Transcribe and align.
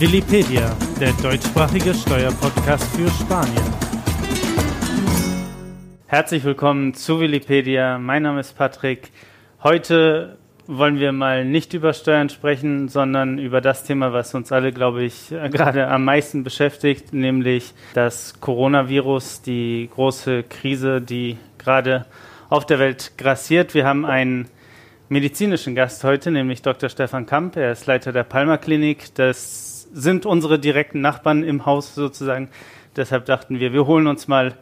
Willipedia, 0.00 0.76
der 1.00 1.12
deutschsprachige 1.14 1.92
Steuerpodcast 1.92 2.84
für 2.94 3.08
Spanien. 3.08 3.64
Herzlich 6.06 6.44
willkommen 6.44 6.94
zu 6.94 7.18
Willipedia. 7.18 7.98
Mein 7.98 8.22
Name 8.22 8.38
ist 8.38 8.56
Patrick. 8.56 9.10
Heute 9.64 10.38
wollen 10.68 11.00
wir 11.00 11.10
mal 11.10 11.44
nicht 11.44 11.74
über 11.74 11.92
Steuern 11.94 12.28
sprechen, 12.28 12.86
sondern 12.86 13.38
über 13.38 13.60
das 13.60 13.82
Thema, 13.82 14.12
was 14.12 14.32
uns 14.36 14.52
alle, 14.52 14.72
glaube 14.72 15.02
ich, 15.02 15.30
gerade 15.50 15.88
am 15.88 16.04
meisten 16.04 16.44
beschäftigt, 16.44 17.12
nämlich 17.12 17.74
das 17.94 18.40
Coronavirus, 18.40 19.42
die 19.42 19.90
große 19.92 20.44
Krise, 20.44 21.00
die 21.00 21.38
gerade 21.58 22.06
auf 22.50 22.64
der 22.66 22.78
Welt 22.78 23.14
grassiert. 23.18 23.74
Wir 23.74 23.84
haben 23.84 24.06
einen 24.06 24.48
medizinischen 25.08 25.74
Gast 25.74 26.04
heute, 26.04 26.30
nämlich 26.30 26.62
Dr. 26.62 26.88
Stefan 26.88 27.26
Kamp. 27.26 27.56
Er 27.56 27.72
ist 27.72 27.86
Leiter 27.86 28.12
der 28.12 28.22
Palmer 28.22 28.58
Klinik. 28.58 29.12
Das 29.16 29.67
sind 29.92 30.26
unsere 30.26 30.58
direkten 30.58 31.00
Nachbarn 31.00 31.42
im 31.42 31.66
Haus 31.66 31.94
sozusagen. 31.94 32.48
Deshalb 32.96 33.26
dachten 33.26 33.60
wir, 33.60 33.72
wir 33.72 33.86
holen 33.86 34.06
uns 34.06 34.28
mal 34.28 34.54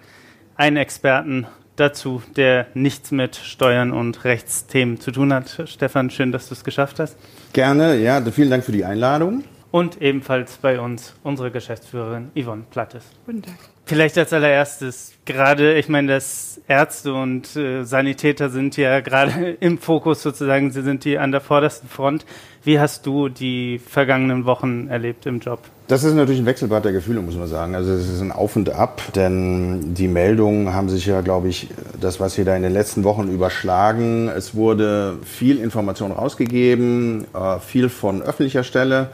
einen 0.56 0.76
Experten 0.76 1.46
dazu, 1.76 2.22
der 2.36 2.66
nichts 2.74 3.10
mit 3.10 3.36
Steuern 3.36 3.92
und 3.92 4.24
Rechtsthemen 4.24 5.00
zu 5.00 5.12
tun 5.12 5.32
hat. 5.32 5.62
Stefan, 5.66 6.10
schön, 6.10 6.32
dass 6.32 6.48
du 6.48 6.54
es 6.54 6.64
geschafft 6.64 6.98
hast. 6.98 7.16
Gerne, 7.52 7.96
ja, 7.96 8.20
vielen 8.30 8.50
Dank 8.50 8.64
für 8.64 8.72
die 8.72 8.84
Einladung. 8.84 9.44
Und 9.70 10.00
ebenfalls 10.00 10.56
bei 10.56 10.80
uns 10.80 11.14
unsere 11.22 11.50
Geschäftsführerin 11.50 12.30
Yvonne 12.34 12.64
Plattes. 12.70 13.04
Guten 13.26 13.42
Tag. 13.42 13.56
Vielleicht 13.84 14.16
als 14.16 14.32
allererstes, 14.32 15.12
gerade, 15.24 15.74
ich 15.74 15.88
meine, 15.88 16.14
dass 16.14 16.60
Ärzte 16.66 17.12
und 17.12 17.54
äh, 17.56 17.84
Sanitäter 17.84 18.48
sind 18.48 18.76
ja 18.76 19.00
gerade 19.00 19.50
im 19.60 19.78
Fokus 19.78 20.22
sozusagen, 20.22 20.70
sie 20.70 20.82
sind 20.82 21.04
die 21.04 21.18
an 21.18 21.30
der 21.30 21.40
vordersten 21.40 21.88
Front. 21.88 22.24
Wie 22.66 22.80
hast 22.80 23.06
du 23.06 23.28
die 23.28 23.78
vergangenen 23.78 24.44
Wochen 24.44 24.88
erlebt 24.88 25.24
im 25.26 25.38
Job? 25.38 25.60
Das 25.86 26.02
ist 26.02 26.14
natürlich 26.14 26.40
ein 26.40 26.46
Wechselbad 26.46 26.84
der 26.84 26.90
Gefühle, 26.90 27.22
muss 27.22 27.36
man 27.36 27.46
sagen. 27.46 27.76
Also 27.76 27.92
es 27.92 28.08
ist 28.08 28.20
ein 28.20 28.32
Auf 28.32 28.56
und 28.56 28.70
Ab, 28.70 29.00
denn 29.14 29.94
die 29.94 30.08
Meldungen 30.08 30.74
haben 30.74 30.88
sich 30.88 31.06
ja, 31.06 31.20
glaube 31.20 31.46
ich, 31.46 31.68
das, 32.00 32.18
was 32.18 32.36
wir 32.36 32.44
da 32.44 32.56
in 32.56 32.64
den 32.64 32.72
letzten 32.72 33.04
Wochen 33.04 33.30
überschlagen. 33.30 34.28
Es 34.28 34.56
wurde 34.56 35.18
viel 35.22 35.60
Information 35.60 36.10
rausgegeben, 36.10 37.26
äh, 37.34 37.60
viel 37.60 37.88
von 37.88 38.20
öffentlicher 38.20 38.64
Stelle 38.64 39.10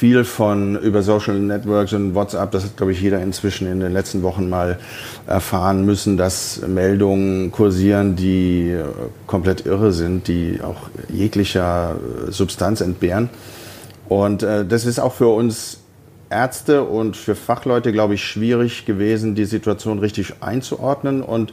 viel 0.00 0.24
von 0.24 0.78
über 0.78 1.02
Social 1.02 1.38
Networks 1.38 1.92
und 1.92 2.14
WhatsApp, 2.14 2.52
das 2.52 2.64
hat, 2.64 2.78
glaube 2.78 2.92
ich, 2.92 3.02
jeder 3.02 3.20
inzwischen 3.20 3.70
in 3.70 3.80
den 3.80 3.92
letzten 3.92 4.22
Wochen 4.22 4.48
mal 4.48 4.78
erfahren 5.26 5.84
müssen, 5.84 6.16
dass 6.16 6.62
Meldungen 6.66 7.52
kursieren, 7.52 8.16
die 8.16 8.70
äh, 8.70 8.84
komplett 9.26 9.66
irre 9.66 9.92
sind, 9.92 10.26
die 10.26 10.60
auch 10.62 10.88
jeglicher 11.12 11.96
äh, 11.96 12.32
Substanz 12.32 12.80
entbehren. 12.80 13.28
Und 14.08 14.42
äh, 14.42 14.64
das 14.64 14.86
ist 14.86 15.00
auch 15.00 15.12
für 15.12 15.28
uns 15.28 15.80
Ärzte 16.30 16.84
und 16.84 17.14
für 17.14 17.34
Fachleute, 17.34 17.92
glaube 17.92 18.14
ich, 18.14 18.24
schwierig 18.24 18.86
gewesen, 18.86 19.34
die 19.34 19.44
Situation 19.44 19.98
richtig 19.98 20.32
einzuordnen 20.40 21.20
und 21.20 21.52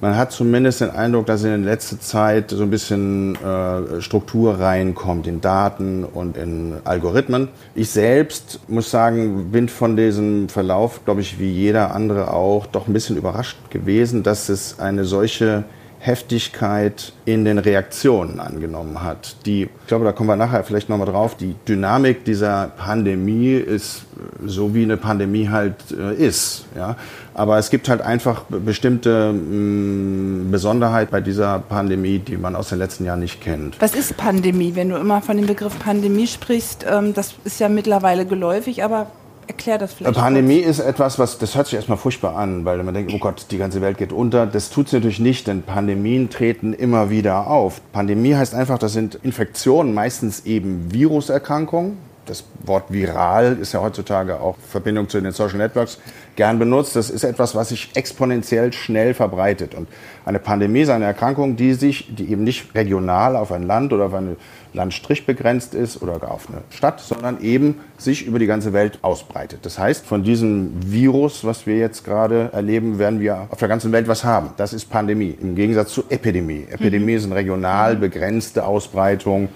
man 0.00 0.16
hat 0.16 0.32
zumindest 0.32 0.80
den 0.80 0.90
Eindruck, 0.90 1.26
dass 1.26 1.42
in 1.44 1.64
letzter 1.64 1.98
Zeit 2.00 2.50
so 2.50 2.62
ein 2.62 2.70
bisschen 2.70 3.36
äh, 3.36 4.00
Struktur 4.00 4.60
reinkommt 4.60 5.26
in 5.26 5.40
Daten 5.40 6.04
und 6.04 6.36
in 6.36 6.74
Algorithmen. 6.84 7.48
Ich 7.74 7.90
selbst 7.90 8.60
muss 8.68 8.90
sagen, 8.90 9.50
bin 9.50 9.68
von 9.68 9.96
diesem 9.96 10.48
Verlauf, 10.48 11.04
glaube 11.04 11.22
ich, 11.22 11.38
wie 11.38 11.50
jeder 11.50 11.94
andere 11.94 12.32
auch, 12.32 12.66
doch 12.66 12.86
ein 12.86 12.92
bisschen 12.92 13.16
überrascht 13.16 13.56
gewesen, 13.70 14.22
dass 14.22 14.48
es 14.48 14.78
eine 14.78 15.04
solche 15.04 15.64
Heftigkeit 15.98 17.12
in 17.24 17.44
den 17.44 17.58
Reaktionen 17.58 18.40
angenommen 18.40 19.02
hat. 19.02 19.36
Die, 19.46 19.62
ich 19.62 19.86
glaube, 19.86 20.04
da 20.04 20.12
kommen 20.12 20.28
wir 20.28 20.36
nachher 20.36 20.62
vielleicht 20.64 20.88
nochmal 20.88 21.06
drauf, 21.06 21.36
die 21.36 21.54
Dynamik 21.66 22.24
dieser 22.24 22.70
Pandemie 22.76 23.54
ist 23.54 24.02
so, 24.44 24.74
wie 24.74 24.82
eine 24.82 24.96
Pandemie 24.96 25.48
halt 25.48 25.76
äh, 25.98 26.14
ist. 26.14 26.66
Ja? 26.76 26.96
Aber 27.34 27.58
es 27.58 27.70
gibt 27.70 27.88
halt 27.88 28.00
einfach 28.00 28.44
bestimmte 28.48 29.32
mh, 29.32 30.46
mm, 30.46 30.50
Besonderheiten 30.50 31.10
bei 31.10 31.20
dieser 31.20 31.58
Pandemie, 31.58 32.18
die 32.18 32.36
man 32.36 32.56
aus 32.56 32.70
den 32.70 32.78
letzten 32.78 33.04
Jahren 33.04 33.20
nicht 33.20 33.40
kennt. 33.40 33.80
Was 33.80 33.94
ist 33.94 34.16
Pandemie? 34.16 34.74
Wenn 34.74 34.90
du 34.90 34.96
immer 34.96 35.20
von 35.22 35.36
dem 35.36 35.46
Begriff 35.46 35.78
Pandemie 35.78 36.26
sprichst, 36.26 36.86
ähm, 36.88 37.14
das 37.14 37.34
ist 37.44 37.60
ja 37.60 37.68
mittlerweile 37.68 38.26
geläufig, 38.26 38.84
aber 38.84 39.08
Erklär 39.46 39.78
das 39.78 39.94
vielleicht. 39.94 40.16
Pandemie 40.16 40.62
kurz. 40.62 40.78
ist 40.78 40.84
etwas, 40.84 41.18
was, 41.18 41.38
das 41.38 41.54
hört 41.54 41.66
sich 41.66 41.76
erstmal 41.76 41.98
furchtbar 41.98 42.36
an, 42.36 42.64
weil 42.64 42.82
man 42.82 42.94
denkt, 42.94 43.12
oh 43.14 43.18
Gott, 43.18 43.46
die 43.50 43.58
ganze 43.58 43.80
Welt 43.80 43.98
geht 43.98 44.12
unter. 44.12 44.46
Das 44.46 44.70
tut 44.70 44.88
es 44.88 44.92
natürlich 44.92 45.20
nicht, 45.20 45.46
denn 45.46 45.62
Pandemien 45.62 46.30
treten 46.30 46.72
immer 46.72 47.10
wieder 47.10 47.46
auf. 47.46 47.80
Pandemie 47.92 48.34
heißt 48.34 48.54
einfach, 48.54 48.78
das 48.78 48.92
sind 48.92 49.16
Infektionen, 49.22 49.94
meistens 49.94 50.46
eben 50.46 50.92
Viruserkrankungen. 50.92 51.98
Das 52.26 52.42
Wort 52.64 52.92
viral 52.92 53.56
ist 53.60 53.72
ja 53.72 53.80
heutzutage 53.80 54.40
auch 54.40 54.56
Verbindung 54.68 55.08
zu 55.08 55.20
den 55.20 55.30
Social 55.30 55.58
Networks 55.58 55.98
gern 56.34 56.58
benutzt. 56.58 56.96
Das 56.96 57.08
ist 57.08 57.22
etwas, 57.22 57.54
was 57.54 57.68
sich 57.68 57.90
exponentiell 57.94 58.72
schnell 58.72 59.14
verbreitet. 59.14 59.76
Und 59.76 59.86
eine 60.24 60.40
Pandemie 60.40 60.80
ist 60.80 60.88
eine 60.88 61.04
Erkrankung, 61.04 61.54
die 61.54 61.74
sich, 61.74 62.12
die 62.16 62.32
eben 62.32 62.42
nicht 62.42 62.74
regional 62.74 63.36
auf 63.36 63.52
ein 63.52 63.62
Land 63.62 63.92
oder 63.92 64.06
auf 64.06 64.14
eine 64.14 64.34
Landstrich 64.72 65.26
begrenzt 65.26 65.74
ist 65.74 66.02
oder 66.02 66.18
gar 66.18 66.32
auf 66.32 66.48
eine 66.48 66.62
Stadt, 66.70 67.00
sondern 67.00 67.40
eben 67.40 67.80
sich 67.98 68.26
über 68.26 68.38
die 68.38 68.46
ganze 68.46 68.72
Welt 68.72 68.98
ausbreitet. 69.02 69.60
Das 69.62 69.78
heißt, 69.78 70.04
von 70.04 70.22
diesem 70.22 70.72
Virus, 70.84 71.44
was 71.44 71.66
wir 71.66 71.76
jetzt 71.76 72.04
gerade 72.04 72.50
erleben, 72.52 72.98
werden 72.98 73.20
wir 73.20 73.48
auf 73.50 73.58
der 73.58 73.68
ganzen 73.68 73.92
Welt 73.92 74.08
was 74.08 74.24
haben. 74.24 74.50
Das 74.56 74.72
ist 74.72 74.90
Pandemie 74.90 75.36
im 75.40 75.54
Gegensatz 75.54 75.92
zu 75.92 76.04
Epidemie. 76.08 76.66
Epidemie 76.70 77.12
mhm. 77.12 77.18
ist 77.18 77.24
eine 77.24 77.34
regional 77.36 77.96
begrenzte 77.96 78.64
Ausbreitung. 78.64 79.48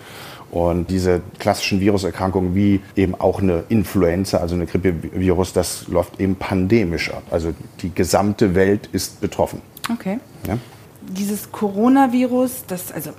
Und 0.50 0.90
diese 0.90 1.22
klassischen 1.38 1.80
Viruserkrankungen 1.80 2.56
wie 2.56 2.80
eben 2.96 3.14
auch 3.14 3.40
eine 3.40 3.62
Influenza, 3.68 4.38
also 4.38 4.56
eine 4.56 4.66
Grippevirus, 4.66 5.52
das 5.52 5.86
läuft 5.86 6.20
eben 6.20 6.34
pandemisch 6.34 7.12
ab. 7.12 7.22
Also 7.30 7.52
die 7.82 7.94
gesamte 7.94 8.56
Welt 8.56 8.88
ist 8.90 9.20
betroffen. 9.20 9.62
Okay. 9.92 10.18
Ja? 10.48 10.58
Dieses 11.02 11.50
Coronavirus, 11.50 12.64
das, 12.66 12.92
also 12.92 13.10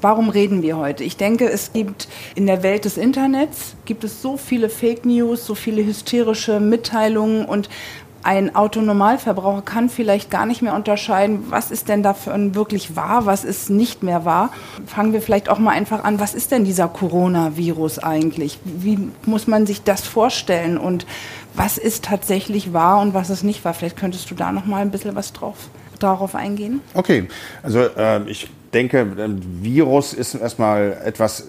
warum 0.00 0.28
reden 0.28 0.62
wir 0.62 0.76
heute? 0.76 1.04
Ich 1.04 1.16
denke, 1.16 1.48
es 1.48 1.72
gibt 1.72 2.08
in 2.34 2.46
der 2.46 2.62
Welt 2.62 2.84
des 2.84 2.96
Internets 2.96 3.74
gibt 3.84 4.04
es 4.04 4.22
so 4.22 4.36
viele 4.36 4.68
Fake 4.68 5.04
News, 5.04 5.46
so 5.46 5.54
viele 5.54 5.84
hysterische 5.84 6.60
Mitteilungen 6.60 7.44
und 7.44 7.68
ein 8.22 8.54
Autonormalverbraucher 8.54 9.62
kann 9.62 9.88
vielleicht 9.88 10.30
gar 10.30 10.44
nicht 10.44 10.60
mehr 10.60 10.74
unterscheiden, 10.74 11.46
was 11.48 11.70
ist 11.70 11.88
denn 11.88 12.02
davon 12.02 12.54
wirklich 12.54 12.94
wahr, 12.94 13.24
was 13.24 13.44
ist 13.44 13.70
nicht 13.70 14.02
mehr 14.02 14.26
wahr. 14.26 14.50
Fangen 14.84 15.14
wir 15.14 15.22
vielleicht 15.22 15.48
auch 15.48 15.58
mal 15.58 15.70
einfach 15.70 16.04
an, 16.04 16.20
was 16.20 16.34
ist 16.34 16.50
denn 16.50 16.64
dieser 16.64 16.88
Coronavirus 16.88 18.00
eigentlich? 18.00 18.58
Wie 18.64 18.98
muss 19.24 19.46
man 19.46 19.64
sich 19.66 19.84
das 19.84 20.02
vorstellen 20.02 20.76
und 20.76 21.06
was 21.54 21.78
ist 21.78 22.04
tatsächlich 22.04 22.74
wahr 22.74 23.00
und 23.00 23.14
was 23.14 23.30
ist 23.30 23.42
nicht 23.42 23.64
wahr? 23.64 23.72
Vielleicht 23.72 23.96
könntest 23.96 24.30
du 24.30 24.34
da 24.34 24.52
noch 24.52 24.66
mal 24.66 24.82
ein 24.82 24.90
bisschen 24.90 25.14
was 25.14 25.32
drauf 25.32 25.70
darauf 26.02 26.34
eingehen? 26.34 26.80
Okay, 26.94 27.28
also 27.62 27.80
äh, 27.80 28.28
ich 28.28 28.48
denke, 28.72 29.06
Virus 29.62 30.12
ist 30.12 30.34
erstmal 30.34 30.98
etwas 31.04 31.44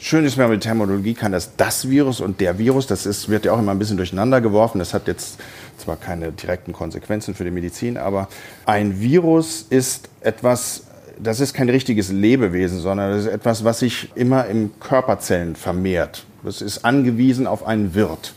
Schön 0.00 0.24
ist 0.24 0.36
mir 0.36 0.46
mit 0.46 0.62
Terminologie 0.62 1.12
kann 1.12 1.32
das 1.32 1.56
das 1.56 1.90
Virus 1.90 2.20
und 2.20 2.40
der 2.40 2.56
Virus, 2.56 2.86
das 2.86 3.04
ist, 3.04 3.28
wird 3.28 3.44
ja 3.44 3.52
auch 3.52 3.58
immer 3.58 3.72
ein 3.72 3.80
bisschen 3.80 3.96
durcheinander 3.96 4.40
geworfen. 4.40 4.78
Das 4.78 4.94
hat 4.94 5.08
jetzt 5.08 5.40
zwar 5.76 5.96
keine 5.96 6.30
direkten 6.30 6.72
Konsequenzen 6.72 7.34
für 7.34 7.42
die 7.42 7.50
Medizin, 7.50 7.96
aber 7.96 8.28
ein 8.64 9.00
Virus 9.00 9.66
ist 9.68 10.08
etwas, 10.20 10.84
das 11.18 11.40
ist 11.40 11.52
kein 11.52 11.68
richtiges 11.68 12.12
Lebewesen, 12.12 12.78
sondern 12.78 13.10
das 13.10 13.24
ist 13.24 13.32
etwas, 13.32 13.64
was 13.64 13.80
sich 13.80 14.12
immer 14.14 14.46
im 14.46 14.78
Körperzellen 14.78 15.56
vermehrt. 15.56 16.24
Das 16.44 16.62
ist 16.62 16.84
angewiesen 16.84 17.48
auf 17.48 17.66
einen 17.66 17.92
Wirt. 17.96 18.34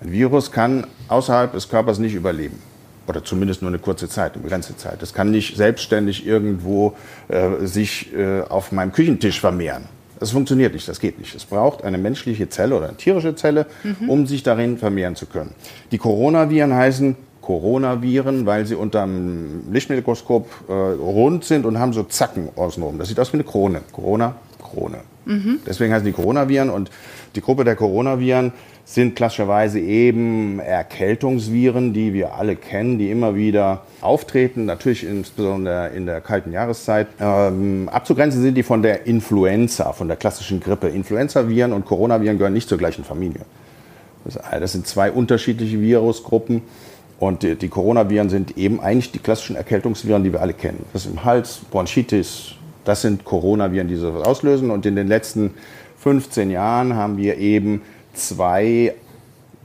Ein 0.00 0.10
Virus 0.10 0.50
kann 0.50 0.84
außerhalb 1.06 1.52
des 1.52 1.68
Körpers 1.68 2.00
nicht 2.00 2.14
überleben 2.14 2.60
oder 3.08 3.24
zumindest 3.24 3.62
nur 3.62 3.70
eine 3.70 3.78
kurze 3.78 4.08
Zeit, 4.08 4.34
eine 4.34 4.42
begrenzte 4.42 4.76
Zeit. 4.76 5.00
Das 5.02 5.14
kann 5.14 5.30
nicht 5.30 5.56
selbstständig 5.56 6.26
irgendwo 6.26 6.94
äh, 7.28 7.66
sich 7.66 8.14
äh, 8.14 8.42
auf 8.42 8.72
meinem 8.72 8.92
Küchentisch 8.92 9.40
vermehren. 9.40 9.84
Das 10.20 10.32
funktioniert 10.32 10.74
nicht, 10.74 10.88
das 10.88 10.98
geht 10.98 11.18
nicht. 11.18 11.34
Es 11.34 11.44
braucht 11.44 11.84
eine 11.84 11.96
menschliche 11.96 12.48
Zelle 12.48 12.76
oder 12.76 12.88
eine 12.88 12.96
tierische 12.96 13.34
Zelle, 13.36 13.66
mhm. 13.84 14.10
um 14.10 14.26
sich 14.26 14.42
darin 14.42 14.76
vermehren 14.76 15.14
zu 15.14 15.26
können. 15.26 15.54
Die 15.92 15.98
Coronaviren 15.98 16.74
heißen 16.74 17.16
Coronaviren, 17.40 18.44
weil 18.44 18.66
sie 18.66 18.74
unter 18.74 19.02
dem 19.02 19.72
Lichtmikroskop 19.72 20.48
äh, 20.68 20.72
rund 20.72 21.44
sind 21.44 21.64
und 21.64 21.78
haben 21.78 21.92
so 21.92 22.02
Zacken 22.02 22.50
außenrum. 22.56 22.98
Das 22.98 23.08
sieht 23.08 23.18
aus 23.18 23.32
wie 23.32 23.36
eine 23.36 23.44
Krone. 23.44 23.80
Corona, 23.92 24.34
Krone. 24.60 24.98
Mhm. 25.24 25.60
Deswegen 25.66 25.92
heißen 25.92 26.04
die 26.04 26.12
Coronaviren 26.12 26.68
und 26.68 26.90
die 27.34 27.40
Gruppe 27.40 27.64
der 27.64 27.76
Coronaviren 27.76 28.52
sind 28.88 29.16
klassischerweise 29.16 29.78
eben 29.80 30.60
Erkältungsviren, 30.60 31.92
die 31.92 32.14
wir 32.14 32.32
alle 32.36 32.56
kennen, 32.56 32.98
die 32.98 33.10
immer 33.10 33.36
wieder 33.36 33.82
auftreten, 34.00 34.64
natürlich 34.64 35.04
insbesondere 35.04 35.88
in 35.88 36.06
der 36.06 36.22
kalten 36.22 36.52
Jahreszeit. 36.52 37.06
Ähm, 37.20 37.90
abzugrenzen 37.92 38.40
sind 38.40 38.54
die 38.54 38.62
von 38.62 38.80
der 38.80 39.06
Influenza, 39.06 39.92
von 39.92 40.08
der 40.08 40.16
klassischen 40.16 40.60
Grippe. 40.60 40.88
Influenza-Viren 40.88 41.74
und 41.74 41.84
Coronaviren 41.84 42.38
gehören 42.38 42.54
nicht 42.54 42.66
zur 42.66 42.78
gleichen 42.78 43.04
Familie. 43.04 43.42
Das 44.24 44.72
sind 44.72 44.86
zwei 44.86 45.12
unterschiedliche 45.12 45.78
Virusgruppen. 45.78 46.62
Und 47.18 47.42
die, 47.42 47.56
die 47.56 47.68
Coronaviren 47.68 48.30
sind 48.30 48.56
eben 48.56 48.80
eigentlich 48.80 49.12
die 49.12 49.18
klassischen 49.18 49.56
Erkältungsviren, 49.56 50.24
die 50.24 50.32
wir 50.32 50.40
alle 50.40 50.54
kennen. 50.54 50.86
Das 50.94 51.04
im 51.04 51.24
Hals, 51.24 51.60
Bronchitis, 51.70 52.54
das 52.86 53.02
sind 53.02 53.26
Coronaviren, 53.26 53.86
die 53.86 53.96
sowas 53.96 54.26
auslösen. 54.26 54.70
Und 54.70 54.86
in 54.86 54.96
den 54.96 55.08
letzten 55.08 55.50
15 55.98 56.50
Jahren 56.50 56.94
haben 56.94 57.18
wir 57.18 57.36
eben 57.36 57.82
zwei 58.18 58.94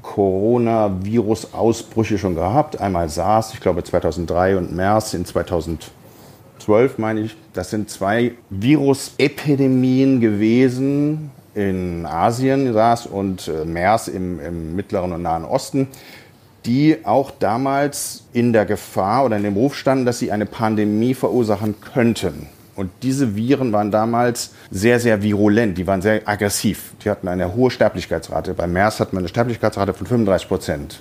Coronavirus-Ausbrüche 0.02 2.18
schon 2.18 2.36
gehabt. 2.36 2.80
Einmal 2.80 3.10
SARS, 3.10 3.54
ich 3.54 3.60
glaube 3.60 3.84
2003 3.84 4.58
und 4.58 4.74
MERS 4.76 5.14
in 5.14 5.26
2012, 5.26 6.98
meine 6.98 7.22
ich. 7.22 7.36
Das 7.54 7.70
sind 7.70 7.90
zwei 7.90 8.34
Virusepidemien 8.50 10.20
gewesen 10.20 11.32
in 11.56 12.06
Asien, 12.06 12.74
SARS 12.74 13.06
und 13.06 13.48
äh, 13.48 13.64
MERS 13.66 14.08
im, 14.08 14.40
im 14.40 14.76
Mittleren 14.76 15.14
und 15.14 15.22
Nahen 15.22 15.46
Osten 15.46 15.88
die 16.66 16.98
auch 17.04 17.32
damals 17.32 18.24
in 18.34 18.54
der 18.54 18.66
Gefahr 18.66 19.26
oder 19.26 19.38
in 19.38 19.44
dem 19.44 19.56
Ruf 19.56 19.76
standen, 19.76 20.06
dass 20.06 20.20
sie 20.20 20.32
eine 20.32 20.46
Pandemie 20.46 21.14
verursachen 21.14 21.76
könnten. 21.82 22.48
Und 22.75 22.92
diese 23.04 23.36
Viren 23.36 23.72
waren 23.72 23.92
damals 23.92 24.52
sehr, 24.72 25.00
sehr 25.00 25.22
virulent, 25.22 25.78
die 25.78 25.86
waren 25.86 26.02
sehr 26.02 26.28
aggressiv. 26.28 26.94
Die 27.04 27.10
hatten 27.10 27.28
eine 27.28 27.54
hohe 27.54 27.70
Sterblichkeitsrate. 27.70 28.54
Bei 28.54 28.66
MERS 28.66 29.00
hat 29.00 29.14
man 29.14 29.22
eine 29.22 29.30
Sterblichkeitsrate 29.30 29.94
von 29.94 30.08
35 30.08 30.48
Prozent. 30.48 31.00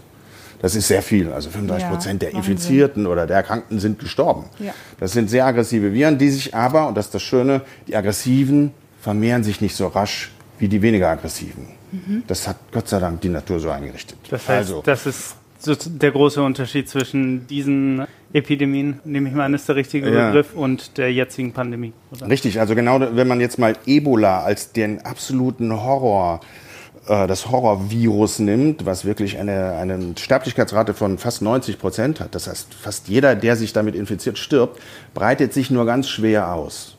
Das 0.60 0.76
ist 0.76 0.86
sehr 0.86 1.02
viel. 1.02 1.32
Also 1.32 1.50
35 1.50 1.88
Prozent 1.88 2.22
ja, 2.22 2.28
der 2.28 2.38
Infizierten 2.38 3.06
oder 3.06 3.26
der 3.26 3.36
Erkrankten 3.36 3.80
sind 3.80 3.98
gestorben. 3.98 4.44
Ja. 4.58 4.72
Das 5.00 5.12
sind 5.12 5.28
sehr 5.28 5.44
aggressive 5.44 5.92
Viren, 5.92 6.18
die 6.18 6.30
sich 6.30 6.54
aber, 6.54 6.88
und 6.88 6.96
das 6.96 7.06
ist 7.06 7.14
das 7.14 7.22
Schöne, 7.22 7.62
die 7.88 7.96
aggressiven 7.96 8.72
vermehren 9.00 9.42
sich 9.42 9.60
nicht 9.60 9.74
so 9.74 9.88
rasch 9.88 10.30
wie 10.58 10.68
die 10.68 10.80
weniger 10.80 11.08
aggressiven. 11.08 11.66
Mhm. 11.90 12.22
Das 12.28 12.46
hat 12.46 12.56
Gott 12.70 12.88
sei 12.88 13.00
Dank 13.00 13.20
die 13.20 13.28
Natur 13.28 13.58
so 13.58 13.70
eingerichtet. 13.70 14.18
Das 14.30 14.42
heißt, 14.42 14.70
also, 14.70 14.82
das 14.82 15.06
ist 15.06 15.34
so 15.64 15.74
der 15.74 16.10
große 16.10 16.42
Unterschied 16.42 16.88
zwischen 16.88 17.46
diesen 17.46 18.06
Epidemien, 18.32 19.00
nehme 19.04 19.28
ich 19.28 19.34
mal 19.34 19.44
an, 19.44 19.54
ist 19.54 19.68
der 19.68 19.76
richtige 19.76 20.12
ja. 20.12 20.28
Begriff, 20.28 20.54
und 20.54 20.98
der 20.98 21.12
jetzigen 21.12 21.52
Pandemie. 21.52 21.92
Oder? 22.10 22.28
Richtig, 22.28 22.58
also 22.58 22.74
genau, 22.74 23.00
wenn 23.00 23.28
man 23.28 23.40
jetzt 23.40 23.58
mal 23.58 23.76
Ebola 23.86 24.42
als 24.42 24.72
den 24.72 25.04
absoluten 25.04 25.72
Horror 25.72 26.40
äh, 27.06 27.26
das 27.26 27.50
Horrorvirus 27.50 28.38
nimmt, 28.38 28.86
was 28.86 29.04
wirklich 29.04 29.38
eine, 29.38 29.72
eine 29.72 30.14
Sterblichkeitsrate 30.18 30.94
von 30.94 31.18
fast 31.18 31.42
90 31.42 31.78
Prozent 31.78 32.20
hat, 32.20 32.34
das 32.34 32.48
heißt, 32.48 32.74
fast 32.74 33.08
jeder, 33.08 33.34
der 33.34 33.56
sich 33.56 33.72
damit 33.72 33.94
infiziert, 33.94 34.38
stirbt, 34.38 34.80
breitet 35.14 35.52
sich 35.52 35.70
nur 35.70 35.86
ganz 35.86 36.08
schwer 36.08 36.52
aus. 36.52 36.96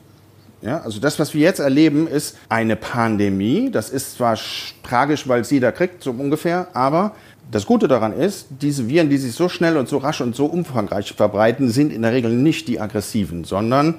Ja, 0.62 0.80
also 0.80 0.98
das, 0.98 1.18
was 1.18 1.34
wir 1.34 1.42
jetzt 1.42 1.58
erleben, 1.58 2.06
ist 2.06 2.38
eine 2.48 2.74
Pandemie. 2.74 3.70
Das 3.70 3.90
ist 3.90 4.16
zwar 4.16 4.38
tragisch, 4.82 5.28
weil 5.28 5.42
es 5.42 5.50
jeder 5.50 5.72
kriegt, 5.72 6.02
so 6.02 6.10
ungefähr, 6.12 6.68
aber 6.72 7.14
das 7.50 7.66
Gute 7.66 7.88
daran 7.88 8.12
ist, 8.12 8.48
diese 8.60 8.88
Viren, 8.88 9.10
die 9.10 9.18
sich 9.18 9.32
so 9.32 9.48
schnell 9.48 9.76
und 9.76 9.88
so 9.88 9.98
rasch 9.98 10.20
und 10.20 10.34
so 10.34 10.46
umfangreich 10.46 11.12
verbreiten, 11.12 11.70
sind 11.70 11.92
in 11.92 12.02
der 12.02 12.12
Regel 12.12 12.32
nicht 12.32 12.68
die 12.68 12.80
aggressiven, 12.80 13.44
sondern 13.44 13.96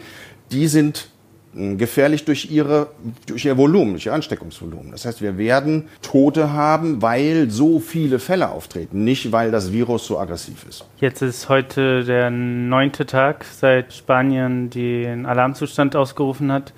die 0.51 0.67
sind 0.67 1.09
hm, 1.53 1.77
gefährlich 1.77 2.25
durch, 2.25 2.51
ihre, 2.51 2.87
durch 3.27 3.45
ihr 3.45 3.57
Volumen, 3.57 3.91
durch 3.91 4.07
ihr 4.07 4.13
Ansteckungsvolumen. 4.13 4.91
Das 4.91 5.05
heißt, 5.05 5.21
wir 5.21 5.37
werden 5.37 5.87
Tote 6.01 6.51
haben, 6.51 7.01
weil 7.01 7.49
so 7.49 7.79
viele 7.79 8.19
Fälle 8.19 8.49
auftreten, 8.49 9.03
nicht 9.03 9.31
weil 9.31 9.51
das 9.51 9.71
Virus 9.71 10.05
so 10.05 10.19
aggressiv 10.19 10.65
ist. 10.67 10.85
Jetzt 10.99 11.21
ist 11.21 11.47
heute 11.47 12.03
der 12.03 12.29
neunte 12.29 13.05
Tag, 13.05 13.45
seit 13.45 13.93
Spanien 13.93 14.69
den 14.69 15.25
Alarmzustand 15.25 15.95
ausgerufen 15.95 16.51
hat. 16.51 16.73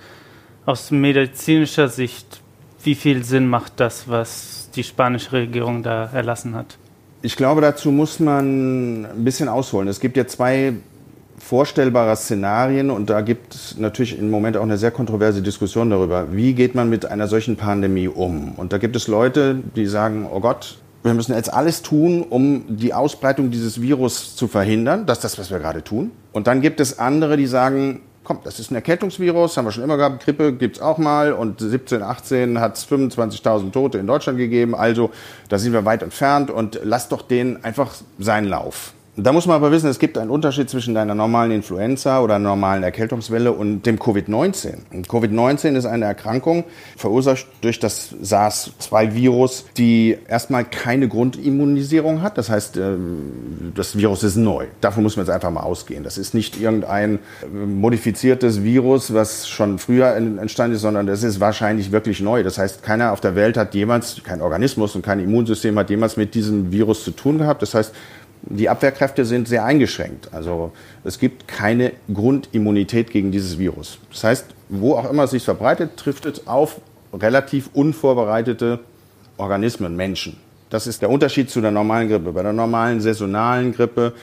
Aus 0.66 0.92
medizinischer 0.92 1.88
Sicht, 1.88 2.42
wie 2.84 2.96
viel 2.96 3.24
Sinn 3.24 3.48
macht 3.48 3.80
das, 3.80 4.10
was 4.10 4.67
die 4.78 4.84
spanische 4.84 5.34
Regierung 5.34 5.84
da 5.84 6.10
erlassen 6.14 6.56
hat? 6.56 6.78
Ich 7.22 7.36
glaube, 7.36 7.62
dazu 7.62 7.92
muss 7.92 8.20
man 8.20 9.06
ein 9.06 9.24
bisschen 9.24 9.50
ausholen. 9.50 9.88
Es 9.88 10.00
gibt 10.00 10.18
ja 10.18 10.28
zwei 10.28 10.74
vorstellbare 11.40 12.16
Szenarien 12.16 12.90
und 12.90 13.10
da 13.10 13.22
gibt 13.22 13.54
es 13.56 13.78
natürlich 13.78 14.18
im 14.18 14.30
Moment 14.30 14.58
auch 14.58 14.64
eine 14.64 14.78
sehr 14.78 14.92
kontroverse 14.92 15.42
Diskussion 15.42 15.90
darüber, 15.90 16.28
wie 16.32 16.54
geht 16.54 16.76
man 16.76 16.90
mit 16.90 17.06
einer 17.06 17.28
solchen 17.28 17.56
Pandemie 17.56 18.08
um. 18.08 18.54
Und 18.56 18.74
da 18.74 18.78
gibt 18.78 18.96
es 18.96 19.08
Leute, 19.08 19.56
die 19.76 19.86
sagen, 19.86 20.28
oh 20.32 20.40
Gott, 20.40 20.78
wir 21.04 21.14
müssen 21.14 21.36
jetzt 21.36 21.54
alles 21.54 21.84
tun, 21.84 22.24
um 22.24 22.64
die 22.68 22.94
Ausbreitung 22.94 23.52
dieses 23.52 23.82
Virus 23.82 24.36
zu 24.36 24.48
verhindern. 24.48 25.06
Das 25.06 25.20
ist 25.20 25.24
das, 25.24 25.40
was 25.40 25.52
wir 25.52 25.60
gerade 25.60 25.84
tun. 25.84 26.12
Und 26.34 26.48
dann 26.48 26.62
gibt 26.62 26.80
es 26.80 27.00
andere, 27.00 27.38
die 27.38 27.48
sagen, 27.48 28.02
komm, 28.28 28.40
das 28.44 28.60
ist 28.60 28.72
ein 28.72 28.76
Erkältungsvirus, 28.76 29.56
haben 29.56 29.64
wir 29.64 29.72
schon 29.72 29.86
immer 29.86 29.96
gehabt, 29.96 30.22
Grippe 30.22 30.52
gibt 30.52 30.76
es 30.76 30.82
auch 30.82 30.98
mal 30.98 31.32
und 31.32 31.62
17, 31.62 32.04
18 32.04 32.60
hat 32.60 32.76
es 32.76 32.86
25.000 32.86 33.72
Tote 33.72 34.00
in 34.00 34.06
Deutschland 34.06 34.38
gegeben, 34.38 34.76
also 34.76 35.12
da 35.48 35.58
sind 35.58 35.72
wir 35.72 35.86
weit 35.86 36.04
entfernt 36.04 36.52
und 36.52 36.78
lass 36.84 37.08
doch 37.08 37.22
den 37.22 37.64
einfach 37.64 37.94
seinen 38.20 38.50
Lauf. 38.50 38.92
Da 39.20 39.34
muss 39.34 39.48
man 39.48 39.56
aber 39.56 39.72
wissen, 39.72 39.90
es 39.90 39.98
gibt 39.98 40.16
einen 40.20 40.30
Unterschied 40.30 40.70
zwischen 40.70 40.94
deiner 40.94 41.16
normalen 41.16 41.50
Influenza 41.50 42.22
oder 42.22 42.36
einer 42.36 42.50
normalen 42.50 42.84
Erkältungswelle 42.84 43.52
und 43.52 43.82
dem 43.88 43.98
Covid-19. 43.98 45.08
Covid-19 45.08 45.76
ist 45.76 45.88
eine 45.88 46.06
Erkrankung, 46.06 46.66
verursacht 46.96 47.48
durch 47.62 47.80
das 47.80 48.14
SARS-2-Virus, 48.22 49.66
die 49.76 50.20
erstmal 50.28 50.66
keine 50.66 51.08
Grundimmunisierung 51.08 52.22
hat. 52.22 52.38
Das 52.38 52.52
heißt, 52.52 52.78
äh, 52.78 52.92
das 53.74 53.98
Virus 53.98 54.22
ist 54.22 54.36
neu. 54.36 54.68
Davon 54.82 55.02
muss 55.02 55.18
man 55.18 55.26
jetzt 55.26 55.34
einfach 55.34 55.50
mal 55.50 55.62
ausgehen. 55.62 56.04
Das 56.04 56.20
ist 56.20 56.36
nicht 56.36 56.62
irgendein 56.62 57.16
äh, 57.16 57.48
modifiziertes 57.48 58.62
Virus, 58.64 59.16
was 59.16 59.48
schon 59.48 59.80
früher 59.80 60.16
entstanden 60.16 60.76
ist, 60.76 60.84
sondern 60.84 61.08
das 61.08 61.24
ist 61.24 61.40
wahrscheinlich 61.40 61.92
wirklich 61.92 62.22
neu. 62.22 62.44
Das 62.44 62.60
heißt, 62.60 62.84
keiner 62.84 63.14
auf 63.14 63.22
der 63.22 63.34
Welt 63.34 63.58
hat 63.58 63.74
jemals, 63.74 64.22
kein 64.24 64.44
Organismus 64.44 64.96
und 64.96 65.02
kein 65.02 65.20
Immunsystem 65.20 65.76
hat 65.80 65.90
jemals 65.90 66.18
mit 66.18 66.36
diesem 66.36 66.72
Virus 66.72 67.04
zu 67.04 67.10
tun 67.10 67.40
gehabt. 67.40 67.64
Das 67.64 67.74
heißt, 67.74 67.96
die 68.50 68.70
Abwehrkräfte 68.70 69.26
sind 69.26 69.48
sehr 69.48 69.66
eingeschränkt. 69.66 70.34
Also 70.34 70.72
es 71.04 71.20
gibt 71.20 71.48
keine 71.48 71.92
Grundimmunität 72.14 73.12
gegen 73.12 73.32
dieses 73.32 73.58
Virus. 73.58 74.00
Das 74.12 74.24
heißt, 74.24 74.46
wo 74.70 74.96
auch 74.96 75.10
immer 75.10 75.24
es 75.24 75.32
sich 75.32 75.44
verbreitet, 75.44 75.98
trifft 75.98 76.26
es 76.26 76.48
auf 76.48 76.80
relativ 77.14 77.70
unvorbereitete 77.74 78.80
Organismen, 79.38 79.96
Menschen. 79.96 80.38
Das 80.70 80.88
ist 80.88 81.02
der 81.02 81.10
Unterschied 81.10 81.50
zu 81.50 81.62
der 81.62 81.72
normalen 81.72 82.10
Grippe. 82.10 82.32
Bei 82.32 82.44
der 82.44 82.54
normalen 82.54 83.00
saisonalen 83.00 83.74
Grippe 83.74 84.14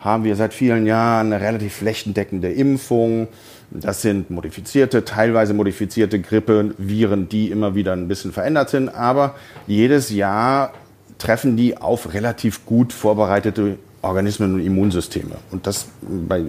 haben 0.00 0.24
wir 0.24 0.36
seit 0.36 0.52
vielen 0.52 0.86
Jahren 0.86 1.32
eine 1.32 1.42
relativ 1.42 1.76
flächendeckende 1.76 2.52
Impfung. 2.52 3.28
Das 3.70 4.02
sind 4.02 4.28
modifizierte, 4.30 5.04
teilweise 5.04 5.54
modifizierte 5.54 6.20
Grippeviren, 6.20 7.28
die 7.28 7.50
immer 7.50 7.74
wieder 7.74 7.94
ein 7.94 8.06
bisschen 8.06 8.32
verändert 8.32 8.68
sind. 8.68 8.90
Aber 8.90 9.34
jedes 9.66 10.10
Jahr 10.10 10.72
treffen 11.18 11.56
die 11.56 11.76
auf 11.76 12.12
relativ 12.14 12.66
gut 12.66 12.92
vorbereitete 12.92 13.78
Organismen 14.02 14.54
und 14.54 14.60
Immunsysteme. 14.60 15.36
Und 15.50 15.66
das 15.66 15.86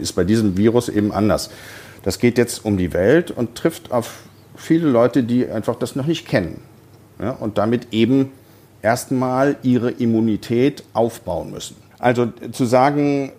ist 0.02 0.14
bei 0.14 0.24
diesem 0.24 0.58
Virus 0.58 0.90
eben 0.90 1.12
anders. 1.12 1.50
Das 2.04 2.20
geht 2.20 2.38
jetzt 2.38 2.66
um 2.66 2.78
die 2.78 2.94
Welt 2.94 3.32
und 3.32 3.56
trifft 3.56 3.92
auf 3.92 4.14
viele 4.56 4.88
Leute, 4.88 5.24
die 5.24 5.48
einfach 5.48 5.76
das 5.76 5.96
noch 5.96 6.06
nicht 6.06 6.28
kennen. 6.28 6.62
Ja, 7.20 7.32
und 7.32 7.58
damit 7.58 7.94
eben 7.94 8.32
erstmal 8.82 9.56
ihre 9.64 9.90
Immunität 9.90 10.84
aufbauen 10.94 11.52
müssen. 11.52 11.78
Also 11.98 12.28
zu 12.52 12.66
sagen, 12.66 13.31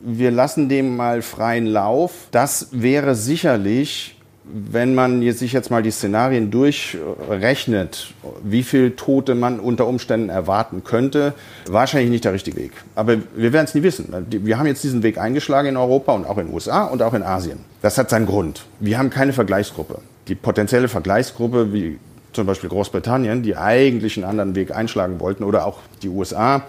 wir 0.00 0.30
lassen 0.30 0.68
dem 0.68 0.94
mal 0.96 1.22
freien 1.22 1.66
Lauf, 1.66 2.28
das 2.30 2.68
wäre 2.72 3.14
sicherlich 3.14 4.13
wenn 4.44 4.94
man 4.94 5.22
sich 5.32 5.52
jetzt 5.52 5.70
mal 5.70 5.82
die 5.82 5.90
Szenarien 5.90 6.50
durchrechnet, 6.50 8.12
wie 8.42 8.62
viele 8.62 8.94
Tote 8.94 9.34
man 9.34 9.58
unter 9.58 9.86
Umständen 9.86 10.28
erwarten 10.28 10.84
könnte, 10.84 11.32
wahrscheinlich 11.66 12.10
nicht 12.10 12.24
der 12.24 12.34
richtige 12.34 12.58
Weg. 12.58 12.72
Aber 12.94 13.16
wir 13.34 13.52
werden 13.54 13.64
es 13.64 13.74
nie 13.74 13.82
wissen. 13.82 14.12
Wir 14.28 14.58
haben 14.58 14.66
jetzt 14.66 14.84
diesen 14.84 15.02
Weg 15.02 15.16
eingeschlagen 15.16 15.68
in 15.68 15.76
Europa 15.78 16.12
und 16.12 16.26
auch 16.26 16.36
in 16.36 16.46
den 16.46 16.54
USA 16.54 16.84
und 16.84 17.02
auch 17.02 17.14
in 17.14 17.22
Asien. 17.22 17.60
Das 17.80 17.96
hat 17.96 18.10
seinen 18.10 18.26
Grund. 18.26 18.66
Wir 18.80 18.98
haben 18.98 19.08
keine 19.08 19.32
Vergleichsgruppe. 19.32 19.98
Die 20.28 20.34
potenzielle 20.34 20.88
Vergleichsgruppe, 20.88 21.72
wie 21.72 21.98
zum 22.32 22.46
Beispiel 22.46 22.68
Großbritannien, 22.68 23.42
die 23.42 23.56
eigentlich 23.56 24.16
einen 24.16 24.26
anderen 24.26 24.54
Weg 24.54 24.74
einschlagen 24.74 25.20
wollten, 25.20 25.44
oder 25.44 25.66
auch 25.66 25.78
die 26.02 26.08
USA 26.08 26.64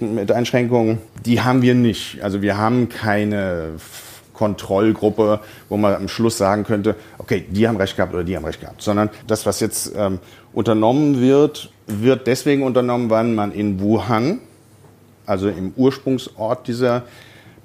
mit 0.00 0.32
Einschränkungen, 0.32 0.98
die 1.24 1.40
haben 1.40 1.62
wir 1.62 1.74
nicht. 1.74 2.22
Also 2.22 2.42
wir 2.42 2.56
haben 2.56 2.88
keine 2.88 3.74
Kontrollgruppe, 4.34 5.40
wo 5.68 5.76
man 5.76 5.94
am 5.94 6.08
Schluss 6.08 6.38
sagen 6.38 6.64
könnte, 6.64 6.96
okay, 7.18 7.44
die 7.48 7.68
haben 7.68 7.76
recht 7.76 7.96
gehabt 7.96 8.14
oder 8.14 8.24
die 8.24 8.36
haben 8.36 8.44
recht 8.44 8.60
gehabt, 8.60 8.82
sondern 8.82 9.10
das, 9.26 9.46
was 9.46 9.60
jetzt 9.60 9.92
ähm, 9.96 10.18
unternommen 10.52 11.20
wird, 11.20 11.70
wird 11.86 12.26
deswegen 12.26 12.62
unternommen, 12.62 13.10
weil 13.10 13.24
man 13.24 13.52
in 13.52 13.80
Wuhan, 13.80 14.40
also 15.26 15.48
im 15.48 15.72
Ursprungsort 15.76 16.66
dieser 16.66 17.02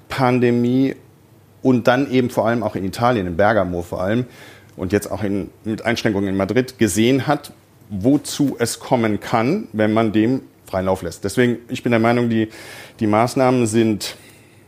Pandemie 0.08 0.94
und 1.62 1.86
dann 1.86 2.10
eben 2.10 2.30
vor 2.30 2.46
allem 2.46 2.62
auch 2.62 2.76
in 2.76 2.84
Italien, 2.84 3.26
in 3.26 3.36
Bergamo 3.36 3.82
vor 3.82 4.02
allem 4.02 4.26
und 4.76 4.92
jetzt 4.92 5.10
auch 5.10 5.22
in, 5.22 5.50
mit 5.64 5.84
Einschränkungen 5.84 6.28
in 6.28 6.36
Madrid 6.36 6.78
gesehen 6.78 7.26
hat, 7.26 7.52
wozu 7.90 8.56
es 8.58 8.78
kommen 8.78 9.20
kann, 9.20 9.68
wenn 9.72 9.92
man 9.92 10.12
dem 10.12 10.42
freien 10.66 10.86
Lauf 10.86 11.02
lässt. 11.02 11.24
Deswegen, 11.24 11.58
ich 11.68 11.82
bin 11.82 11.90
der 11.90 12.00
Meinung, 12.00 12.28
die, 12.28 12.48
die 13.00 13.06
Maßnahmen 13.06 13.66
sind 13.66 14.16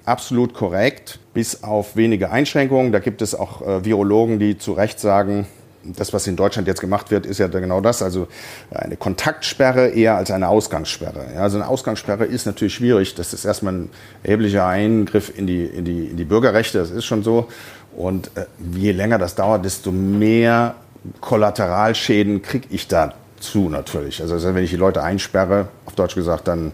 absolut 0.05 0.55
korrekt, 0.55 1.19
bis 1.35 1.63
auf 1.63 1.97
wenige 1.97 2.31
Einschränkungen. 2.31 2.93
Da 2.93 2.99
gibt 2.99 3.23
es 3.23 3.35
auch 3.35 3.63
äh, 3.63 3.85
Virologen, 3.85 4.39
die 4.39 4.59
zu 4.59 4.73
Recht 4.73 5.01
sagen, 5.01 5.47
das, 5.83 6.13
was 6.13 6.27
in 6.27 6.37
Deutschland 6.37 6.69
jetzt 6.69 6.81
gemacht 6.81 7.11
wird, 7.11 7.27
ist 7.27 7.39
ja 7.39 7.47
genau 7.49 7.81
das, 7.81 8.03
also 8.03 8.29
eine 8.71 8.97
Kontaktsperre 8.97 9.89
eher 9.89 10.17
als 10.17 10.31
eine 10.31 10.49
Ausgangssperre. 10.49 11.27
Ja, 11.35 11.43
also 11.43 11.57
eine 11.57 11.69
Ausgangssperre 11.69 12.25
ist 12.25 12.47
natürlich 12.47 12.75
schwierig. 12.75 13.15
Das 13.15 13.33
ist 13.33 13.45
erstmal 13.45 13.75
ein 13.75 13.91
erheblicher 14.23 14.67
Eingriff 14.67 15.33
in 15.37 15.47
die, 15.47 15.65
in 15.65 15.85
die, 15.85 16.07
in 16.07 16.17
die 16.17 16.25
Bürgerrechte, 16.25 16.79
das 16.79 16.91
ist 16.91 17.05
schon 17.05 17.23
so. 17.23 17.49
Und 17.97 18.31
äh, 18.35 18.45
je 18.73 18.93
länger 18.93 19.19
das 19.19 19.35
dauert, 19.35 19.65
desto 19.65 19.91
mehr 19.91 20.75
Kollateralschäden 21.21 22.43
kriege 22.43 22.69
ich 22.71 22.87
da 22.87 23.15
zu 23.41 23.71
natürlich. 23.71 24.21
Also 24.21 24.55
wenn 24.55 24.63
ich 24.63 24.71
die 24.71 24.77
Leute 24.77 25.03
einsperre, 25.03 25.69
auf 25.87 25.95
Deutsch 25.95 26.15
gesagt, 26.15 26.47
dann 26.47 26.73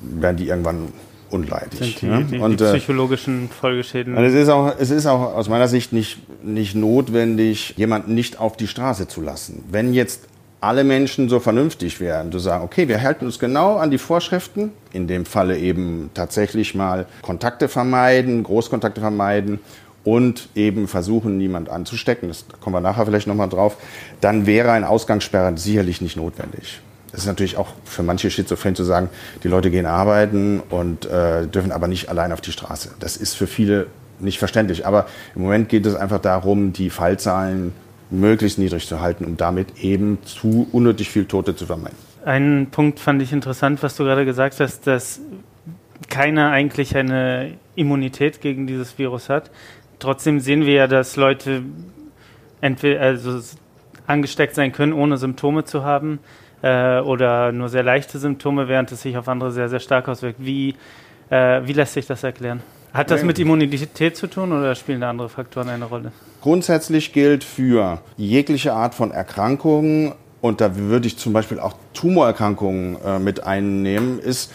werden 0.00 0.36
die 0.36 0.48
irgendwann 0.48 0.92
unleidig. 1.36 1.96
Die, 2.00 2.06
die, 2.24 2.38
und, 2.38 2.60
die 2.60 2.64
äh, 2.64 2.76
psychologischen 2.76 3.48
Folgeschäden. 3.48 4.16
es, 4.16 4.34
ist 4.34 4.48
auch, 4.48 4.74
es 4.78 4.90
ist 4.90 5.06
auch 5.06 5.34
aus 5.34 5.48
meiner 5.48 5.68
Sicht 5.68 5.92
nicht, 5.92 6.18
nicht 6.44 6.74
notwendig, 6.74 7.74
jemanden 7.76 8.14
nicht 8.14 8.40
auf 8.40 8.56
die 8.56 8.66
Straße 8.66 9.08
zu 9.08 9.20
lassen. 9.20 9.64
Wenn 9.70 9.94
jetzt 9.94 10.28
alle 10.60 10.84
Menschen 10.84 11.28
so 11.28 11.38
vernünftig 11.38 12.00
wären, 12.00 12.32
zu 12.32 12.38
sagen, 12.38 12.64
okay, 12.64 12.88
wir 12.88 13.02
halten 13.02 13.26
uns 13.26 13.38
genau 13.38 13.76
an 13.76 13.90
die 13.90 13.98
Vorschriften, 13.98 14.72
in 14.92 15.06
dem 15.06 15.24
Falle 15.24 15.58
eben 15.58 16.10
tatsächlich 16.14 16.74
mal 16.74 17.06
Kontakte 17.22 17.68
vermeiden, 17.68 18.42
Großkontakte 18.42 19.00
vermeiden 19.00 19.60
und 20.04 20.48
eben 20.54 20.88
versuchen, 20.88 21.36
niemand 21.36 21.68
anzustecken, 21.68 22.28
das 22.28 22.46
kommen 22.60 22.74
wir 22.74 22.80
nachher 22.80 23.04
vielleicht 23.04 23.26
nochmal 23.26 23.48
drauf, 23.48 23.76
dann 24.20 24.46
wäre 24.46 24.72
ein 24.72 24.84
Ausgangssperre 24.84 25.56
sicherlich 25.58 26.00
nicht 26.00 26.16
notwendig. 26.16 26.80
Es 27.12 27.20
ist 27.20 27.26
natürlich 27.26 27.56
auch 27.56 27.68
für 27.84 28.02
manche 28.02 28.30
Schizophren 28.30 28.74
zu 28.74 28.84
sagen, 28.84 29.08
die 29.42 29.48
Leute 29.48 29.70
gehen 29.70 29.86
arbeiten 29.86 30.60
und 30.60 31.06
äh, 31.06 31.46
dürfen 31.46 31.72
aber 31.72 31.88
nicht 31.88 32.08
allein 32.08 32.32
auf 32.32 32.40
die 32.40 32.52
Straße. 32.52 32.90
Das 32.98 33.16
ist 33.16 33.34
für 33.34 33.46
viele 33.46 33.86
nicht 34.18 34.38
verständlich. 34.38 34.86
Aber 34.86 35.06
im 35.34 35.42
Moment 35.42 35.68
geht 35.68 35.86
es 35.86 35.94
einfach 35.94 36.20
darum, 36.20 36.72
die 36.72 36.90
Fallzahlen 36.90 37.72
möglichst 38.10 38.58
niedrig 38.58 38.86
zu 38.86 39.00
halten, 39.00 39.24
um 39.24 39.36
damit 39.36 39.78
eben 39.82 40.18
zu 40.24 40.68
unnötig 40.72 41.10
viel 41.10 41.24
Tote 41.26 41.56
zu 41.56 41.66
vermeiden. 41.66 41.96
Einen 42.24 42.66
Punkt 42.70 43.00
fand 43.00 43.22
ich 43.22 43.32
interessant, 43.32 43.82
was 43.82 43.96
du 43.96 44.04
gerade 44.04 44.24
gesagt 44.24 44.60
hast, 44.60 44.86
dass 44.86 45.20
keiner 46.08 46.50
eigentlich 46.50 46.96
eine 46.96 47.54
Immunität 47.74 48.40
gegen 48.40 48.66
dieses 48.66 48.98
Virus 48.98 49.28
hat. 49.28 49.50
Trotzdem 49.98 50.40
sehen 50.40 50.66
wir 50.66 50.74
ja, 50.74 50.86
dass 50.86 51.16
Leute 51.16 51.62
entweder 52.60 53.00
also 53.00 53.40
angesteckt 54.06 54.54
sein 54.54 54.72
können, 54.72 54.92
ohne 54.92 55.16
Symptome 55.18 55.64
zu 55.64 55.84
haben 55.84 56.18
äh, 56.66 57.00
oder 57.00 57.52
nur 57.52 57.68
sehr 57.68 57.82
leichte 57.82 58.18
Symptome, 58.18 58.68
während 58.68 58.90
es 58.92 59.02
sich 59.02 59.16
auf 59.16 59.28
andere 59.28 59.52
sehr, 59.52 59.68
sehr 59.68 59.80
stark 59.80 60.08
auswirkt. 60.08 60.44
Wie, 60.44 60.74
äh, 61.30 61.60
wie 61.64 61.72
lässt 61.72 61.94
sich 61.94 62.06
das 62.06 62.24
erklären? 62.24 62.62
Hat 62.92 63.10
das 63.10 63.22
mit 63.22 63.38
Immunität 63.38 64.16
zu 64.16 64.26
tun 64.26 64.52
oder 64.52 64.74
spielen 64.74 65.02
da 65.02 65.10
andere 65.10 65.28
Faktoren 65.28 65.68
eine 65.68 65.84
Rolle? 65.84 66.12
Grundsätzlich 66.40 67.12
gilt 67.12 67.44
für 67.44 68.00
jegliche 68.16 68.72
Art 68.72 68.94
von 68.94 69.10
Erkrankungen, 69.10 70.12
und 70.40 70.60
da 70.60 70.76
würde 70.76 71.06
ich 71.06 71.18
zum 71.18 71.32
Beispiel 71.32 71.60
auch 71.60 71.74
Tumorerkrankungen 71.92 72.96
äh, 73.04 73.18
mit 73.18 73.44
einnehmen, 73.44 74.18
ist 74.18 74.52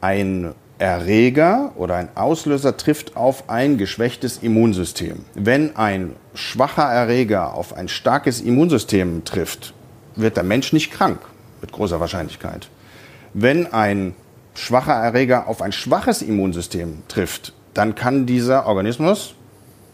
ein 0.00 0.54
Erreger 0.78 1.72
oder 1.76 1.94
ein 1.94 2.08
Auslöser 2.16 2.76
trifft 2.76 3.16
auf 3.16 3.48
ein 3.48 3.78
geschwächtes 3.78 4.38
Immunsystem. 4.38 5.24
Wenn 5.34 5.76
ein 5.76 6.16
schwacher 6.34 6.90
Erreger 6.90 7.54
auf 7.54 7.76
ein 7.76 7.86
starkes 7.86 8.40
Immunsystem 8.40 9.24
trifft, 9.24 9.72
wird 10.16 10.36
der 10.36 10.44
Mensch 10.44 10.72
nicht 10.72 10.90
krank 10.90 11.20
mit 11.64 11.72
großer 11.72 11.98
Wahrscheinlichkeit. 11.98 12.68
Wenn 13.32 13.72
ein 13.72 14.14
schwacher 14.54 14.92
Erreger 14.92 15.48
auf 15.48 15.62
ein 15.62 15.72
schwaches 15.72 16.20
Immunsystem 16.20 16.98
trifft, 17.08 17.54
dann 17.72 17.94
kann 17.94 18.26
dieser 18.26 18.66
Organismus, 18.66 19.34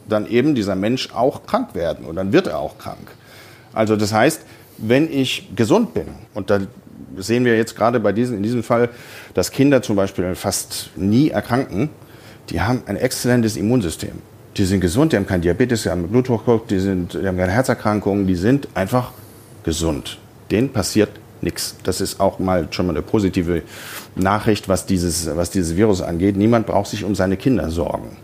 dann 0.08 0.26
eben 0.26 0.56
dieser 0.56 0.74
Mensch 0.74 1.10
auch 1.14 1.46
krank 1.46 1.76
werden 1.76 2.04
und 2.06 2.16
dann 2.16 2.32
wird 2.32 2.48
er 2.48 2.58
auch 2.58 2.76
krank. 2.76 3.12
Also 3.72 3.94
das 3.94 4.12
heißt, 4.12 4.42
wenn 4.78 5.12
ich 5.12 5.54
gesund 5.54 5.94
bin, 5.94 6.06
und 6.34 6.50
da 6.50 6.58
sehen 7.16 7.44
wir 7.44 7.56
jetzt 7.56 7.76
gerade 7.76 8.00
bei 8.00 8.10
diesen, 8.10 8.36
in 8.36 8.42
diesem 8.42 8.64
Fall, 8.64 8.88
dass 9.34 9.52
Kinder 9.52 9.80
zum 9.80 9.94
Beispiel 9.94 10.34
fast 10.34 10.90
nie 10.96 11.30
erkranken, 11.30 11.88
die 12.48 12.60
haben 12.60 12.82
ein 12.86 12.96
exzellentes 12.96 13.56
Immunsystem. 13.56 14.14
Die 14.56 14.64
sind 14.64 14.80
gesund, 14.80 15.12
die 15.12 15.16
haben 15.16 15.26
keinen 15.28 15.42
Diabetes, 15.42 15.84
die 15.84 15.90
haben 15.90 16.08
Bluthochdruck, 16.08 16.66
die, 16.66 16.78
die 16.78 17.28
haben 17.28 17.36
keine 17.38 17.52
Herzerkrankungen, 17.52 18.26
die 18.26 18.34
sind 18.34 18.66
einfach 18.74 19.12
gesund. 19.62 20.18
Denen 20.50 20.72
passiert 20.72 21.19
nichts. 21.42 21.76
Das 21.84 22.00
ist 22.00 22.20
auch 22.20 22.38
mal 22.38 22.68
schon 22.70 22.86
mal 22.86 22.92
eine 22.92 23.02
positive 23.02 23.62
Nachricht, 24.16 24.68
was 24.68 24.86
dieses, 24.86 25.34
was 25.36 25.50
dieses 25.50 25.76
Virus 25.76 26.02
angeht. 26.02 26.36
Niemand 26.36 26.66
braucht 26.66 26.90
sich 26.90 27.04
um 27.04 27.14
seine 27.14 27.36
Kinder 27.36 27.70
sorgen. 27.70 28.16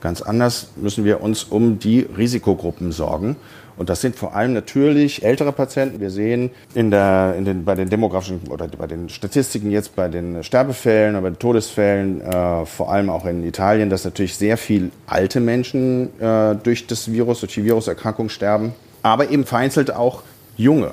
Ganz 0.00 0.22
anders 0.22 0.68
müssen 0.76 1.04
wir 1.04 1.20
uns 1.20 1.44
um 1.44 1.78
die 1.78 2.00
Risikogruppen 2.00 2.92
sorgen. 2.92 3.36
Und 3.76 3.88
das 3.88 4.00
sind 4.00 4.16
vor 4.16 4.34
allem 4.34 4.54
natürlich 4.54 5.22
ältere 5.22 5.52
Patienten. 5.52 6.00
Wir 6.00 6.10
sehen 6.10 6.50
in 6.74 6.90
der, 6.90 7.34
in 7.38 7.44
den, 7.44 7.64
bei 7.64 7.76
den 7.76 7.88
demografischen 7.88 8.40
oder 8.50 8.66
bei 8.66 8.88
den 8.88 9.08
Statistiken 9.08 9.70
jetzt 9.70 9.94
bei 9.94 10.08
den 10.08 10.42
Sterbefällen, 10.42 11.14
aber 11.14 11.30
den 11.30 11.38
Todesfällen, 11.38 12.20
äh, 12.20 12.66
vor 12.66 12.92
allem 12.92 13.08
auch 13.08 13.24
in 13.24 13.44
Italien, 13.44 13.88
dass 13.88 14.04
natürlich 14.04 14.36
sehr 14.36 14.56
viel 14.56 14.90
alte 15.06 15.38
Menschen 15.38 16.10
äh, 16.20 16.56
durch 16.56 16.88
das 16.88 17.12
Virus, 17.12 17.40
durch 17.40 17.54
die 17.54 17.64
Viruserkrankung 17.64 18.28
sterben, 18.30 18.72
aber 19.02 19.30
eben 19.30 19.44
vereinzelt 19.46 19.94
auch 19.94 20.22
junge. 20.56 20.92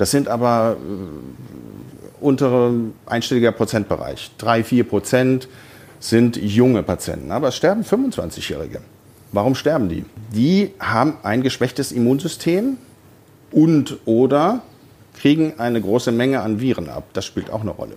Das 0.00 0.10
sind 0.10 0.28
aber 0.28 0.78
äh, 0.78 2.24
untere 2.24 2.72
einstelliger 3.04 3.52
Prozentbereich. 3.52 4.30
Drei, 4.38 4.64
vier 4.64 4.84
Prozent 4.84 5.46
sind 5.98 6.38
junge 6.38 6.82
Patienten. 6.82 7.30
Aber 7.30 7.48
es 7.48 7.56
sterben 7.56 7.82
25-Jährige. 7.82 8.80
Warum 9.32 9.54
sterben 9.54 9.90
die? 9.90 10.06
Die 10.34 10.72
haben 10.80 11.18
ein 11.22 11.42
geschwächtes 11.42 11.92
Immunsystem 11.92 12.78
und 13.52 13.98
oder 14.06 14.62
kriegen 15.18 15.60
eine 15.60 15.82
große 15.82 16.12
Menge 16.12 16.40
an 16.40 16.60
Viren 16.60 16.88
ab. 16.88 17.04
Das 17.12 17.26
spielt 17.26 17.50
auch 17.50 17.60
eine 17.60 17.72
Rolle. 17.72 17.96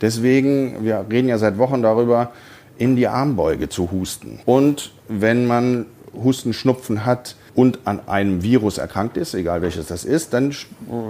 Deswegen, 0.00 0.84
wir 0.84 1.06
reden 1.08 1.28
ja 1.28 1.38
seit 1.38 1.58
Wochen 1.58 1.80
darüber, 1.80 2.32
in 2.76 2.96
die 2.96 3.06
Armbeuge 3.06 3.68
zu 3.68 3.92
husten. 3.92 4.40
Und 4.46 4.90
wenn 5.06 5.46
man 5.46 5.86
Husten, 6.12 6.52
Schnupfen 6.52 7.06
hat, 7.06 7.36
und 7.54 7.80
an 7.84 8.00
einem 8.08 8.42
Virus 8.42 8.78
erkrankt 8.78 9.16
ist, 9.16 9.34
egal 9.34 9.62
welches 9.62 9.86
das 9.86 10.04
ist, 10.04 10.32
dann 10.32 10.54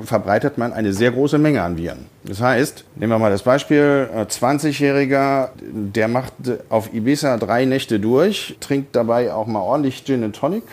verbreitet 0.04 0.58
man 0.58 0.72
eine 0.72 0.92
sehr 0.92 1.10
große 1.10 1.38
Menge 1.38 1.62
an 1.62 1.76
Viren. 1.76 2.06
Das 2.24 2.40
heißt, 2.40 2.84
nehmen 2.96 3.12
wir 3.12 3.18
mal 3.18 3.30
das 3.30 3.42
Beispiel, 3.42 4.08
20-Jähriger, 4.14 5.44
äh, 5.44 5.48
der 5.62 6.08
macht 6.08 6.32
auf 6.68 6.92
Ibiza 6.92 7.36
drei 7.36 7.64
Nächte 7.64 8.00
durch, 8.00 8.56
trinkt 8.60 8.96
dabei 8.96 9.32
auch 9.32 9.46
mal 9.46 9.60
ordentlich 9.60 10.04
Gin 10.04 10.24
and 10.24 10.36
Tonic, 10.36 10.64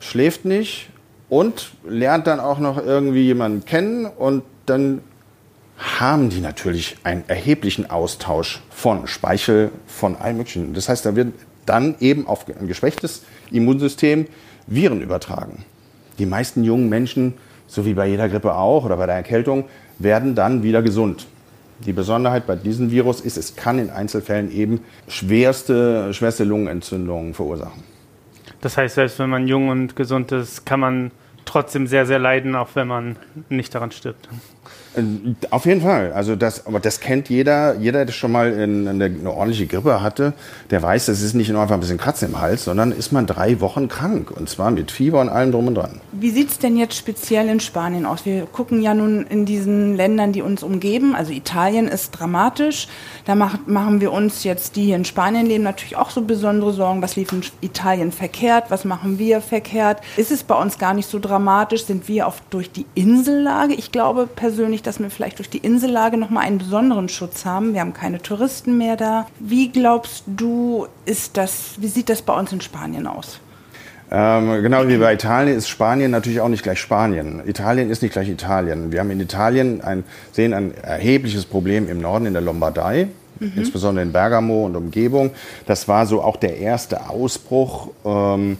schläft 0.00 0.44
nicht 0.44 0.88
und 1.28 1.72
lernt 1.86 2.26
dann 2.26 2.40
auch 2.40 2.58
noch 2.58 2.84
irgendwie 2.84 3.22
jemanden 3.22 3.64
kennen 3.64 4.06
und 4.06 4.42
dann 4.66 5.00
haben 5.76 6.30
die 6.30 6.40
natürlich 6.40 6.96
einen 7.02 7.24
erheblichen 7.26 7.90
Austausch 7.90 8.62
von 8.70 9.06
Speichel, 9.06 9.70
von 9.86 10.16
allem 10.16 10.38
Möglichen. 10.38 10.74
Das 10.74 10.88
heißt, 10.88 11.04
da 11.04 11.16
wird 11.16 11.32
dann 11.66 11.96
eben 12.00 12.26
auf 12.26 12.46
ein 12.48 12.68
geschwächtes 12.68 13.22
Immunsystem 13.50 14.26
Viren 14.66 15.00
übertragen. 15.00 15.64
Die 16.18 16.26
meisten 16.26 16.64
jungen 16.64 16.88
Menschen, 16.88 17.34
so 17.66 17.84
wie 17.86 17.94
bei 17.94 18.06
jeder 18.06 18.28
Grippe 18.28 18.54
auch 18.54 18.84
oder 18.84 18.96
bei 18.96 19.06
der 19.06 19.16
Erkältung, 19.16 19.64
werden 19.98 20.34
dann 20.34 20.62
wieder 20.62 20.82
gesund. 20.82 21.26
Die 21.86 21.92
Besonderheit 21.92 22.46
bei 22.46 22.54
diesem 22.54 22.90
Virus 22.90 23.20
ist, 23.20 23.36
es 23.36 23.56
kann 23.56 23.78
in 23.78 23.90
Einzelfällen 23.90 24.52
eben 24.52 24.80
schwerste, 25.08 26.14
schwerste 26.14 26.44
Lungenentzündungen 26.44 27.34
verursachen. 27.34 27.82
Das 28.60 28.76
heißt, 28.76 28.94
selbst 28.94 29.18
wenn 29.18 29.30
man 29.30 29.48
jung 29.48 29.68
und 29.68 29.96
gesund 29.96 30.30
ist, 30.30 30.64
kann 30.64 30.78
man 30.78 31.10
trotzdem 31.44 31.88
sehr, 31.88 32.06
sehr 32.06 32.20
leiden, 32.20 32.54
auch 32.54 32.68
wenn 32.74 32.86
man 32.86 33.16
nicht 33.48 33.74
daran 33.74 33.90
stirbt. 33.90 34.28
Äh, 34.94 35.02
auf 35.50 35.66
jeden 35.66 35.80
Fall. 35.80 36.12
Also 36.12 36.36
das, 36.36 36.66
aber 36.66 36.80
das 36.80 37.00
kennt 37.00 37.28
jeder. 37.28 37.76
Jeder, 37.76 38.04
der 38.04 38.12
schon 38.12 38.32
mal 38.32 38.52
in, 38.52 38.88
eine, 38.88 39.04
eine, 39.04 39.30
ordentliche 39.30 39.66
Grippe 39.66 40.02
hatte, 40.02 40.34
der 40.70 40.82
weiß, 40.82 41.06
das 41.06 41.22
ist 41.22 41.34
nicht 41.34 41.50
nur 41.50 41.62
einfach 41.62 41.74
ein 41.74 41.80
bisschen 41.80 41.98
Kratzen 41.98 42.28
im 42.28 42.40
Hals, 42.40 42.64
sondern 42.64 42.92
ist 42.92 43.12
man 43.12 43.26
drei 43.26 43.60
Wochen 43.60 43.88
krank. 43.88 44.30
Und 44.30 44.48
zwar 44.48 44.70
mit 44.70 44.90
Fieber 44.90 45.20
und 45.20 45.28
allem 45.28 45.52
drum 45.52 45.68
und 45.68 45.76
dran. 45.76 46.00
Wie 46.12 46.30
sieht 46.30 46.50
es 46.50 46.58
denn 46.58 46.76
jetzt 46.76 46.96
speziell 46.96 47.48
in 47.48 47.60
Spanien 47.60 48.06
aus? 48.06 48.26
Wir 48.26 48.46
gucken 48.46 48.82
ja 48.82 48.94
nun 48.94 49.26
in 49.26 49.46
diesen 49.46 49.96
Ländern, 49.96 50.32
die 50.32 50.42
uns 50.42 50.62
umgeben. 50.62 51.14
Also 51.14 51.32
Italien 51.32 51.88
ist 51.88 52.10
dramatisch. 52.10 52.88
Da 53.24 53.34
macht, 53.34 53.68
machen 53.68 54.00
wir 54.00 54.12
uns 54.12 54.44
jetzt, 54.44 54.76
die 54.76 54.84
hier 54.84 54.96
in 54.96 55.04
Spanien 55.04 55.46
leben, 55.46 55.64
natürlich 55.64 55.96
auch 55.96 56.10
so 56.10 56.22
besondere 56.22 56.72
Sorgen. 56.72 57.02
Was 57.02 57.16
lief 57.16 57.32
in 57.32 57.42
Italien 57.60 58.12
verkehrt? 58.12 58.64
Was 58.70 58.84
machen 58.84 59.18
wir 59.18 59.40
verkehrt? 59.40 60.00
Ist 60.16 60.30
es 60.30 60.42
bei 60.42 60.54
uns 60.54 60.78
gar 60.78 60.94
nicht 60.94 61.08
so 61.08 61.18
dramatisch? 61.18 61.86
Sind 61.86 62.08
wir 62.08 62.26
oft 62.26 62.42
durch 62.50 62.70
die 62.70 62.86
Insellage? 62.94 63.74
Ich 63.74 63.92
glaube 63.92 64.26
persönlich, 64.26 64.81
dadurch, 64.82 64.96
dass 64.96 65.00
wir 65.00 65.10
vielleicht 65.10 65.38
durch 65.38 65.50
die 65.50 65.58
Insellage 65.58 66.16
nochmal 66.16 66.46
einen 66.46 66.58
besonderen 66.58 67.08
Schutz 67.08 67.44
haben. 67.44 67.74
Wir 67.74 67.80
haben 67.80 67.94
keine 67.94 68.20
Touristen 68.20 68.78
mehr 68.78 68.96
da. 68.96 69.26
Wie 69.38 69.70
glaubst 69.70 70.24
du, 70.26 70.86
ist 71.04 71.36
das, 71.36 71.74
wie 71.78 71.88
sieht 71.88 72.08
das 72.08 72.22
bei 72.22 72.34
uns 72.34 72.52
in 72.52 72.60
Spanien 72.60 73.06
aus? 73.06 73.40
Ähm, 74.10 74.62
genau 74.62 74.86
wie 74.88 74.98
bei 74.98 75.14
Italien 75.14 75.56
ist 75.56 75.68
Spanien 75.68 76.10
natürlich 76.10 76.40
auch 76.40 76.48
nicht 76.48 76.62
gleich 76.62 76.80
Spanien. 76.80 77.40
Italien 77.46 77.90
ist 77.90 78.02
nicht 78.02 78.12
gleich 78.12 78.28
Italien. 78.28 78.92
Wir 78.92 79.00
haben 79.00 79.10
in 79.10 79.20
Italien 79.20 79.80
ein, 79.80 80.04
sehen 80.32 80.52
ein 80.52 80.74
erhebliches 80.74 81.46
Problem 81.46 81.88
im 81.88 82.00
Norden 82.00 82.26
in 82.26 82.34
der 82.34 82.42
Lombardei, 82.42 83.08
mhm. 83.40 83.52
insbesondere 83.56 84.04
in 84.04 84.12
Bergamo 84.12 84.66
und 84.66 84.76
Umgebung. 84.76 85.30
Das 85.66 85.88
war 85.88 86.04
so 86.04 86.20
auch 86.20 86.36
der 86.36 86.58
erste 86.58 87.08
Ausbruch. 87.08 87.88
Ähm, 88.04 88.58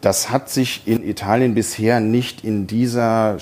das 0.00 0.30
hat 0.30 0.48
sich 0.50 0.82
in 0.86 1.08
Italien 1.08 1.54
bisher 1.54 2.00
nicht 2.00 2.44
in 2.44 2.66
dieser 2.66 3.38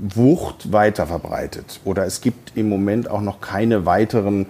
Wucht 0.00 0.72
weiter 0.72 1.06
verbreitet. 1.06 1.80
Oder 1.84 2.06
es 2.06 2.20
gibt 2.20 2.56
im 2.56 2.68
Moment 2.68 3.10
auch 3.10 3.20
noch 3.20 3.40
keine 3.40 3.86
weiteren 3.86 4.46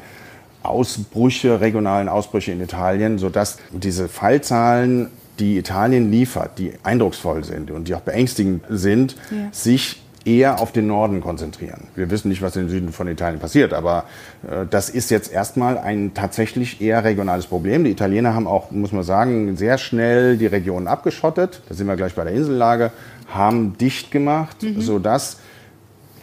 Ausbrüche, 0.63 1.61
regionalen 1.61 2.09
Ausbrüche 2.09 2.53
in 2.53 2.61
Italien, 2.61 3.19
sodass 3.19 3.59
diese 3.71 4.09
Fallzahlen, 4.09 5.09
die 5.39 5.57
Italien 5.57 6.11
liefert, 6.11 6.59
die 6.59 6.75
eindrucksvoll 6.83 7.45
sind 7.45 7.71
und 7.71 7.89
die 7.89 7.95
auch 7.95 8.03
beängstigend 8.03 8.65
sind, 8.69 9.17
ja. 9.31 9.49
sich 9.53 10.03
eher 10.31 10.61
auf 10.61 10.71
den 10.71 10.87
Norden 10.87 11.21
konzentrieren. 11.21 11.89
Wir 11.97 12.11
wissen 12.11 12.29
nicht, 12.29 12.41
was 12.41 12.55
im 12.57 12.69
Süden 12.69 12.93
von 12.93 13.09
Italien 13.09 13.41
passiert, 13.41 13.73
aber 13.73 14.05
äh, 14.49 14.65
das 14.69 14.89
ist 14.89 15.11
jetzt 15.11 15.33
erstmal 15.33 15.77
ein 15.77 16.15
tatsächlich 16.15 16.81
eher 16.81 17.03
regionales 17.03 17.47
Problem. 17.47 17.85
Die 17.85 17.91
Italiener 17.91 18.35
haben 18.35 18.47
auch, 18.47 18.71
muss 18.71 18.93
man 18.93 19.03
sagen, 19.03 19.57
sehr 19.57 19.79
schnell 19.79 20.37
die 20.37 20.47
Regionen 20.47 20.87
abgeschottet. 20.87 21.63
Da 21.69 21.75
sind 21.75 21.87
wir 21.89 21.97
gleich 21.97 22.15
bei 22.15 22.25
der 22.25 22.33
Insellage, 22.33 22.93
haben 23.29 23.77
dicht 23.77 24.11
gemacht, 24.11 24.63
mhm. 24.63 24.81
sodass 24.81 25.39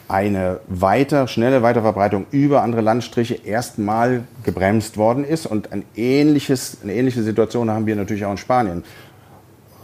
eine 0.08 0.62
weiter, 0.68 1.28
schnelle 1.28 1.62
Weiterverbreitung 1.62 2.28
über 2.32 2.62
andere 2.62 2.82
Landstriche 2.82 3.36
erstmal 3.36 4.24
gebremst 4.44 4.96
worden 4.96 5.26
ist. 5.26 5.46
Und 5.46 5.74
ein 5.74 5.84
ähnliches, 5.98 6.78
eine 6.82 6.94
ähnliche 6.94 7.24
Situation 7.24 7.70
haben 7.70 7.86
wir 7.86 7.96
natürlich 7.98 8.24
auch 8.24 8.32
in 8.32 8.38
Spanien. 8.38 8.84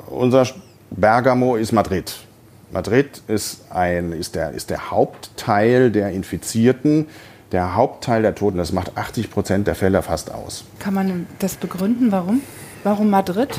Unser 0.07 0.47
Bergamo 0.91 1.57
ist 1.57 1.73
Madrid. 1.73 2.22
Madrid 2.73 3.21
ist, 3.27 3.65
ein, 3.69 4.11
ist, 4.11 4.33
der, 4.33 4.51
ist 4.51 4.71
der 4.71 4.89
Hauptteil 4.89 5.91
der 5.91 6.09
Infizierten, 6.09 7.07
der 7.51 7.75
Hauptteil 7.75 8.23
der 8.23 8.33
Toten. 8.33 8.57
Das 8.57 8.71
macht 8.71 8.97
80 8.97 9.29
Prozent 9.29 9.67
der 9.67 9.75
Fälle 9.75 10.01
fast 10.01 10.33
aus. 10.33 10.65
Kann 10.79 10.95
man 10.95 11.27
das 11.37 11.55
begründen? 11.55 12.11
Warum? 12.11 12.41
Warum 12.83 13.11
Madrid? 13.11 13.49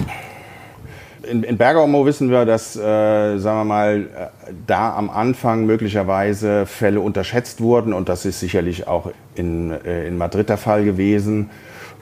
In, 1.23 1.45
in 1.45 1.57
Bergamo 1.57 2.05
wissen 2.05 2.31
wir, 2.31 2.45
dass, 2.45 2.77
äh, 2.77 3.39
sagen 3.39 3.61
wir 3.61 3.65
mal, 3.65 4.01
äh, 4.01 4.53
da 4.67 4.95
am 4.95 5.09
Anfang 5.09 5.65
möglicherweise 5.65 6.67
Fälle 6.67 7.01
unterschätzt 7.01 7.61
wurden 7.61 7.93
und 7.93 8.09
das 8.09 8.27
ist 8.27 8.41
sicherlich 8.41 8.89
auch 8.89 9.13
in, 9.37 9.71
äh, 9.71 10.07
in 10.07 10.19
Madrid 10.19 10.49
der 10.49 10.59
Fall 10.59 10.85
gewesen. 10.85 11.51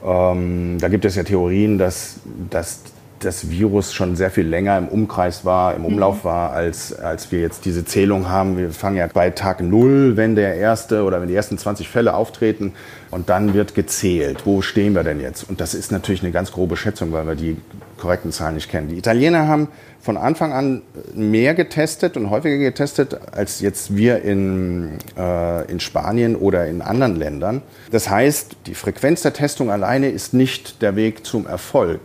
Ähm, 0.03 0.77
da 0.81 0.89
gibt 0.89 1.05
es 1.05 1.15
ja 1.15 1.23
Theorien, 1.23 1.77
dass, 1.77 2.15
dass 2.49 2.81
das 3.25 3.49
Virus 3.49 3.93
schon 3.93 4.15
sehr 4.15 4.31
viel 4.31 4.47
länger 4.47 4.77
im 4.77 4.87
Umkreis 4.87 5.45
war, 5.45 5.75
im 5.75 5.85
Umlauf 5.85 6.23
mhm. 6.23 6.27
war, 6.27 6.51
als, 6.51 6.93
als 6.93 7.31
wir 7.31 7.39
jetzt 7.39 7.65
diese 7.65 7.85
Zählung 7.85 8.29
haben. 8.29 8.57
Wir 8.57 8.71
fangen 8.71 8.97
ja 8.97 9.07
bei 9.07 9.29
Tag 9.29 9.61
Null, 9.61 10.17
wenn 10.17 10.35
der 10.35 10.55
erste 10.55 11.03
oder 11.03 11.21
wenn 11.21 11.27
die 11.27 11.35
ersten 11.35 11.57
20 11.57 11.87
Fälle 11.87 12.13
auftreten 12.13 12.73
und 13.11 13.29
dann 13.29 13.53
wird 13.53 13.75
gezählt. 13.75 14.45
Wo 14.45 14.61
stehen 14.61 14.93
wir 14.93 15.03
denn 15.03 15.19
jetzt? 15.19 15.47
Und 15.49 15.61
das 15.61 15.73
ist 15.73 15.91
natürlich 15.91 16.23
eine 16.23 16.31
ganz 16.31 16.51
grobe 16.51 16.77
Schätzung, 16.77 17.11
weil 17.11 17.27
wir 17.27 17.35
die 17.35 17.57
korrekten 17.97 18.31
Zahlen 18.31 18.55
nicht 18.55 18.69
kennen. 18.69 18.89
Die 18.89 18.97
Italiener 18.97 19.47
haben 19.47 19.69
von 20.01 20.17
Anfang 20.17 20.51
an 20.51 20.81
mehr 21.15 21.53
getestet 21.53 22.17
und 22.17 22.29
häufiger 22.29 22.57
getestet 22.57 23.17
als 23.31 23.61
jetzt 23.61 23.95
wir 23.95 24.21
in, 24.21 24.97
äh, 25.17 25.71
in 25.71 25.79
Spanien 25.79 26.35
oder 26.35 26.67
in 26.67 26.81
anderen 26.81 27.15
Ländern. 27.15 27.61
Das 27.91 28.09
heißt, 28.09 28.57
die 28.65 28.75
Frequenz 28.75 29.21
der 29.21 29.31
Testung 29.31 29.71
alleine 29.71 30.09
ist 30.09 30.33
nicht 30.33 30.81
der 30.81 30.97
Weg 30.97 31.25
zum 31.25 31.47
Erfolg. 31.47 32.01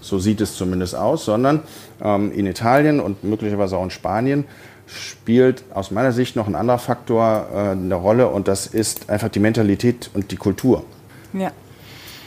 So 0.00 0.18
sieht 0.18 0.40
es 0.40 0.56
zumindest 0.56 0.94
aus, 0.94 1.24
sondern 1.24 1.62
ähm, 2.02 2.32
in 2.32 2.46
Italien 2.46 3.00
und 3.00 3.24
möglicherweise 3.24 3.76
auch 3.76 3.84
in 3.84 3.90
Spanien 3.90 4.44
spielt 4.86 5.64
aus 5.72 5.90
meiner 5.90 6.12
Sicht 6.12 6.36
noch 6.36 6.46
ein 6.46 6.54
anderer 6.54 6.78
Faktor 6.78 7.48
äh, 7.52 7.58
eine 7.70 7.94
Rolle 7.94 8.28
und 8.28 8.48
das 8.48 8.66
ist 8.66 9.08
einfach 9.08 9.28
die 9.28 9.38
Mentalität 9.38 10.10
und 10.14 10.30
die 10.30 10.36
Kultur. 10.36 10.84
Ja. 11.32 11.52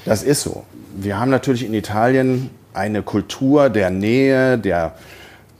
Das 0.06 0.24
ist 0.24 0.42
so. 0.42 0.63
Wir 0.96 1.20
haben 1.20 1.32
natürlich 1.32 1.65
in 1.65 1.74
Italien 1.74 2.50
eine 2.74 3.01
Kultur 3.01 3.70
der 3.70 3.89
Nähe, 3.89 4.58
der, 4.58 4.96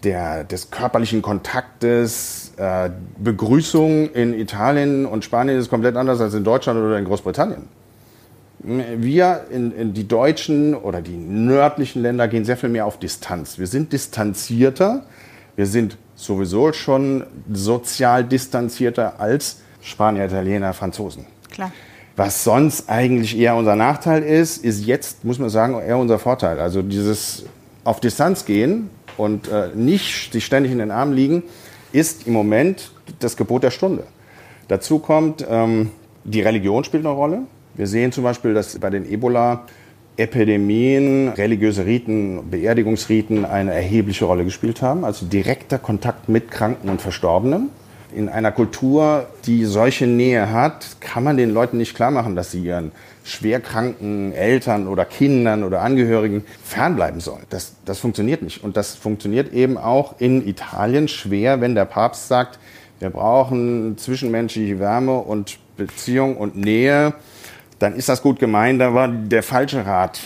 der, 0.03 0.43
des 0.43 0.72
körperlichen 0.72 1.22
Kontaktes. 1.22 2.51
Äh, 2.58 2.91
Begrüßung 3.17 4.12
in 4.12 4.34
Italien 4.34 5.05
und 5.05 5.24
Spanien 5.24 5.58
ist 5.58 5.70
komplett 5.70 5.96
anders 5.96 6.22
als 6.22 6.34
in 6.34 6.43
Deutschland 6.43 6.79
oder 6.79 6.98
in 6.98 7.05
Großbritannien 7.05 7.67
wir 8.63 9.46
in, 9.51 9.72
in, 9.75 9.93
die 9.93 10.08
deutschen 10.08 10.74
oder 10.74 11.01
die 11.01 11.17
nördlichen 11.17 12.01
Länder 12.01 12.27
gehen 12.27 12.46
sehr 12.46 12.58
viel 12.58 12.70
mehr 12.70 12.86
auf 12.86 12.98
Distanz. 12.98 13.60
Wir 13.60 13.67
sind 13.67 13.91
distanzierter, 13.91 15.03
wir 15.55 15.65
sind 15.65 15.98
sowieso 16.15 16.72
schon 16.72 17.25
sozial 17.51 18.24
distanzierter 18.24 19.20
als 19.20 19.62
Spanier, 19.82 20.25
Italiener, 20.25 20.74
Franzosen. 20.74 21.25
Klar. 21.51 21.72
Was 22.15 22.43
sonst 22.43 22.89
eigentlich 22.89 23.38
eher 23.38 23.55
unser 23.55 23.75
Nachteil 23.75 24.24
ist, 24.24 24.63
ist 24.63 24.86
jetzt, 24.86 25.26
muss 25.26 25.39
man 25.39 25.49
sagen, 25.49 25.80
eher 25.80 25.97
unser 25.97 26.19
Vorteil. 26.19 26.60
Also 26.60 26.82
dieses 26.82 27.45
auf 27.84 27.99
Distanz 27.99 28.45
gehen 28.45 28.89
und 29.17 29.47
äh, 29.47 29.69
nicht 29.73 30.32
sich 30.32 30.45
ständig 30.45 30.71
in 30.71 30.78
den 30.78 30.91
Arm 30.91 31.12
liegen, 31.12 31.43
ist 31.91 32.28
im 32.28 32.34
Moment 32.34 32.91
das 33.19 33.36
Gebot 33.36 33.63
der 33.63 33.71
Stunde. 33.71 34.04
Dazu 34.67 34.99
kommt, 34.99 35.45
ähm, 35.49 35.91
die 36.23 36.41
Religion 36.41 36.84
spielt 36.84 37.06
eine 37.06 37.13
Rolle. 37.13 37.41
Wir 37.75 37.88
sehen 37.88 38.12
zum 38.12 38.23
Beispiel, 38.23 38.53
dass 38.53 38.77
bei 38.77 38.91
den 38.91 39.12
Ebola-Epidemien 39.12 41.29
religiöse 41.29 41.88
Riten, 41.88 42.51
Beerdigungsriten 42.51 43.45
eine 43.45 43.73
erhebliche 43.73 44.25
Rolle 44.25 44.43
gespielt 44.43 44.83
haben, 44.83 45.03
also 45.03 45.25
direkter 45.25 45.79
Kontakt 45.79 46.29
mit 46.29 46.51
Kranken 46.51 46.89
und 46.89 47.01
Verstorbenen. 47.01 47.69
In 48.15 48.29
einer 48.29 48.51
Kultur, 48.51 49.25
die 49.45 49.65
solche 49.65 50.05
Nähe 50.05 50.51
hat, 50.51 50.97
kann 50.99 51.23
man 51.23 51.36
den 51.36 51.51
Leuten 51.51 51.77
nicht 51.77 51.95
klar 51.95 52.12
machen, 52.12 52.36
dass 52.36 52.51
sie 52.51 52.63
ihren 52.63 52.91
schwerkranken 53.23 54.33
Eltern 54.33 54.88
oder 54.88 55.03
Kindern 55.03 55.63
oder 55.63 55.81
Angehörigen 55.81 56.45
fernbleiben 56.63 57.21
sollen. 57.21 57.41
Das, 57.49 57.73
das 57.86 57.97
funktioniert 57.97 58.43
nicht. 58.43 58.63
Und 58.63 58.77
das 58.77 58.93
funktioniert 58.93 59.51
eben 59.51 59.79
auch 59.79 60.13
in 60.19 60.47
Italien 60.47 61.07
schwer, 61.07 61.59
wenn 61.59 61.73
der 61.73 61.86
Papst 61.86 62.27
sagt, 62.27 62.59
wir 62.99 63.09
brauchen 63.09 63.97
zwischenmenschliche 63.97 64.79
Wärme 64.79 65.17
und 65.17 65.57
Beziehung 65.75 66.38
und 66.38 66.55
Nähe 66.55 67.15
dann 67.84 67.96
ist 67.96 68.08
das 68.08 68.22
gut 68.22 68.39
gemeint, 68.39 68.80
da 68.80 68.93
war 68.93 69.10
der 69.10 69.43
falsche 69.43 69.86
Rat. 69.86 70.22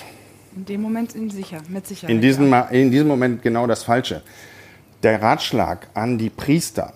In 0.55 0.65
dem 0.65 0.81
Moment 0.81 1.11
sicher, 1.31 1.57
mit 1.67 1.87
Sicherheit. 1.87 2.13
In 2.13 2.21
diesem, 2.21 2.51
ja. 2.51 2.61
in 2.61 2.91
diesem 2.91 3.07
Moment 3.07 3.41
genau 3.41 3.65
das 3.65 3.83
Falsche. 3.83 4.21
Der 5.01 5.21
Ratschlag 5.21 5.87
an 5.95 6.19
die 6.19 6.29
Priester, 6.29 6.93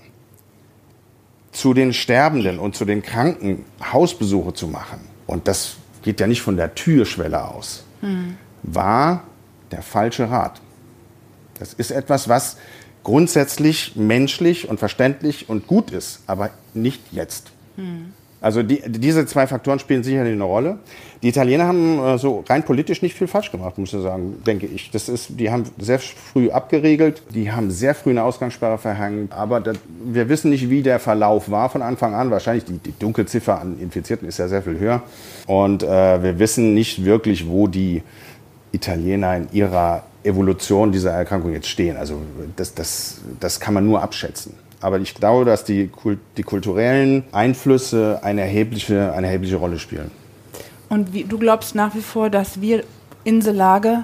zu 1.52 1.74
den 1.74 1.94
Sterbenden 1.94 2.60
und 2.60 2.76
zu 2.76 2.86
den 2.86 3.02
Kranken 3.02 3.66
Hausbesuche 3.92 4.54
zu 4.54 4.68
machen, 4.68 5.00
und 5.26 5.48
das 5.48 5.78
geht 6.04 6.20
ja 6.20 6.28
nicht 6.28 6.44
von 6.44 6.58
der 6.58 6.76
Türschwelle 6.76 7.44
aus, 7.44 7.84
hm. 8.02 8.38
war 8.62 9.24
der 9.72 9.82
falsche 9.82 10.30
Rat. 10.30 10.62
Das 11.58 11.74
ist 11.74 11.90
etwas, 11.90 12.30
was 12.30 12.58
grundsätzlich 13.04 13.96
menschlich 13.96 14.70
und 14.70 14.80
verständlich 14.80 15.50
und 15.50 15.66
gut 15.66 15.90
ist, 15.90 16.22
aber 16.28 16.52
nicht 16.76 17.02
jetzt. 17.12 17.52
Hm. 17.78 18.14
Also 18.42 18.64
die, 18.64 18.82
diese 18.88 19.28
zwei 19.28 19.46
Faktoren 19.46 19.78
spielen 19.78 20.04
sicherlich 20.04 20.34
eine 20.34 20.44
Rolle. 20.44 20.80
Die 21.22 21.30
Italiener 21.30 21.68
haben 21.68 22.00
äh, 22.00 22.18
so 22.18 22.44
rein 22.50 22.64
politisch 22.64 23.04
nicht 23.04 23.16
viel 23.16 23.28
falsch 23.28 23.52
gemacht, 23.52 23.78
muss 23.78 23.94
ich 23.94 24.02
sagen, 24.02 24.42
denke 24.46 24.66
ich. 24.66 24.90
Das 24.90 25.08
ist, 25.10 25.40
die 25.40 25.52
haben 25.52 25.66
sehr 25.78 26.00
früh 26.00 26.50
abgeregelt, 26.50 27.22
die 27.36 27.52
haben 27.52 27.70
sehr 27.70 27.94
früh 27.94 28.10
eine 28.10 28.24
Ausgangssperre 28.24 28.80
verhängt, 28.80 29.32
aber 29.32 29.60
das, 29.60 29.78
wir 30.04 30.28
wissen 30.28 30.50
nicht, 30.50 30.72
wie 30.72 30.82
der 30.82 31.00
Verlauf 31.00 31.52
war 31.52 31.70
von 31.70 31.84
Anfang 31.84 32.16
an. 32.16 32.32
Wahrscheinlich 32.32 32.66
die, 32.66 32.80
die 32.80 32.98
Dunkelziffer 32.98 33.62
an 33.62 33.80
Infizierten 33.80 34.28
ist 34.28 34.40
ja 34.40 34.48
sehr 34.48 34.64
viel 34.64 34.80
höher. 34.80 35.04
Und 35.46 35.84
äh, 35.84 36.24
wir 36.24 36.40
wissen 36.40 36.74
nicht 36.74 37.06
wirklich, 37.06 37.48
wo 37.48 37.68
die 37.68 38.02
Italiener 38.72 39.38
in 39.38 39.50
ihrer 39.52 40.04
Evolution 40.24 40.92
dieser 40.92 41.12
Erkrankung 41.12 41.54
jetzt 41.54 41.68
stehen. 41.68 41.96
Also 41.98 42.22
das, 42.56 42.74
das, 42.74 43.22
das 43.40 43.60
kann 43.60 43.76
man 43.76 43.86
nur 43.86 44.02
abschätzen. 44.02 44.54
Aber 44.82 45.00
ich 45.00 45.14
glaube, 45.14 45.46
dass 45.46 45.64
die, 45.64 45.90
die 46.38 46.44
kulturellen 46.44 47.24
Einflüsse 47.32 48.20
eine 48.24 48.42
erhebliche, 48.42 49.14
eine 49.14 49.28
erhebliche 49.28 49.58
Rolle 49.58 49.80
spielen. 49.80 50.12
Und 50.90 51.14
wie, 51.14 51.24
du 51.24 51.38
glaubst 51.38 51.76
nach 51.76 51.96
wie 51.96 52.02
vor, 52.02 52.30
dass 52.30 52.60
wir 52.60 52.84
Insellage 53.24 54.04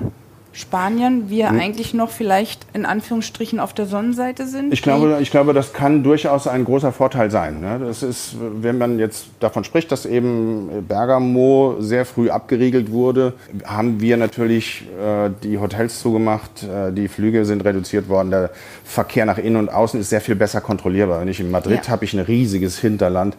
Spanien 0.58 1.30
wir 1.30 1.52
hm. 1.52 1.60
eigentlich 1.60 1.94
noch 1.94 2.10
vielleicht 2.10 2.66
in 2.74 2.88
Anführungsstrichen 2.88 3.60
auf 3.60 3.74
der 3.74 3.86
Sonnenseite 3.86 4.48
sind? 4.48 4.74
Ich 4.74 4.82
glaube, 4.82 5.20
ich 5.22 5.30
glaube, 5.30 5.54
das 5.54 5.72
kann 5.72 6.02
durchaus 6.02 6.48
ein 6.48 6.66
großer 6.66 6.92
Vorteil 6.92 7.30
sein. 7.30 7.62
Ne? 7.62 7.80
Das 7.80 8.02
ist, 8.02 8.36
wenn 8.40 8.80
man 8.80 8.98
jetzt 8.98 9.28
davon 9.40 9.64
spricht, 9.64 9.92
dass 9.92 10.08
eben 10.08 10.84
Bergamo 10.88 11.76
sehr 11.78 12.06
früh 12.06 12.32
abgeriegelt 12.32 12.92
wurde, 12.92 13.34
haben 13.66 14.02
wir 14.02 14.18
natürlich 14.18 14.88
äh, 15.00 15.30
die 15.44 15.60
Hotels 15.60 16.00
zugemacht, 16.00 16.64
äh, 16.64 16.92
die 16.92 17.08
Flüge 17.08 17.46
sind 17.46 17.64
reduziert 17.64 18.10
worden, 18.10 18.32
der 18.32 18.50
Verkehr 18.84 19.28
nach 19.28 19.38
innen 19.38 19.58
und 19.58 19.70
außen 19.70 20.00
ist 20.00 20.10
sehr 20.10 20.22
viel 20.22 20.36
besser 20.36 20.60
kontrollierbar. 20.60 21.22
Wenn 21.22 21.28
ich 21.28 21.40
in 21.40 21.52
Madrid 21.52 21.82
ja. 21.86 21.90
habe 21.90 22.04
ich 22.04 22.16
ein 22.16 22.20
riesiges 22.20 22.80
Hinterland. 22.80 23.38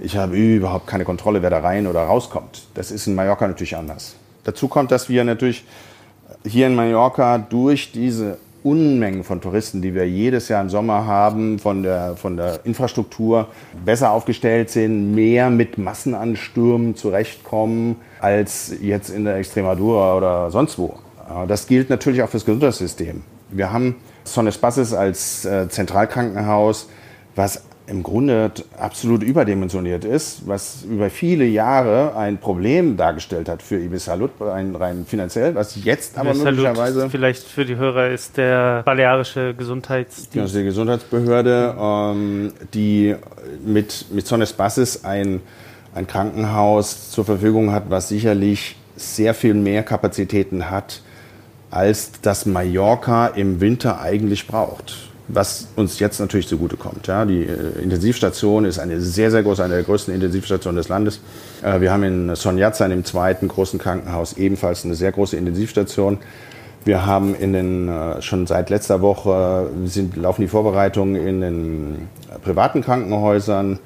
Ich 0.00 0.18
habe 0.18 0.36
überhaupt 0.36 0.86
keine 0.86 1.04
Kontrolle, 1.04 1.40
wer 1.40 1.48
da 1.48 1.60
rein 1.60 1.86
oder 1.86 2.02
rauskommt. 2.02 2.64
Das 2.74 2.90
ist 2.90 3.06
in 3.06 3.14
Mallorca 3.14 3.48
natürlich 3.48 3.74
anders. 3.74 4.16
Dazu 4.44 4.68
kommt, 4.68 4.90
dass 4.90 5.08
wir 5.08 5.24
natürlich 5.24 5.64
hier 6.44 6.66
in 6.66 6.74
Mallorca 6.74 7.38
durch 7.38 7.92
diese 7.92 8.38
Unmengen 8.62 9.24
von 9.24 9.40
Touristen, 9.40 9.82
die 9.82 9.94
wir 9.94 10.08
jedes 10.08 10.48
Jahr 10.48 10.60
im 10.60 10.68
Sommer 10.68 11.06
haben, 11.06 11.58
von 11.58 11.82
der, 11.82 12.16
von 12.16 12.36
der 12.36 12.60
Infrastruktur 12.64 13.46
besser 13.84 14.10
aufgestellt 14.10 14.70
sind, 14.70 15.14
mehr 15.14 15.48
mit 15.48 15.78
Massenanstürmen 15.78 16.96
zurechtkommen 16.96 17.96
als 18.20 18.72
jetzt 18.80 19.10
in 19.10 19.24
der 19.24 19.36
Extremadura 19.36 20.16
oder 20.16 20.50
sonst 20.50 20.78
wo. 20.78 20.98
Das 21.46 21.66
gilt 21.66 21.88
natürlich 21.90 22.22
auch 22.22 22.28
fürs 22.28 22.44
Gesundheitssystem. 22.44 23.22
Wir 23.50 23.72
haben 23.72 23.96
Son 24.24 24.46
Espaces 24.46 24.92
als 24.92 25.44
äh, 25.44 25.68
Zentralkrankenhaus, 25.68 26.88
was 27.34 27.62
im 27.88 28.02
Grunde 28.02 28.52
absolut 28.78 29.22
überdimensioniert 29.22 30.04
ist, 30.04 30.46
was 30.46 30.84
über 30.84 31.08
viele 31.08 31.46
Jahre 31.46 32.14
ein 32.16 32.38
Problem 32.38 32.96
dargestellt 32.96 33.48
hat 33.48 33.62
für 33.62 33.76
Ibis 33.76 34.04
Salut, 34.04 34.30
rein, 34.40 34.76
rein 34.76 35.06
finanziell, 35.06 35.54
was 35.54 35.82
jetzt 35.82 36.18
aber 36.18 36.30
Ibis 36.30 36.44
möglicherweise... 36.44 37.08
Vielleicht 37.08 37.44
für 37.44 37.64
die 37.64 37.76
Hörer 37.76 38.10
ist 38.10 38.36
der 38.36 38.82
balearische 38.82 39.54
Gesundheitsdienst. 39.54 40.54
Die 40.54 40.64
Gesundheitsbehörde, 40.64 41.74
ähm, 41.80 42.52
die 42.74 43.16
mit, 43.64 44.06
mit 44.12 44.26
Sones 44.26 44.52
Bassis 44.52 45.04
ein, 45.04 45.40
ein 45.94 46.06
Krankenhaus 46.06 47.10
zur 47.10 47.24
Verfügung 47.24 47.72
hat, 47.72 47.84
was 47.88 48.08
sicherlich 48.08 48.76
sehr 48.96 49.32
viel 49.32 49.54
mehr 49.54 49.82
Kapazitäten 49.82 50.68
hat, 50.70 51.02
als 51.70 52.12
das 52.20 52.44
Mallorca 52.44 53.28
im 53.28 53.60
Winter 53.60 54.00
eigentlich 54.00 54.46
braucht 54.46 55.07
was 55.28 55.68
uns 55.76 55.98
jetzt 55.98 56.18
natürlich 56.20 56.48
zugutekommt. 56.48 57.06
Ja, 57.06 57.24
die 57.24 57.42
äh, 57.42 57.82
Intensivstation 57.82 58.64
ist 58.64 58.78
eine 58.78 59.00
sehr, 59.00 59.30
sehr 59.30 59.42
große, 59.42 59.62
eine 59.62 59.74
der 59.74 59.82
größten 59.82 60.12
Intensivstationen 60.12 60.76
des 60.76 60.88
Landes. 60.88 61.20
Äh, 61.62 61.80
wir 61.80 61.92
haben 61.92 62.02
in 62.02 62.34
Sonjatza, 62.34 62.84
in 62.86 62.90
dem 62.90 63.04
zweiten 63.04 63.48
großen 63.48 63.78
Krankenhaus, 63.78 64.34
ebenfalls 64.34 64.84
eine 64.84 64.94
sehr 64.94 65.12
große 65.12 65.36
Intensivstation. 65.36 66.18
Wir 66.84 67.04
haben 67.04 67.34
in 67.34 67.52
den, 67.52 67.88
äh, 67.88 68.22
schon 68.22 68.46
seit 68.46 68.70
letzter 68.70 69.02
Woche 69.02 69.68
sind, 69.84 70.16
laufen 70.16 70.42
die 70.42 70.48
Vorbereitungen 70.48 71.16
in 71.16 71.40
den 71.40 72.08
privaten 72.42 72.80
Krankenhäusern, 72.80 73.78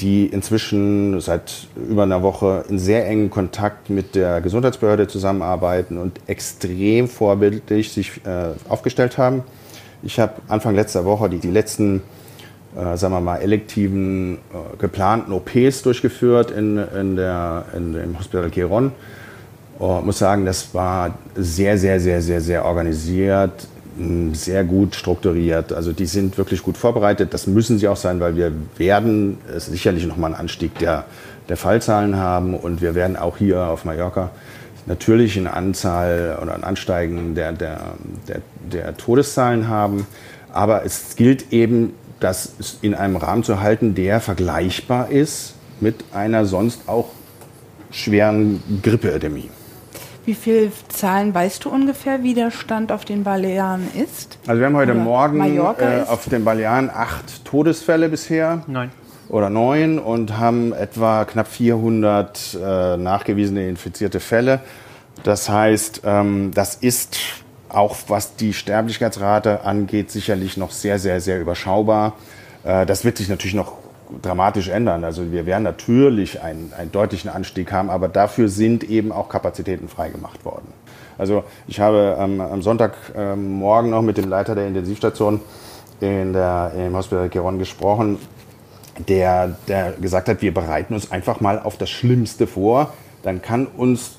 die 0.00 0.26
inzwischen 0.26 1.20
seit 1.20 1.68
über 1.76 2.02
einer 2.04 2.22
Woche 2.22 2.64
in 2.68 2.78
sehr 2.78 3.06
engen 3.06 3.30
Kontakt 3.30 3.90
mit 3.90 4.14
der 4.14 4.40
Gesundheitsbehörde 4.40 5.08
zusammenarbeiten 5.08 5.98
und 5.98 6.20
extrem 6.26 7.08
vorbildlich 7.08 7.92
sich 7.92 8.20
äh, 8.24 8.50
aufgestellt 8.68 9.18
haben. 9.18 9.44
Ich 10.02 10.18
habe 10.18 10.34
Anfang 10.48 10.74
letzter 10.74 11.04
Woche 11.04 11.28
die, 11.28 11.38
die 11.38 11.50
letzten, 11.50 12.02
äh, 12.76 12.96
sagen 12.96 13.12
wir 13.12 13.20
mal, 13.20 13.36
elektiven, 13.36 14.34
äh, 14.34 14.76
geplanten 14.78 15.32
OPs 15.32 15.82
durchgeführt 15.82 16.50
in, 16.50 16.78
in 16.78 17.16
der, 17.16 17.66
in, 17.76 17.94
im 17.94 18.18
Hospital 18.18 18.50
Queron. 18.50 18.92
Oh, 19.78 20.00
muss 20.04 20.18
sagen, 20.18 20.44
das 20.44 20.74
war 20.74 21.14
sehr, 21.34 21.78
sehr, 21.78 22.00
sehr, 22.00 22.20
sehr, 22.20 22.40
sehr 22.40 22.64
organisiert, 22.64 23.66
sehr 24.32 24.64
gut 24.64 24.94
strukturiert. 24.94 25.72
Also 25.72 25.92
die 25.92 26.06
sind 26.06 26.36
wirklich 26.38 26.62
gut 26.62 26.76
vorbereitet. 26.76 27.32
Das 27.32 27.46
müssen 27.46 27.78
sie 27.78 27.88
auch 27.88 27.96
sein, 27.96 28.20
weil 28.20 28.36
wir 28.36 28.52
werden 28.76 29.38
sicherlich 29.56 30.06
nochmal 30.06 30.32
einen 30.32 30.40
Anstieg 30.40 30.78
der, 30.78 31.04
der 31.48 31.56
Fallzahlen 31.56 32.16
haben 32.16 32.54
und 32.54 32.82
wir 32.82 32.94
werden 32.94 33.16
auch 33.16 33.38
hier 33.38 33.62
auf 33.68 33.84
Mallorca 33.84 34.30
natürlich 34.90 35.38
eine 35.38 35.54
Anzahl 35.54 36.38
oder 36.42 36.54
ein 36.54 36.64
Ansteigen 36.64 37.34
der, 37.34 37.52
der, 37.52 37.94
der, 38.28 38.40
der 38.70 38.96
Todeszahlen 38.96 39.68
haben. 39.68 40.06
Aber 40.52 40.84
es 40.84 41.16
gilt 41.16 41.52
eben, 41.52 41.94
das 42.18 42.52
in 42.82 42.94
einem 42.94 43.16
Rahmen 43.16 43.44
zu 43.44 43.60
halten, 43.60 43.94
der 43.94 44.20
vergleichbar 44.20 45.10
ist 45.10 45.54
mit 45.80 46.04
einer 46.12 46.44
sonst 46.44 46.86
auch 46.86 47.08
schweren 47.90 48.62
Grippeepidemie. 48.82 49.48
Wie 50.26 50.34
viele 50.34 50.70
Zahlen 50.88 51.32
weißt 51.32 51.64
du 51.64 51.70
ungefähr, 51.70 52.22
wie 52.22 52.34
der 52.34 52.50
Stand 52.50 52.92
auf 52.92 53.06
den 53.06 53.24
Balearen 53.24 53.88
ist? 53.94 54.38
Also 54.46 54.60
wir 54.60 54.66
haben 54.66 54.76
heute 54.76 54.92
Oder 54.92 55.00
Morgen 55.00 55.56
äh, 55.56 56.04
auf 56.06 56.28
den 56.28 56.44
Balearen 56.44 56.90
acht 56.90 57.44
Todesfälle 57.46 58.10
bisher. 58.10 58.64
Nein 58.66 58.90
oder 59.30 59.48
neun 59.48 59.98
und 59.98 60.38
haben 60.38 60.72
etwa 60.72 61.24
knapp 61.24 61.46
400 61.46 62.58
äh, 62.60 62.96
nachgewiesene 62.96 63.68
infizierte 63.68 64.20
Fälle. 64.20 64.60
Das 65.22 65.48
heißt, 65.48 66.02
ähm, 66.04 66.50
das 66.52 66.74
ist 66.74 67.18
auch 67.68 67.96
was 68.08 68.34
die 68.34 68.52
Sterblichkeitsrate 68.52 69.64
angeht, 69.64 70.10
sicherlich 70.10 70.56
noch 70.56 70.72
sehr, 70.72 70.98
sehr, 70.98 71.20
sehr 71.20 71.40
überschaubar. 71.40 72.14
Äh, 72.64 72.86
das 72.86 73.04
wird 73.04 73.18
sich 73.18 73.28
natürlich 73.28 73.54
noch 73.54 73.74
dramatisch 74.22 74.68
ändern. 74.68 75.04
Also 75.04 75.30
wir 75.30 75.46
werden 75.46 75.62
natürlich 75.62 76.42
einen, 76.42 76.72
einen 76.76 76.90
deutlichen 76.90 77.30
Anstieg 77.30 77.70
haben, 77.70 77.90
aber 77.90 78.08
dafür 78.08 78.48
sind 78.48 78.82
eben 78.82 79.12
auch 79.12 79.28
Kapazitäten 79.28 79.88
freigemacht 79.88 80.44
worden. 80.44 80.72
Also 81.16 81.44
ich 81.68 81.78
habe 81.78 82.16
ähm, 82.18 82.40
am 82.40 82.62
Sonntagmorgen 82.62 83.90
ähm, 83.90 83.90
noch 83.90 84.02
mit 84.02 84.16
dem 84.16 84.28
Leiter 84.28 84.56
der 84.56 84.66
Intensivstation 84.66 85.40
in 86.00 86.32
der, 86.32 86.72
im 86.76 86.96
Hospital 86.96 87.28
Geron 87.28 87.58
gesprochen 87.58 88.18
der, 89.08 89.56
der 89.68 89.92
gesagt 89.92 90.28
hat, 90.28 90.42
wir 90.42 90.52
bereiten 90.52 90.94
uns 90.94 91.10
einfach 91.10 91.40
mal 91.40 91.58
auf 91.58 91.76
das 91.76 91.90
Schlimmste 91.90 92.46
vor, 92.46 92.92
dann 93.22 93.42
kann 93.42 93.66
uns 93.66 94.16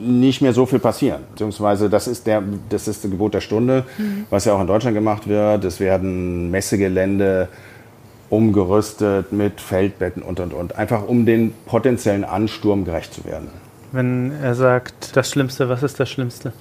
nicht 0.00 0.40
mehr 0.40 0.52
so 0.52 0.66
viel 0.66 0.78
passieren. 0.78 1.22
Beziehungsweise 1.32 1.90
das 1.90 2.06
ist, 2.06 2.26
der, 2.26 2.42
das 2.68 2.88
ist 2.88 3.04
das 3.04 3.10
Gebot 3.10 3.34
der 3.34 3.40
Stunde, 3.40 3.84
mhm. 3.98 4.26
was 4.30 4.44
ja 4.44 4.54
auch 4.54 4.60
in 4.60 4.66
Deutschland 4.66 4.94
gemacht 4.94 5.28
wird. 5.28 5.64
Es 5.64 5.80
werden 5.80 6.50
Messegelände 6.50 7.48
umgerüstet 8.30 9.32
mit 9.32 9.60
Feldbetten 9.60 10.22
und, 10.22 10.40
und, 10.40 10.54
und. 10.54 10.76
Einfach 10.76 11.06
um 11.06 11.26
den 11.26 11.52
potenziellen 11.66 12.24
Ansturm 12.24 12.84
gerecht 12.84 13.12
zu 13.12 13.24
werden. 13.24 13.48
Wenn 13.92 14.32
er 14.40 14.54
sagt, 14.54 15.16
das 15.16 15.30
Schlimmste, 15.30 15.68
was 15.68 15.82
ist 15.82 15.98
das 15.98 16.08
Schlimmste? 16.08 16.52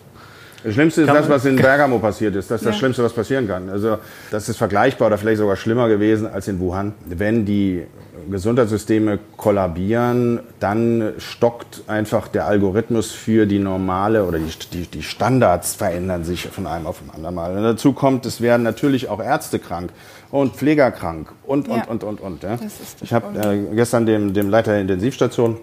Das 0.64 0.74
Schlimmste 0.74 1.02
ist 1.02 1.08
kann 1.08 1.16
das, 1.16 1.30
was 1.30 1.46
in 1.46 1.56
Bergamo 1.58 2.00
passiert 2.00 2.36
ist. 2.36 2.52
Das 2.52 2.62
ist 2.62 2.66
das 2.66 2.76
ja. 2.76 2.80
Schlimmste, 2.80 3.04
was 3.04 3.14
passieren 3.14 3.48
kann. 3.48 3.70
Also 3.70 3.98
das 4.32 4.50
ist 4.50 4.58
vergleichbar 4.58 5.08
oder 5.08 5.18
vielleicht 5.18 5.40
sogar 5.40 5.56
schlimmer 5.56 5.88
gewesen 5.88 6.28
als 6.28 6.48
in 6.48 6.60
Wuhan. 6.60 6.94
Wenn 7.06 7.46
die 7.46 7.86
Gesundheitssysteme 8.30 9.20
kollabieren, 9.38 10.42
dann 10.60 11.14
stockt 11.18 11.84
einfach 11.88 12.28
der 12.28 12.46
Algorithmus 12.46 13.12
für 13.12 13.46
die 13.46 13.60
normale 13.60 14.26
oder 14.26 14.40
die, 14.40 14.52
die, 14.74 14.88
die 14.88 15.04
Standards 15.04 15.76
verändern 15.76 16.24
sich 16.24 16.48
von 16.48 16.68
einem 16.68 16.86
auf 16.86 17.00
den 17.00 17.12
anderen 17.12 17.36
Mal. 17.36 17.56
Und 17.56 17.64
dazu 17.64 17.94
kommt, 17.94 18.26
es 18.26 18.42
werden 18.42 18.64
natürlich 18.64 19.10
auch 19.10 19.22
Ärzte 19.22 19.60
krank 19.60 19.92
und 20.32 20.56
Pfleger 20.56 20.92
krank 20.92 21.32
und, 21.46 21.68
und, 21.68 21.78
ja. 21.78 21.84
und, 21.86 22.04
und, 22.04 22.22
und. 22.22 22.44
Ja. 22.44 22.60
Ich 23.02 23.14
habe 23.14 23.40
äh, 23.40 23.76
gestern 23.76 24.06
dem, 24.06 24.34
dem 24.34 24.50
Leiter 24.50 24.72
der 24.72 24.82
Intensivstation 24.82 25.58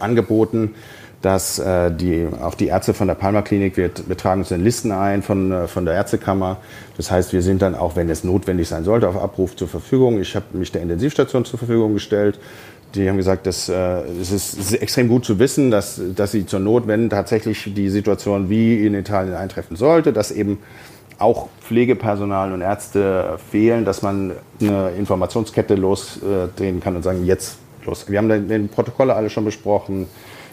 angeboten, 0.00 0.74
dass 1.22 1.60
äh, 1.60 1.90
die, 1.92 2.26
auch 2.42 2.54
die 2.54 2.66
Ärzte 2.66 2.94
von 2.94 3.06
der 3.06 3.14
Palmer 3.14 3.42
Klinik, 3.42 3.76
wir, 3.76 3.90
wir 4.06 4.16
tragen 4.16 4.40
uns 4.40 4.50
in 4.50 4.62
Listen 4.62 4.90
ein 4.90 5.22
von, 5.22 5.52
äh, 5.52 5.68
von 5.68 5.84
der 5.84 5.94
Ärztekammer. 5.94 6.58
Das 6.96 7.10
heißt, 7.10 7.32
wir 7.32 7.42
sind 7.42 7.62
dann 7.62 7.76
auch, 7.76 7.94
wenn 7.94 8.10
es 8.10 8.24
notwendig 8.24 8.68
sein 8.68 8.82
sollte, 8.82 9.08
auf 9.08 9.16
Abruf 9.16 9.54
zur 9.54 9.68
Verfügung. 9.68 10.20
Ich 10.20 10.34
habe 10.34 10.46
mich 10.52 10.72
der 10.72 10.82
Intensivstation 10.82 11.44
zur 11.44 11.60
Verfügung 11.60 11.94
gestellt. 11.94 12.40
Die 12.96 13.08
haben 13.08 13.16
gesagt, 13.16 13.46
dass, 13.46 13.68
äh, 13.68 14.02
es, 14.20 14.32
ist, 14.32 14.74
extrem 14.74 15.08
gut 15.08 15.24
zu 15.24 15.38
wissen, 15.38 15.70
dass, 15.70 16.00
dass 16.14 16.32
sie 16.32 16.44
zur 16.44 16.60
Not, 16.60 16.88
wenn 16.88 17.08
tatsächlich 17.08 17.72
die 17.74 17.88
Situation 17.88 18.50
wie 18.50 18.84
in 18.84 18.94
Italien 18.94 19.34
eintreffen 19.34 19.76
sollte, 19.76 20.12
dass 20.12 20.32
eben 20.32 20.58
auch 21.18 21.48
Pflegepersonal 21.60 22.52
und 22.52 22.62
Ärzte 22.62 23.38
fehlen, 23.50 23.84
dass 23.84 24.02
man 24.02 24.32
eine 24.60 24.90
Informationskette 24.98 25.76
losdrehen 25.76 26.80
kann 26.80 26.96
und 26.96 27.04
sagen, 27.04 27.24
jetzt 27.24 27.58
los. 27.86 28.06
Wir 28.08 28.18
haben 28.18 28.28
den 28.28 28.68
Protokolle 28.68 29.14
alle 29.14 29.30
schon 29.30 29.44
besprochen 29.44 30.08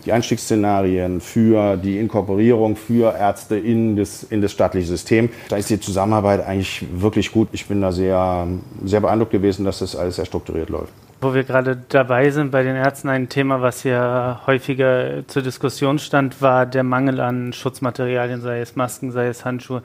die 0.06 0.12
Einstiegsszenarien 0.12 1.22
für 1.22 1.78
die 1.78 1.98
Inkorporierung 1.98 2.76
für 2.76 3.16
Ärzte 3.18 3.58
in 3.58 3.96
das, 3.96 4.24
in 4.24 4.42
das 4.42 4.52
staatliche 4.52 4.88
System. 4.88 5.30
Da 5.50 5.58
ist 5.58 5.70
die 5.70 5.80
Zusammenarbeit 5.80 6.46
eigentlich 6.46 6.86
wirklich 6.94 7.32
gut. 7.32 7.50
Ich 7.52 7.66
bin 7.68 7.82
da 7.82 7.92
sehr, 7.92 8.48
sehr 8.84 9.02
beeindruckt 9.02 9.32
gewesen, 9.32 9.66
dass 9.66 9.80
das 9.80 9.96
alles 9.96 10.16
sehr 10.16 10.26
strukturiert 10.26 10.70
läuft. 10.70 10.94
Wo 11.22 11.34
wir 11.34 11.44
gerade 11.44 11.78
dabei 11.90 12.30
sind 12.30 12.50
bei 12.50 12.64
den 12.64 12.78
Ärzten, 12.78 13.10
ein 13.10 13.28
Thema, 13.28 13.62
was 13.62 13.84
ja 13.84 14.42
häufiger 14.48 15.28
zur 15.28 15.42
Diskussion 15.42 16.00
stand, 16.00 16.42
war 16.42 16.66
der 16.66 16.84
Mangel 16.84 17.20
an 17.20 17.52
Schutzmaterialien, 17.52 18.40
sei 18.40 18.62
es 18.62 18.78
Masken, 18.78 19.12
sei 19.12 19.28
es 19.28 19.44
Handschuhe. 19.44 19.84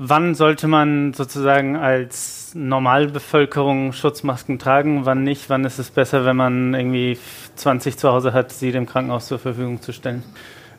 Wann 0.00 0.36
sollte 0.36 0.68
man 0.68 1.12
sozusagen 1.12 1.74
als 1.74 2.52
Normalbevölkerung 2.54 3.92
Schutzmasken 3.92 4.60
tragen, 4.60 5.06
wann 5.06 5.24
nicht? 5.24 5.50
Wann 5.50 5.64
ist 5.64 5.80
es 5.80 5.90
besser, 5.90 6.24
wenn 6.24 6.36
man 6.36 6.72
irgendwie 6.72 7.18
20 7.56 7.96
zu 7.96 8.08
Hause 8.08 8.32
hat, 8.32 8.52
sie 8.52 8.70
dem 8.70 8.86
Krankenhaus 8.86 9.26
zur 9.26 9.40
Verfügung 9.40 9.82
zu 9.82 9.90
stellen? 9.90 10.22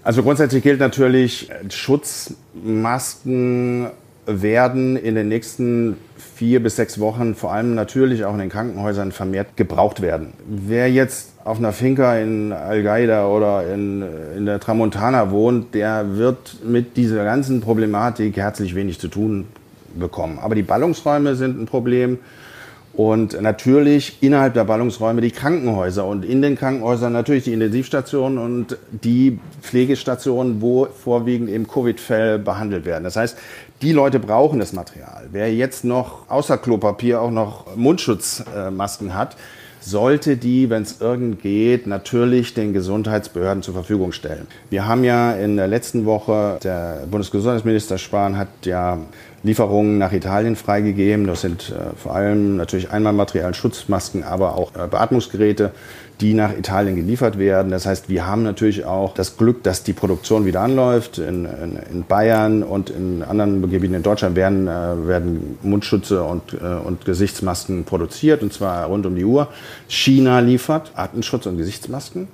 Also 0.03 0.23
grundsätzlich 0.23 0.63
gilt 0.63 0.79
natürlich, 0.79 1.49
Schutzmasken 1.69 3.89
werden 4.25 4.95
in 4.95 5.15
den 5.15 5.27
nächsten 5.27 5.97
vier 6.15 6.63
bis 6.63 6.77
sechs 6.77 6.97
Wochen 7.01 7.35
vor 7.35 7.51
allem 7.51 7.75
natürlich 7.75 8.23
auch 8.23 8.31
in 8.31 8.39
den 8.39 8.49
Krankenhäusern 8.49 9.11
vermehrt 9.11 9.57
gebraucht 9.57 10.01
werden. 10.01 10.31
Wer 10.47 10.89
jetzt 10.89 11.33
auf 11.49 11.57
einer 11.57 11.73
Finca 11.73 12.15
in 12.15 12.53
Al-Qaida 12.53 13.25
oder 13.25 13.73
in, 13.73 14.03
in 14.37 14.45
der 14.45 14.59
Tramontana 14.59 15.31
wohnt, 15.31 15.73
der 15.73 16.15
wird 16.15 16.63
mit 16.63 16.95
dieser 16.95 17.23
ganzen 17.23 17.59
Problematik 17.59 18.37
herzlich 18.37 18.75
wenig 18.75 18.99
zu 18.99 19.07
tun 19.07 19.47
bekommen. 19.95 20.37
Aber 20.37 20.53
die 20.53 20.61
Ballungsräume 20.61 21.33
sind 21.33 21.59
ein 21.59 21.65
Problem. 21.65 22.19
Und 22.93 23.41
natürlich 23.41 24.21
innerhalb 24.21 24.53
der 24.53 24.65
Ballungsräume 24.65 25.21
die 25.21 25.31
Krankenhäuser 25.31 26.05
und 26.05 26.23
in 26.23 26.43
den 26.43 26.55
Krankenhäusern 26.55 27.13
natürlich 27.13 27.45
die 27.45 27.53
Intensivstationen 27.53 28.37
und 28.37 28.77
die 28.91 29.39
Pflegestationen, 29.63 30.61
wo 30.61 30.85
vorwiegend 30.85 31.49
eben 31.49 31.67
Covid-Fälle 31.67 32.37
behandelt 32.37 32.85
werden. 32.85 33.05
Das 33.05 33.15
heißt, 33.15 33.35
die 33.81 33.91
Leute 33.91 34.19
brauchen 34.19 34.59
das 34.59 34.73
Material. 34.73 35.27
Wer 35.31 35.51
jetzt 35.51 35.83
noch 35.83 36.29
außer 36.29 36.59
Klopapier 36.59 37.21
auch 37.21 37.31
noch 37.31 37.75
Mundschutzmasken 37.75 39.15
hat, 39.15 39.35
sollte 39.81 40.37
die, 40.37 40.69
wenn 40.69 40.83
es 40.83 41.01
irgend 41.01 41.41
geht, 41.41 41.87
natürlich 41.87 42.53
den 42.53 42.73
Gesundheitsbehörden 42.73 43.63
zur 43.63 43.73
Verfügung 43.73 44.11
stellen. 44.11 44.47
Wir 44.69 44.87
haben 44.87 45.03
ja 45.03 45.33
in 45.33 45.57
der 45.57 45.67
letzten 45.67 46.05
Woche, 46.05 46.59
der 46.63 47.07
Bundesgesundheitsminister 47.09 47.97
Spahn 47.97 48.37
hat 48.37 48.49
ja 48.63 48.99
Lieferungen 49.43 49.97
nach 49.97 50.11
Italien 50.11 50.55
freigegeben. 50.55 51.25
Das 51.25 51.41
sind 51.41 51.69
äh, 51.69 51.95
vor 51.95 52.15
allem 52.15 52.57
natürlich 52.57 52.91
Einmalmaterial, 52.91 53.53
Schutzmasken, 53.53 54.23
aber 54.23 54.55
auch 54.55 54.75
äh, 54.75 54.87
Beatmungsgeräte, 54.87 55.71
die 56.19 56.33
nach 56.33 56.57
Italien 56.57 56.97
geliefert 56.97 57.39
werden. 57.39 57.71
Das 57.71 57.85
heißt, 57.85 58.09
wir 58.09 58.27
haben 58.27 58.43
natürlich 58.43 58.83
auch 58.83 59.13
das 59.13 59.37
Glück, 59.37 59.63
dass 59.63 59.83
die 59.83 59.93
Produktion 59.93 60.45
wieder 60.45 60.59
anläuft. 60.59 61.17
In, 61.17 61.45
in, 61.45 61.79
in 61.91 62.03
Bayern 62.03 62.63
und 62.63 62.89
in 62.89 63.23
anderen 63.23 63.61
Gebieten 63.69 63.93
in 63.93 64.03
Deutschland 64.03 64.35
werden, 64.35 64.67
äh, 64.67 65.07
werden 65.07 65.57
Mundschütze 65.61 66.23
und, 66.23 66.53
und 66.53 67.05
Gesichtsmasken 67.05 67.85
produziert, 67.85 68.41
und 68.41 68.51
zwar 68.51 68.85
rund 68.87 69.05
um 69.05 69.15
die 69.15 69.23
Uhr. 69.23 69.47
China 69.87 70.39
liefert 70.39 70.91
Atemschutz 70.95 71.45
und 71.45 71.57
Gesichtsmasken. 71.57 72.27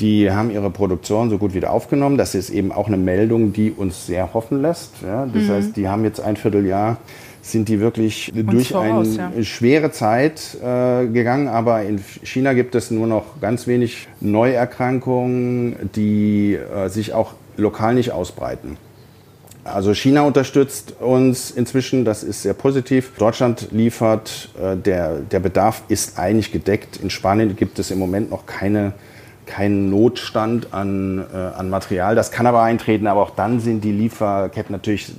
Die 0.00 0.30
haben 0.30 0.50
ihre 0.50 0.70
Produktion 0.70 1.30
so 1.30 1.38
gut 1.38 1.54
wieder 1.54 1.70
aufgenommen. 1.70 2.18
Das 2.18 2.34
ist 2.34 2.50
eben 2.50 2.70
auch 2.70 2.86
eine 2.86 2.98
Meldung, 2.98 3.52
die 3.52 3.70
uns 3.70 4.06
sehr 4.06 4.34
hoffen 4.34 4.60
lässt. 4.60 4.92
Ja, 5.02 5.26
das 5.26 5.44
mhm. 5.44 5.48
heißt, 5.48 5.76
die 5.76 5.88
haben 5.88 6.04
jetzt 6.04 6.20
ein 6.20 6.36
Vierteljahr 6.36 6.98
sind 7.46 7.68
die 7.68 7.80
wirklich 7.80 8.32
uns 8.34 8.50
durch 8.50 8.68
voraus, 8.70 9.18
eine 9.18 9.36
ja. 9.36 9.44
schwere 9.44 9.92
Zeit 9.92 10.56
äh, 10.60 11.06
gegangen. 11.06 11.48
Aber 11.48 11.82
in 11.82 12.00
China 12.22 12.52
gibt 12.52 12.74
es 12.74 12.90
nur 12.90 13.06
noch 13.06 13.40
ganz 13.40 13.66
wenig 13.66 14.08
Neuerkrankungen, 14.20 15.76
die 15.94 16.54
äh, 16.54 16.88
sich 16.88 17.14
auch 17.14 17.34
lokal 17.56 17.94
nicht 17.94 18.10
ausbreiten. 18.10 18.76
Also 19.64 19.94
China 19.94 20.22
unterstützt 20.22 20.94
uns 21.00 21.50
inzwischen, 21.50 22.04
das 22.04 22.22
ist 22.22 22.42
sehr 22.42 22.54
positiv. 22.54 23.12
Deutschland 23.18 23.68
liefert, 23.72 24.50
äh, 24.60 24.76
der, 24.76 25.18
der 25.18 25.40
Bedarf 25.40 25.82
ist 25.88 26.18
eigentlich 26.18 26.52
gedeckt. 26.52 26.98
In 27.02 27.10
Spanien 27.10 27.56
gibt 27.56 27.78
es 27.78 27.90
im 27.90 27.98
Moment 27.98 28.30
noch 28.30 28.46
keine 28.46 28.92
kein 29.46 29.90
Notstand 29.90 30.72
an, 30.74 31.24
äh, 31.32 31.36
an 31.36 31.70
Material. 31.70 32.14
Das 32.14 32.30
kann 32.30 32.46
aber 32.46 32.62
eintreten, 32.62 33.06
aber 33.06 33.22
auch 33.22 33.30
dann 33.30 33.60
sind 33.60 33.84
die 33.84 33.92
Lieferketten 33.92 34.72
natürlich. 34.72 35.12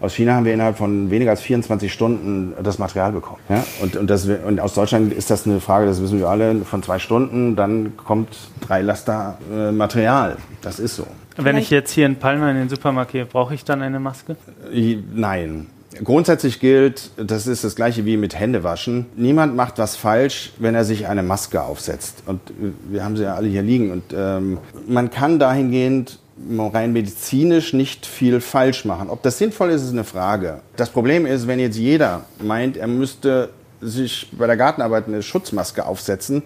Aus 0.00 0.14
China 0.14 0.34
haben 0.34 0.44
wir 0.44 0.54
innerhalb 0.54 0.78
von 0.78 1.10
weniger 1.10 1.30
als 1.30 1.42
24 1.42 1.92
Stunden 1.92 2.54
das 2.62 2.78
Material 2.78 3.12
bekommen. 3.12 3.40
Ja? 3.48 3.64
Und, 3.82 3.96
und, 3.96 4.08
das, 4.08 4.26
und 4.26 4.58
aus 4.58 4.74
Deutschland 4.74 5.12
ist 5.12 5.30
das 5.30 5.46
eine 5.46 5.60
Frage, 5.60 5.86
das 5.86 6.00
wissen 6.00 6.18
wir 6.18 6.28
alle, 6.28 6.56
von 6.64 6.82
zwei 6.82 6.98
Stunden, 6.98 7.56
dann 7.56 7.96
kommt 7.96 8.36
drei 8.60 8.80
Laster 8.80 9.38
äh, 9.54 9.70
Material. 9.70 10.36
Das 10.62 10.78
ist 10.78 10.96
so. 10.96 11.06
Wenn 11.36 11.56
ich 11.56 11.70
jetzt 11.70 11.90
hier 11.90 12.06
in 12.06 12.16
Palma 12.16 12.50
in 12.50 12.56
den 12.56 12.68
Supermarkt 12.68 13.12
gehe, 13.12 13.26
brauche 13.26 13.54
ich 13.54 13.64
dann 13.64 13.82
eine 13.82 13.98
Maske? 13.98 14.36
Nein. 15.14 15.66
Grundsätzlich 16.02 16.60
gilt, 16.60 17.10
das 17.16 17.46
ist 17.46 17.62
das 17.64 17.76
gleiche 17.76 18.04
wie 18.04 18.16
mit 18.16 18.38
Händewaschen. 18.38 19.06
Niemand 19.16 19.54
macht 19.54 19.78
was 19.78 19.96
falsch, 19.96 20.52
wenn 20.58 20.74
er 20.74 20.84
sich 20.84 21.06
eine 21.06 21.22
Maske 21.22 21.62
aufsetzt. 21.62 22.22
Und 22.26 22.40
wir 22.90 23.04
haben 23.04 23.16
sie 23.16 23.24
ja 23.24 23.34
alle 23.34 23.48
hier 23.48 23.62
liegen. 23.62 23.90
Und 23.92 24.02
ähm, 24.16 24.58
man 24.86 25.10
kann 25.10 25.38
dahingehend 25.38 26.18
rein 26.58 26.92
medizinisch 26.92 27.72
nicht 27.72 28.06
viel 28.06 28.40
falsch 28.40 28.84
machen. 28.84 29.08
Ob 29.08 29.22
das 29.22 29.38
sinnvoll 29.38 29.70
ist, 29.70 29.82
ist 29.82 29.92
eine 29.92 30.04
Frage. 30.04 30.60
Das 30.76 30.90
Problem 30.90 31.26
ist, 31.26 31.46
wenn 31.46 31.60
jetzt 31.60 31.76
jeder 31.76 32.24
meint, 32.42 32.76
er 32.76 32.88
müsste 32.88 33.50
sich 33.80 34.28
bei 34.32 34.46
der 34.46 34.56
Gartenarbeit 34.56 35.06
eine 35.06 35.22
Schutzmaske 35.22 35.86
aufsetzen, 35.86 36.42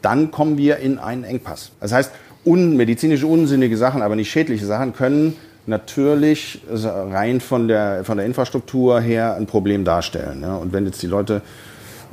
dann 0.00 0.30
kommen 0.30 0.58
wir 0.58 0.78
in 0.78 0.98
einen 0.98 1.24
Engpass. 1.24 1.72
Das 1.80 1.92
heißt, 1.92 2.12
unmedizinisch 2.44 3.24
unsinnige 3.24 3.76
Sachen, 3.76 4.02
aber 4.02 4.16
nicht 4.16 4.30
schädliche 4.30 4.66
Sachen 4.66 4.94
können 4.94 5.36
natürlich 5.66 6.60
rein 6.72 7.40
von 7.40 7.68
der, 7.68 8.04
von 8.04 8.16
der 8.16 8.26
Infrastruktur 8.26 9.00
her 9.00 9.34
ein 9.36 9.46
Problem 9.46 9.84
darstellen. 9.84 10.42
Ja? 10.42 10.56
Und 10.56 10.72
wenn 10.72 10.86
jetzt 10.86 11.02
die 11.02 11.06
Leute 11.06 11.42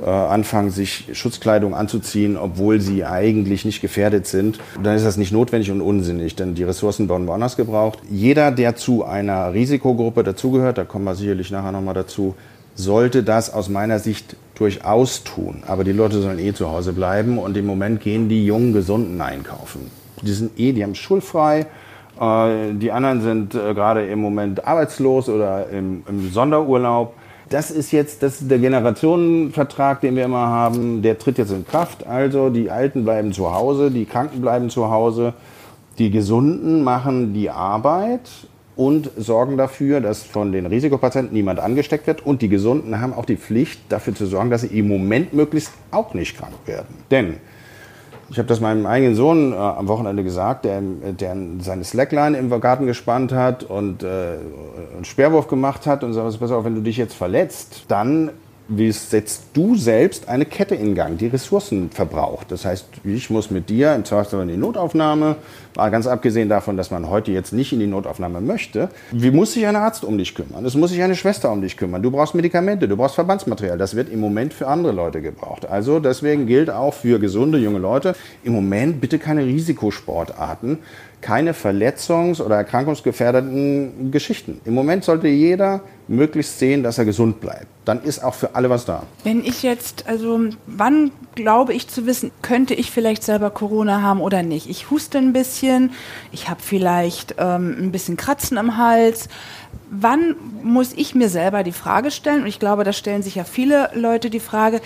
äh, 0.02 0.08
anfangen, 0.08 0.70
sich 0.70 1.08
Schutzkleidung 1.12 1.74
anzuziehen, 1.74 2.36
obwohl 2.36 2.80
sie 2.80 3.04
eigentlich 3.04 3.64
nicht 3.64 3.80
gefährdet 3.80 4.26
sind, 4.26 4.58
dann 4.82 4.96
ist 4.96 5.04
das 5.04 5.16
nicht 5.16 5.32
notwendig 5.32 5.70
und 5.70 5.80
unsinnig, 5.80 6.36
denn 6.36 6.54
die 6.54 6.64
Ressourcen 6.64 7.08
werden 7.08 7.26
woanders 7.26 7.56
gebraucht. 7.56 7.98
Jeder, 8.10 8.50
der 8.50 8.76
zu 8.76 9.04
einer 9.04 9.52
Risikogruppe 9.52 10.22
dazugehört, 10.22 10.78
da 10.78 10.84
kommen 10.84 11.04
wir 11.04 11.14
sicherlich 11.14 11.50
nachher 11.50 11.72
nochmal 11.72 11.94
dazu, 11.94 12.34
sollte 12.74 13.22
das 13.22 13.52
aus 13.52 13.68
meiner 13.68 13.98
Sicht 13.98 14.36
durchaus 14.54 15.24
tun. 15.24 15.62
Aber 15.66 15.84
die 15.84 15.92
Leute 15.92 16.22
sollen 16.22 16.38
eh 16.38 16.52
zu 16.52 16.70
Hause 16.70 16.92
bleiben 16.92 17.38
und 17.38 17.56
im 17.56 17.66
Moment 17.66 18.00
gehen 18.00 18.28
die 18.28 18.46
jungen 18.46 18.72
Gesunden 18.72 19.20
einkaufen. 19.20 19.90
Die 20.22 20.32
sind 20.32 20.58
eh, 20.58 20.72
die 20.72 20.82
haben 20.82 20.94
schulfrei 20.94 21.66
die 22.20 22.92
anderen 22.92 23.22
sind 23.22 23.54
äh, 23.54 23.72
gerade 23.72 24.06
im 24.06 24.20
Moment 24.20 24.66
arbeitslos 24.66 25.30
oder 25.30 25.70
im, 25.70 26.02
im 26.06 26.30
Sonderurlaub. 26.30 27.14
Das 27.48 27.70
ist 27.70 27.92
jetzt 27.92 28.22
das 28.22 28.42
ist 28.42 28.50
der 28.50 28.58
Generationenvertrag, 28.58 30.02
den 30.02 30.16
wir 30.16 30.24
immer 30.24 30.46
haben. 30.46 31.00
Der 31.00 31.18
tritt 31.18 31.38
jetzt 31.38 31.50
in 31.50 31.66
Kraft. 31.66 32.06
Also 32.06 32.50
die 32.50 32.70
Alten 32.70 33.04
bleiben 33.04 33.32
zu 33.32 33.54
Hause, 33.54 33.90
die 33.90 34.04
Kranken 34.04 34.42
bleiben 34.42 34.68
zu 34.68 34.90
Hause, 34.90 35.32
die 35.98 36.10
Gesunden 36.10 36.84
machen 36.84 37.32
die 37.32 37.48
Arbeit 37.48 38.30
und 38.76 39.10
sorgen 39.16 39.56
dafür, 39.56 40.00
dass 40.00 40.22
von 40.22 40.52
den 40.52 40.66
Risikopatienten 40.66 41.34
niemand 41.34 41.58
angesteckt 41.58 42.06
wird. 42.06 42.24
Und 42.24 42.42
die 42.42 42.48
Gesunden 42.48 43.00
haben 43.00 43.14
auch 43.14 43.24
die 43.24 43.36
Pflicht, 43.36 43.80
dafür 43.88 44.14
zu 44.14 44.26
sorgen, 44.26 44.50
dass 44.50 44.60
sie 44.60 44.78
im 44.78 44.88
Moment 44.88 45.32
möglichst 45.32 45.72
auch 45.90 46.12
nicht 46.12 46.38
krank 46.38 46.54
werden. 46.66 46.94
Denn 47.10 47.36
ich 48.30 48.38
habe 48.38 48.46
das 48.46 48.60
meinem 48.60 48.86
eigenen 48.86 49.16
Sohn 49.16 49.52
äh, 49.52 49.56
am 49.56 49.88
Wochenende 49.88 50.22
gesagt, 50.22 50.64
der, 50.64 50.80
der 50.80 51.36
seine 51.58 51.84
Slackline 51.84 52.38
im 52.38 52.48
Garten 52.60 52.86
gespannt 52.86 53.32
hat 53.32 53.64
und 53.64 54.02
äh, 54.02 54.36
einen 54.94 55.04
Speerwurf 55.04 55.48
gemacht 55.48 55.86
hat 55.86 56.04
und 56.04 56.12
sagt, 56.12 56.38
pass 56.38 56.52
auf, 56.52 56.64
wenn 56.64 56.76
du 56.76 56.80
dich 56.80 56.96
jetzt 56.96 57.14
verletzt, 57.14 57.84
dann 57.88 58.30
wie 58.72 58.92
setzt 58.92 59.42
du 59.52 59.74
selbst 59.74 60.28
eine 60.28 60.46
Kette 60.46 60.76
in 60.76 60.94
Gang, 60.94 61.18
die 61.18 61.26
Ressourcen 61.26 61.90
verbraucht. 61.90 62.52
Das 62.52 62.64
heißt, 62.64 62.86
ich 63.02 63.28
muss 63.28 63.50
mit 63.50 63.68
dir 63.68 63.94
im 63.94 64.04
Zweifelsfall 64.04 64.42
in 64.42 64.48
die 64.48 64.56
Notaufnahme, 64.56 65.36
ganz 65.74 66.06
abgesehen 66.06 66.48
davon, 66.48 66.76
dass 66.76 66.92
man 66.92 67.10
heute 67.10 67.32
jetzt 67.32 67.52
nicht 67.52 67.72
in 67.72 67.80
die 67.80 67.88
Notaufnahme 67.88 68.40
möchte. 68.40 68.88
Wie 69.10 69.32
muss 69.32 69.54
sich 69.54 69.66
ein 69.66 69.74
Arzt 69.74 70.04
um 70.04 70.16
dich 70.18 70.36
kümmern? 70.36 70.64
Es 70.64 70.76
muss 70.76 70.90
sich 70.90 71.02
eine 71.02 71.16
Schwester 71.16 71.50
um 71.50 71.62
dich 71.62 71.76
kümmern. 71.76 72.00
Du 72.00 72.12
brauchst 72.12 72.36
Medikamente, 72.36 72.86
du 72.86 72.96
brauchst 72.96 73.16
Verbandsmaterial. 73.16 73.76
Das 73.76 73.96
wird 73.96 74.08
im 74.08 74.20
Moment 74.20 74.54
für 74.54 74.68
andere 74.68 74.92
Leute 74.92 75.20
gebraucht. 75.20 75.66
Also 75.66 75.98
deswegen 75.98 76.46
gilt 76.46 76.70
auch 76.70 76.94
für 76.94 77.18
gesunde 77.18 77.58
junge 77.58 77.80
Leute, 77.80 78.14
im 78.44 78.52
Moment 78.52 79.00
bitte 79.00 79.18
keine 79.18 79.44
Risikosportarten 79.44 80.78
keine 81.20 81.52
verletzungs- 81.52 82.40
oder 82.40 82.56
erkrankungsgefährdeten 82.56 84.10
Geschichten. 84.10 84.60
Im 84.64 84.74
Moment 84.74 85.04
sollte 85.04 85.28
jeder 85.28 85.80
möglichst 86.08 86.58
sehen, 86.58 86.82
dass 86.82 86.98
er 86.98 87.04
gesund 87.04 87.40
bleibt. 87.40 87.66
Dann 87.84 88.02
ist 88.02 88.22
auch 88.24 88.34
für 88.34 88.54
alle 88.54 88.68
was 88.70 88.84
da. 88.84 89.04
Wenn 89.22 89.44
ich 89.44 89.62
jetzt, 89.62 90.06
also 90.08 90.40
wann 90.66 91.12
glaube 91.34 91.72
ich 91.72 91.88
zu 91.88 92.06
wissen, 92.06 92.30
könnte 92.42 92.74
ich 92.74 92.90
vielleicht 92.90 93.22
selber 93.22 93.50
Corona 93.50 94.02
haben 94.02 94.20
oder 94.20 94.42
nicht? 94.42 94.68
Ich 94.68 94.90
huste 94.90 95.18
ein 95.18 95.32
bisschen, 95.32 95.92
ich 96.32 96.48
habe 96.48 96.60
vielleicht 96.62 97.36
ähm, 97.38 97.76
ein 97.78 97.92
bisschen 97.92 98.16
Kratzen 98.16 98.56
im 98.56 98.76
Hals. 98.76 99.28
Wann 99.90 100.34
muss 100.62 100.92
ich 100.94 101.14
mir 101.14 101.28
selber 101.28 101.62
die 101.62 101.72
Frage 101.72 102.10
stellen? 102.10 102.42
Und 102.42 102.48
ich 102.48 102.58
glaube, 102.58 102.84
da 102.84 102.92
stellen 102.92 103.22
sich 103.22 103.36
ja 103.36 103.44
viele 103.44 103.90
Leute 103.94 104.30
die 104.30 104.40
Frage, 104.40 104.80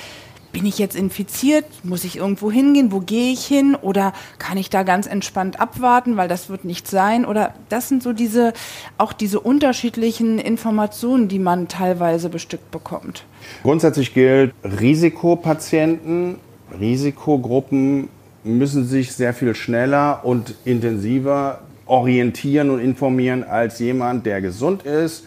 bin 0.54 0.64
ich 0.64 0.78
jetzt 0.78 0.94
infiziert? 0.96 1.64
Muss 1.82 2.04
ich 2.04 2.16
irgendwo 2.16 2.50
hingehen? 2.50 2.92
Wo 2.92 3.00
gehe 3.00 3.32
ich 3.32 3.44
hin? 3.44 3.74
Oder 3.74 4.14
kann 4.38 4.56
ich 4.56 4.70
da 4.70 4.84
ganz 4.84 5.06
entspannt 5.06 5.60
abwarten, 5.60 6.16
weil 6.16 6.28
das 6.28 6.48
wird 6.48 6.64
nicht 6.64 6.88
sein? 6.88 7.26
Oder 7.26 7.52
das 7.68 7.88
sind 7.88 8.02
so 8.02 8.12
diese, 8.14 8.54
auch 8.96 9.12
diese 9.12 9.40
unterschiedlichen 9.40 10.38
Informationen, 10.38 11.28
die 11.28 11.40
man 11.40 11.66
teilweise 11.68 12.28
bestückt 12.28 12.70
bekommt. 12.70 13.24
Grundsätzlich 13.64 14.14
gilt, 14.14 14.54
Risikopatienten, 14.62 16.36
Risikogruppen 16.80 18.08
müssen 18.44 18.86
sich 18.86 19.12
sehr 19.12 19.34
viel 19.34 19.56
schneller 19.56 20.20
und 20.22 20.54
intensiver 20.64 21.62
orientieren 21.86 22.70
und 22.70 22.78
informieren 22.78 23.42
als 23.42 23.80
jemand, 23.80 24.24
der 24.24 24.40
gesund 24.40 24.84
ist, 24.84 25.24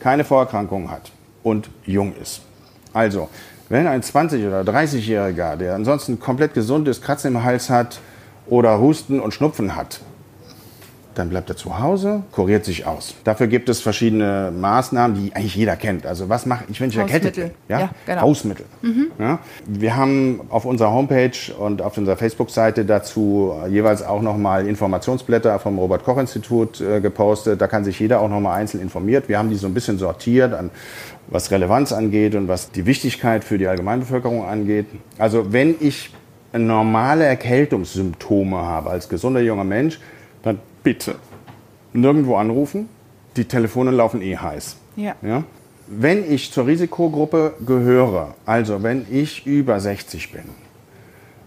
keine 0.00 0.24
Vorerkrankungen 0.24 0.90
hat 0.90 1.10
und 1.42 1.70
jung 1.86 2.14
ist. 2.20 2.42
Also, 2.92 3.28
wenn 3.68 3.86
ein 3.86 4.02
20- 4.02 4.46
oder 4.46 4.60
30-Jähriger, 4.60 5.56
der 5.56 5.74
ansonsten 5.74 6.20
komplett 6.20 6.54
gesund 6.54 6.86
ist, 6.88 7.02
Kratzen 7.02 7.34
im 7.34 7.44
Hals 7.44 7.70
hat 7.70 8.00
oder 8.46 8.78
Husten 8.80 9.20
und 9.20 9.34
Schnupfen 9.34 9.74
hat, 9.74 10.00
dann 11.18 11.30
bleibt 11.30 11.48
er 11.50 11.56
zu 11.56 11.78
Hause, 11.78 12.22
kuriert 12.32 12.64
sich 12.64 12.86
aus. 12.86 13.14
Dafür 13.24 13.46
gibt 13.46 13.68
es 13.68 13.80
verschiedene 13.80 14.52
Maßnahmen, 14.58 15.16
die 15.16 15.34
eigentlich 15.34 15.56
jeder 15.56 15.76
kennt. 15.76 16.06
Also 16.06 16.28
was 16.28 16.46
mache 16.46 16.64
ich, 16.68 16.80
wenn 16.80 16.90
ich 16.90 16.96
erkältet 16.96 17.36
bin? 17.36 17.50
Ja? 17.68 17.80
ja 17.80 17.90
genau. 18.04 18.20
Hausmittel. 18.22 18.66
Mhm. 18.82 19.06
Ja? 19.18 19.38
Wir 19.66 19.96
haben 19.96 20.40
auf 20.50 20.64
unserer 20.64 20.92
Homepage 20.92 21.52
und 21.58 21.80
auf 21.80 21.96
unserer 21.96 22.16
Facebook-Seite 22.16 22.84
dazu 22.84 23.54
jeweils 23.68 24.02
auch 24.02 24.20
nochmal 24.20 24.66
Informationsblätter 24.66 25.58
vom 25.58 25.78
Robert-Koch-Institut 25.78 26.80
äh, 26.80 27.00
gepostet. 27.00 27.60
Da 27.60 27.66
kann 27.66 27.84
sich 27.84 27.98
jeder 27.98 28.20
auch 28.20 28.28
nochmal 28.28 28.60
einzeln 28.60 28.82
informiert. 28.82 29.28
Wir 29.28 29.38
haben 29.38 29.48
die 29.48 29.56
so 29.56 29.66
ein 29.66 29.74
bisschen 29.74 29.98
sortiert 29.98 30.52
an 30.52 30.70
was 31.28 31.50
Relevanz 31.50 31.92
angeht 31.92 32.34
und 32.34 32.48
was 32.48 32.70
die 32.70 32.86
Wichtigkeit 32.86 33.42
für 33.42 33.58
die 33.58 33.66
Allgemeinbevölkerung 33.66 34.44
angeht. 34.44 34.86
Also 35.18 35.52
wenn 35.52 35.74
ich 35.80 36.10
normale 36.52 37.24
Erkältungssymptome 37.24 38.56
habe 38.56 38.90
als 38.90 39.08
gesunder 39.08 39.40
junger 39.40 39.64
Mensch, 39.64 39.98
bitte 40.86 41.16
nirgendwo 41.92 42.36
anrufen. 42.36 42.88
Die 43.36 43.44
Telefone 43.44 43.90
laufen 43.90 44.22
eh 44.22 44.36
heiß. 44.36 44.76
Ja. 44.94 45.16
ja? 45.20 45.42
Wenn 45.88 46.30
ich 46.32 46.52
zur 46.52 46.68
Risikogruppe 46.68 47.54
gehöre, 47.66 48.34
also 48.46 48.84
wenn 48.84 49.04
ich 49.10 49.44
über 49.46 49.80
60 49.80 50.30
bin, 50.30 50.44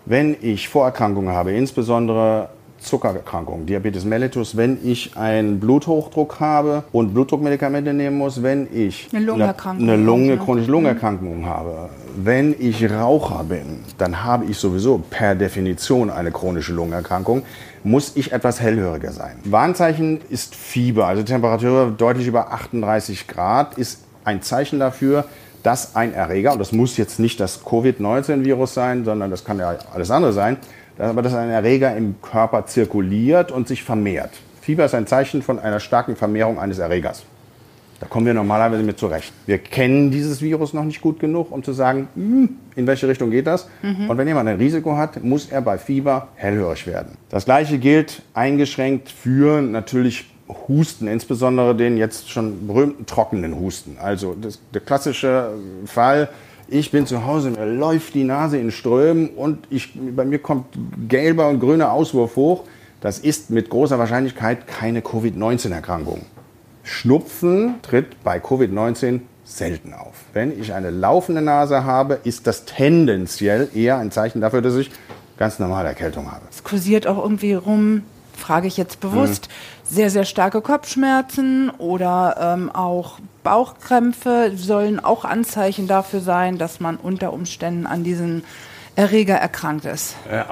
Wenn 0.05 0.35
ich 0.41 0.67
Vorerkrankungen 0.67 1.33
habe, 1.33 1.51
insbesondere 1.51 2.49
Zuckererkrankung, 2.79 3.65
Diabetes 3.65 4.05
mellitus, 4.05 4.57
wenn 4.57 4.79
ich 4.83 5.15
einen 5.15 5.59
Bluthochdruck 5.59 6.39
habe 6.39 6.83
und 6.91 7.13
Blutdruckmedikamente 7.13 7.93
nehmen 7.93 8.17
muss, 8.17 8.41
wenn 8.41 8.67
ich 8.73 9.07
eine 9.13 9.25
Lungenerkrankung, 9.25 9.87
eine 9.87 10.03
Lunge, 10.03 10.37
chronische 10.37 10.71
Lungenerkrankung 10.71 11.45
habe, 11.45 11.89
wenn 12.15 12.55
ich 12.57 12.89
Raucher 12.89 13.43
bin, 13.43 13.81
dann 13.97 14.23
habe 14.23 14.45
ich 14.45 14.57
sowieso 14.57 14.97
per 14.97 15.35
Definition 15.35 16.09
eine 16.09 16.31
chronische 16.31 16.73
Lungenerkrankung, 16.73 17.43
muss 17.83 18.15
ich 18.15 18.31
etwas 18.31 18.59
hellhöriger 18.61 19.11
sein. 19.11 19.37
Warnzeichen 19.45 20.21
ist 20.29 20.55
Fieber, 20.55 21.07
also 21.07 21.23
Temperatur 21.23 21.93
deutlich 21.97 22.27
über 22.27 22.51
38 22.51 23.27
Grad 23.27 23.77
ist 23.77 24.03
ein 24.23 24.41
Zeichen 24.41 24.79
dafür, 24.79 25.25
dass 25.63 25.95
ein 25.95 26.13
Erreger, 26.13 26.53
und 26.53 26.59
das 26.59 26.71
muss 26.71 26.97
jetzt 26.97 27.19
nicht 27.19 27.39
das 27.39 27.63
Covid-19-Virus 27.65 28.73
sein, 28.73 29.03
sondern 29.05 29.31
das 29.31 29.43
kann 29.43 29.59
ja 29.59 29.75
alles 29.93 30.11
andere 30.11 30.33
sein, 30.33 30.57
aber 30.97 31.21
dass 31.21 31.33
ein 31.33 31.49
Erreger 31.49 31.95
im 31.95 32.21
Körper 32.21 32.65
zirkuliert 32.65 33.51
und 33.51 33.67
sich 33.67 33.83
vermehrt. 33.83 34.31
Fieber 34.61 34.85
ist 34.85 34.95
ein 34.95 35.07
Zeichen 35.07 35.41
von 35.41 35.59
einer 35.59 35.79
starken 35.79 36.15
Vermehrung 36.15 36.59
eines 36.59 36.79
Erregers. 36.79 37.23
Da 37.99 38.07
kommen 38.07 38.25
wir 38.25 38.33
normalerweise 38.33 38.83
mit 38.83 38.97
zurecht. 38.97 39.33
Wir 39.45 39.57
kennen 39.57 40.09
dieses 40.09 40.41
Virus 40.41 40.73
noch 40.73 40.85
nicht 40.85 41.01
gut 41.01 41.19
genug, 41.19 41.51
um 41.51 41.63
zu 41.63 41.73
sagen, 41.73 42.07
hm, 42.15 42.49
in 42.75 42.87
welche 42.87 43.07
Richtung 43.07 43.29
geht 43.29 43.45
das. 43.45 43.67
Mhm. 43.81 44.09
Und 44.09 44.17
wenn 44.17 44.27
jemand 44.27 44.47
ein 44.47 44.57
Risiko 44.57 44.95
hat, 44.95 45.21
muss 45.23 45.47
er 45.51 45.61
bei 45.61 45.77
Fieber 45.77 46.29
hellhörig 46.35 46.87
werden. 46.87 47.17
Das 47.29 47.45
gleiche 47.45 47.77
gilt 47.77 48.21
eingeschränkt 48.33 49.09
für 49.09 49.61
natürlich 49.61 50.25
Husten, 50.67 51.07
insbesondere 51.07 51.75
den 51.75 51.97
jetzt 51.97 52.29
schon 52.29 52.67
berühmten 52.67 53.05
trockenen 53.05 53.59
Husten. 53.59 53.97
Also 54.01 54.35
das, 54.39 54.59
der 54.73 54.81
klassische 54.81 55.51
Fall, 55.85 56.29
ich 56.67 56.91
bin 56.91 57.05
zu 57.05 57.25
Hause, 57.25 57.51
mir 57.51 57.65
läuft 57.65 58.13
die 58.13 58.23
Nase 58.23 58.57
in 58.57 58.71
Strömen 58.71 59.29
und 59.29 59.59
ich, 59.69 59.91
bei 60.15 60.25
mir 60.25 60.39
kommt 60.39 60.65
gelber 61.07 61.49
und 61.49 61.59
grüner 61.59 61.91
Auswurf 61.91 62.35
hoch. 62.35 62.63
Das 63.01 63.19
ist 63.19 63.49
mit 63.49 63.69
großer 63.69 63.99
Wahrscheinlichkeit 63.99 64.67
keine 64.67 65.01
Covid-19-Erkrankung. 65.01 66.21
Schnupfen 66.89 67.75
tritt 67.81 68.23
bei 68.23 68.39
Covid-19 68.39 69.21
selten 69.45 69.93
auf. 69.93 70.13
Wenn 70.33 70.59
ich 70.59 70.73
eine 70.73 70.89
laufende 70.89 71.41
Nase 71.41 71.83
habe, 71.83 72.19
ist 72.23 72.47
das 72.47 72.65
tendenziell 72.65 73.69
eher 73.73 73.97
ein 73.97 74.11
Zeichen 74.11 74.41
dafür, 74.41 74.61
dass 74.61 74.75
ich 74.75 74.91
ganz 75.37 75.59
normale 75.59 75.87
Erkältung 75.87 76.31
habe. 76.31 76.41
Es 76.49 76.63
kursiert 76.63 77.07
auch 77.07 77.17
irgendwie 77.17 77.53
rum, 77.53 78.03
frage 78.35 78.67
ich 78.67 78.75
jetzt 78.75 78.99
bewusst, 78.99 79.47
mhm. 79.47 79.95
sehr, 79.95 80.09
sehr 80.09 80.25
starke 80.25 80.61
Kopfschmerzen 80.61 81.69
oder 81.77 82.35
ähm, 82.57 82.71
auch 82.71 83.19
Bauchkrämpfe 83.43 84.51
sollen 84.55 84.99
auch 84.99 85.25
Anzeichen 85.25 85.87
dafür 85.87 86.19
sein, 86.19 86.57
dass 86.57 86.79
man 86.79 86.97
unter 86.97 87.31
Umständen 87.33 87.85
an 87.85 88.03
diesen 88.03 88.43
Erreger 88.99 89.35
erkrankt 89.35 89.85
ist. 89.85 90.17
Äh, 90.29 90.43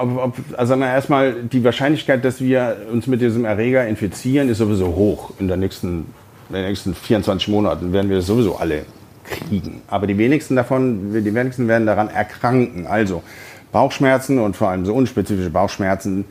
also 0.55 0.75
erstmal 0.75 1.43
die 1.43 1.65
Wahrscheinlichkeit, 1.65 2.23
dass 2.23 2.39
wir 2.39 2.77
uns 2.91 3.05
mit 3.05 3.19
diesem 3.19 3.43
Erreger 3.43 3.85
infizieren, 3.85 4.47
ist 4.47 4.59
sowieso 4.59 4.95
hoch. 4.95 5.33
In, 5.37 5.49
der 5.49 5.57
nächsten, 5.57 6.13
in 6.49 6.55
den 6.55 6.65
nächsten 6.65 6.95
24 6.95 7.47
Monaten 7.49 7.93
werden 7.93 8.09
wir 8.09 8.17
das 8.17 8.27
sowieso 8.27 8.57
alle 8.57 8.85
kriegen. 9.23 9.81
Aber 9.87 10.07
die 10.07 10.17
wenigsten 10.17 10.55
davon, 10.55 11.13
die 11.13 11.33
wenigsten 11.33 11.67
werden 11.67 11.85
daran 11.85 12.09
erkranken. 12.09 12.87
Also 12.87 13.23
Bauchschmerzen 13.71 14.39
und 14.39 14.55
vor 14.55 14.69
allem 14.69 14.85
so 14.85 14.93
unspezifische 14.93 15.49
Bauchschmerzen 15.49 16.25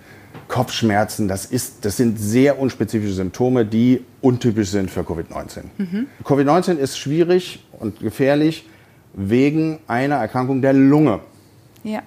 Kopfschmerzen, 0.48 1.28
das, 1.28 1.44
ist, 1.44 1.84
das 1.84 1.96
sind 1.96 2.18
sehr 2.18 2.58
unspezifische 2.58 3.14
Symptome, 3.14 3.64
die 3.64 4.04
untypisch 4.20 4.68
sind 4.68 4.90
für 4.90 5.00
Covid-19. 5.00 5.62
Mhm. 5.78 6.06
Covid-19 6.24 6.76
ist 6.76 6.98
schwierig 6.98 7.64
und 7.78 8.00
gefährlich 8.00 8.68
wegen 9.14 9.80
einer 9.88 10.16
Erkrankung 10.16 10.62
der 10.62 10.72
Lunge. 10.72 11.20
Ja. 11.82 12.02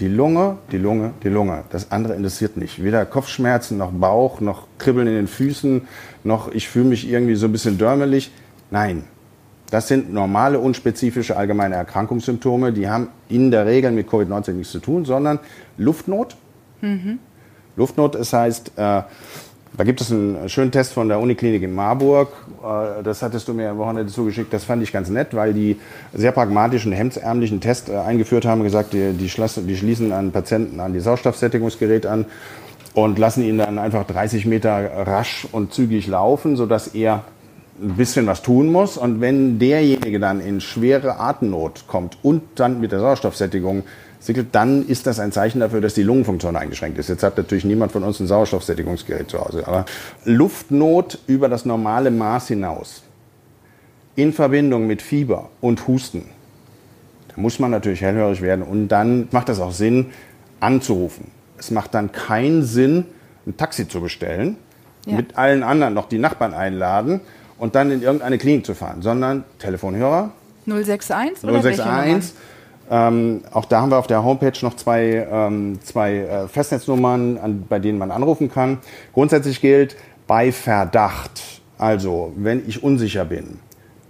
Die 0.00 0.08
Lunge, 0.08 0.56
die 0.72 0.78
Lunge, 0.78 1.12
die 1.22 1.28
Lunge. 1.28 1.64
Das 1.70 1.92
andere 1.92 2.14
interessiert 2.14 2.56
nicht. 2.56 2.82
Weder 2.82 3.04
Kopfschmerzen, 3.04 3.76
noch 3.76 3.92
Bauch, 3.92 4.40
noch 4.40 4.66
Kribbeln 4.78 5.06
in 5.06 5.14
den 5.14 5.28
Füßen, 5.28 5.82
noch 6.24 6.50
ich 6.50 6.68
fühle 6.68 6.86
mich 6.86 7.08
irgendwie 7.08 7.34
so 7.34 7.46
ein 7.46 7.52
bisschen 7.52 7.76
dörmelig. 7.76 8.32
Nein, 8.70 9.04
das 9.70 9.88
sind 9.88 10.12
normale, 10.12 10.58
unspezifische 10.58 11.36
allgemeine 11.36 11.74
Erkrankungssymptome. 11.76 12.72
Die 12.72 12.88
haben 12.88 13.08
in 13.28 13.50
der 13.50 13.66
Regel 13.66 13.92
mit 13.92 14.08
Covid-19 14.08 14.52
nichts 14.52 14.72
zu 14.72 14.80
tun, 14.80 15.04
sondern 15.04 15.38
Luftnot, 15.76 16.36
Mhm. 16.80 17.18
Luftnot, 17.76 18.14
das 18.14 18.32
heißt, 18.32 18.72
äh, 18.76 19.02
da 19.76 19.84
gibt 19.84 20.00
es 20.00 20.10
einen 20.10 20.48
schönen 20.48 20.72
Test 20.72 20.92
von 20.92 21.08
der 21.08 21.20
Uniklinik 21.20 21.62
in 21.62 21.74
Marburg. 21.74 22.28
Äh, 22.62 23.02
das 23.02 23.22
hattest 23.22 23.48
du 23.48 23.54
mir 23.54 23.70
am 23.70 23.78
Wochenende 23.78 24.12
zugeschickt. 24.12 24.52
Das 24.52 24.64
fand 24.64 24.82
ich 24.82 24.92
ganz 24.92 25.08
nett, 25.08 25.34
weil 25.34 25.54
die 25.54 25.78
sehr 26.12 26.32
pragmatischen, 26.32 26.92
hemdsärmlichen 26.92 27.60
Test 27.60 27.88
äh, 27.88 27.96
eingeführt 27.96 28.44
haben, 28.44 28.62
gesagt, 28.62 28.92
die, 28.92 29.12
die, 29.12 29.30
die 29.66 29.76
schließen 29.76 30.12
einen 30.12 30.32
Patienten 30.32 30.80
an 30.80 30.92
die 30.92 31.00
Sauerstoffsättigungsgerät 31.00 32.06
an 32.06 32.26
und 32.94 33.18
lassen 33.18 33.44
ihn 33.44 33.58
dann 33.58 33.78
einfach 33.78 34.04
30 34.06 34.46
Meter 34.46 35.06
rasch 35.06 35.46
und 35.52 35.72
zügig 35.72 36.08
laufen, 36.08 36.56
sodass 36.56 36.88
er 36.88 37.24
ein 37.80 37.94
bisschen 37.94 38.26
was 38.26 38.42
tun 38.42 38.72
muss. 38.72 38.96
Und 38.96 39.20
wenn 39.20 39.58
derjenige 39.58 40.18
dann 40.18 40.40
in 40.40 40.60
schwere 40.60 41.20
Atemnot 41.20 41.84
kommt 41.86 42.18
und 42.22 42.42
dann 42.56 42.80
mit 42.80 42.92
der 42.92 43.00
Sauerstoffsättigung 43.00 43.84
sickelt, 44.20 44.48
dann 44.52 44.86
ist 44.86 45.06
das 45.06 45.18
ein 45.18 45.32
Zeichen 45.32 45.60
dafür, 45.60 45.80
dass 45.80 45.94
die 45.94 46.02
Lungenfunktion 46.02 46.54
eingeschränkt 46.54 46.98
ist. 46.98 47.08
Jetzt 47.08 47.22
hat 47.22 47.36
natürlich 47.36 47.64
niemand 47.64 47.90
von 47.90 48.04
uns 48.04 48.20
ein 48.20 48.26
Sauerstoffsättigungsgerät 48.26 49.30
zu 49.30 49.40
Hause. 49.40 49.66
Aber 49.66 49.86
Luftnot 50.24 51.18
über 51.26 51.48
das 51.48 51.64
normale 51.64 52.10
Maß 52.10 52.48
hinaus 52.48 53.02
in 54.14 54.32
Verbindung 54.32 54.86
mit 54.86 55.00
Fieber 55.00 55.48
und 55.60 55.86
Husten, 55.88 56.26
da 57.28 57.40
muss 57.40 57.58
man 57.58 57.70
natürlich 57.70 58.02
hellhörig 58.02 58.42
werden. 58.42 58.62
Und 58.62 58.88
dann 58.88 59.28
macht 59.30 59.48
das 59.48 59.60
auch 59.60 59.72
Sinn, 59.72 60.06
anzurufen. 60.60 61.28
Es 61.58 61.70
macht 61.70 61.94
dann 61.94 62.12
keinen 62.12 62.62
Sinn, 62.62 63.06
ein 63.46 63.56
Taxi 63.56 63.88
zu 63.88 64.02
bestellen, 64.02 64.56
ja. 65.06 65.16
mit 65.16 65.38
allen 65.38 65.62
anderen 65.62 65.94
noch 65.94 66.08
die 66.08 66.18
Nachbarn 66.18 66.52
einladen 66.52 67.20
und 67.56 67.74
dann 67.74 67.90
in 67.90 68.02
irgendeine 68.02 68.36
Klinik 68.36 68.66
zu 68.66 68.74
fahren, 68.74 69.00
sondern 69.00 69.44
Telefonhörer 69.58 70.32
061 70.66 71.42
061 71.42 72.34
ähm, 72.90 73.42
auch 73.52 73.66
da 73.66 73.80
haben 73.80 73.90
wir 73.90 73.98
auf 73.98 74.08
der 74.08 74.24
Homepage 74.24 74.52
noch 74.62 74.74
zwei, 74.74 75.26
ähm, 75.30 75.78
zwei 75.80 76.16
äh, 76.16 76.48
Festnetznummern, 76.48 77.38
an, 77.38 77.64
bei 77.68 77.78
denen 77.78 77.98
man 77.98 78.10
anrufen 78.10 78.50
kann. 78.50 78.78
Grundsätzlich 79.12 79.60
gilt, 79.60 79.96
bei 80.26 80.50
Verdacht, 80.50 81.60
also 81.78 82.32
wenn 82.36 82.68
ich 82.68 82.82
unsicher 82.82 83.24
bin, 83.24 83.60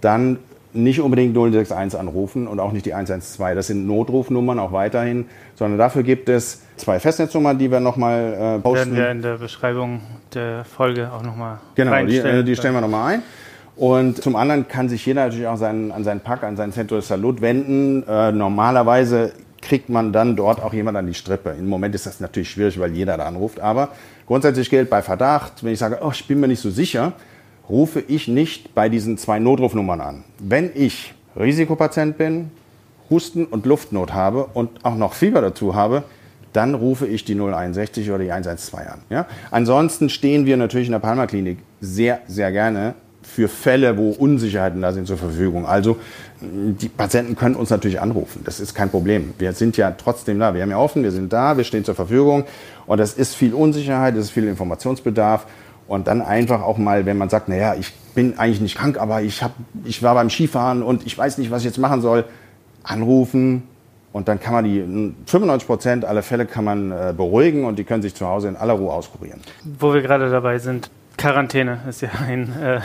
dann 0.01 0.39
nicht 0.73 1.01
unbedingt 1.01 1.35
061 1.35 1.99
anrufen 1.99 2.47
und 2.47 2.59
auch 2.59 2.71
nicht 2.71 2.85
die 2.85 2.93
112. 2.93 3.55
Das 3.55 3.67
sind 3.67 3.85
Notrufnummern 3.85 4.57
auch 4.57 4.71
weiterhin, 4.71 5.25
sondern 5.55 5.77
dafür 5.77 6.03
gibt 6.03 6.29
es 6.29 6.61
zwei 6.77 6.99
Festnetznummern, 6.99 7.57
die 7.57 7.69
wir 7.69 7.79
nochmal 7.79 8.57
äh, 8.57 8.59
posten. 8.59 8.95
Werden 8.95 8.95
wir 8.95 9.11
in 9.11 9.21
der 9.21 9.37
Beschreibung 9.37 10.01
der 10.33 10.65
Folge 10.65 11.11
auch 11.11 11.23
nochmal 11.23 11.59
Genau, 11.75 12.05
die, 12.05 12.17
äh, 12.17 12.43
die 12.43 12.55
stellen 12.55 12.73
wir 12.73 12.81
nochmal 12.81 13.15
ein. 13.15 13.23
Und 13.81 14.21
zum 14.21 14.35
anderen 14.35 14.67
kann 14.67 14.89
sich 14.89 15.03
jeder 15.07 15.23
natürlich 15.23 15.47
auch 15.47 15.57
seinen, 15.57 15.91
an 15.91 16.03
seinen 16.03 16.19
Pack, 16.19 16.43
an 16.43 16.55
seinen 16.55 16.71
Centro 16.71 16.97
de 16.97 17.03
Salud 17.03 17.41
wenden. 17.41 18.03
Äh, 18.07 18.31
normalerweise 18.31 19.31
kriegt 19.59 19.89
man 19.89 20.13
dann 20.13 20.35
dort 20.35 20.61
auch 20.61 20.71
jemand 20.71 20.97
an 20.99 21.07
die 21.07 21.15
Strippe. 21.15 21.55
Im 21.57 21.67
Moment 21.67 21.95
ist 21.95 22.05
das 22.05 22.19
natürlich 22.19 22.51
schwierig, 22.51 22.79
weil 22.79 22.91
jeder 22.91 23.17
da 23.17 23.25
anruft. 23.25 23.59
Aber 23.59 23.89
grundsätzlich 24.27 24.69
gilt 24.69 24.91
bei 24.91 25.01
Verdacht, 25.01 25.63
wenn 25.63 25.73
ich 25.73 25.79
sage, 25.79 25.97
oh, 26.03 26.11
ich 26.13 26.27
bin 26.27 26.39
mir 26.39 26.47
nicht 26.47 26.59
so 26.59 26.69
sicher, 26.69 27.13
rufe 27.69 28.03
ich 28.07 28.27
nicht 28.27 28.75
bei 28.75 28.87
diesen 28.87 29.17
zwei 29.17 29.39
Notrufnummern 29.39 29.99
an. 29.99 30.23
Wenn 30.37 30.69
ich 30.75 31.15
Risikopatient 31.35 32.19
bin, 32.19 32.51
Husten 33.09 33.45
und 33.45 33.65
Luftnot 33.65 34.13
habe 34.13 34.43
und 34.53 34.85
auch 34.85 34.95
noch 34.95 35.13
Fieber 35.13 35.41
dazu 35.41 35.73
habe, 35.73 36.03
dann 36.53 36.75
rufe 36.75 37.07
ich 37.07 37.25
die 37.25 37.33
061 37.33 38.11
oder 38.11 38.19
die 38.19 38.31
112 38.31 38.87
an. 38.87 38.99
Ja? 39.09 39.25
Ansonsten 39.49 40.09
stehen 40.09 40.45
wir 40.45 40.55
natürlich 40.55 40.85
in 40.85 40.91
der 40.91 40.99
Palmer 40.99 41.25
Klinik 41.25 41.57
sehr, 41.79 42.19
sehr 42.27 42.51
gerne 42.51 42.93
für 43.23 43.47
Fälle, 43.47 43.97
wo 43.97 44.09
Unsicherheiten 44.09 44.81
da 44.81 44.91
sind, 44.91 45.07
zur 45.07 45.17
Verfügung. 45.17 45.65
Also 45.65 45.97
die 46.41 46.89
Patienten 46.89 47.35
können 47.35 47.55
uns 47.55 47.69
natürlich 47.69 48.01
anrufen. 48.01 48.41
Das 48.45 48.59
ist 48.59 48.73
kein 48.73 48.89
Problem. 48.89 49.33
Wir 49.37 49.53
sind 49.53 49.77
ja 49.77 49.91
trotzdem 49.91 50.39
da. 50.39 50.53
Wir 50.53 50.63
haben 50.63 50.71
ja 50.71 50.77
offen, 50.77 51.03
wir 51.03 51.11
sind 51.11 51.31
da, 51.31 51.55
wir 51.55 51.63
stehen 51.63 51.85
zur 51.85 51.95
Verfügung. 51.95 52.45
Und 52.87 52.99
das 52.99 53.13
ist 53.13 53.35
viel 53.35 53.53
Unsicherheit, 53.53 54.15
das 54.15 54.25
ist 54.25 54.31
viel 54.31 54.47
Informationsbedarf. 54.47 55.45
Und 55.87 56.07
dann 56.07 56.21
einfach 56.21 56.61
auch 56.61 56.77
mal, 56.77 57.05
wenn 57.05 57.17
man 57.17 57.29
sagt, 57.29 57.49
naja, 57.49 57.75
ich 57.75 57.93
bin 58.15 58.39
eigentlich 58.39 58.61
nicht 58.61 58.77
krank, 58.77 58.99
aber 58.99 59.21
ich, 59.21 59.43
hab, 59.43 59.51
ich 59.85 60.01
war 60.01 60.15
beim 60.15 60.29
Skifahren 60.29 60.83
und 60.83 61.05
ich 61.05 61.17
weiß 61.17 61.37
nicht, 61.37 61.51
was 61.51 61.61
ich 61.61 61.65
jetzt 61.65 61.77
machen 61.77 62.01
soll, 62.01 62.25
anrufen. 62.83 63.63
Und 64.13 64.27
dann 64.27 64.39
kann 64.39 64.53
man 64.53 64.65
die 64.65 65.13
95 65.25 65.67
Prozent 65.67 66.05
aller 66.05 66.23
Fälle 66.23 66.45
kann 66.45 66.65
man 66.65 66.91
äh, 66.91 67.13
beruhigen 67.15 67.65
und 67.65 67.79
die 67.79 67.83
können 67.83 68.01
sich 68.01 68.13
zu 68.13 68.27
Hause 68.27 68.49
in 68.49 68.55
aller 68.57 68.73
Ruhe 68.73 68.91
auskurieren. 68.91 69.39
Wo 69.79 69.93
wir 69.93 70.01
gerade 70.01 70.29
dabei 70.29 70.59
sind, 70.59 70.89
Quarantäne 71.17 71.79
ist 71.87 72.01
ja 72.01 72.09
ein, 72.25 72.51
äh, 72.61 72.81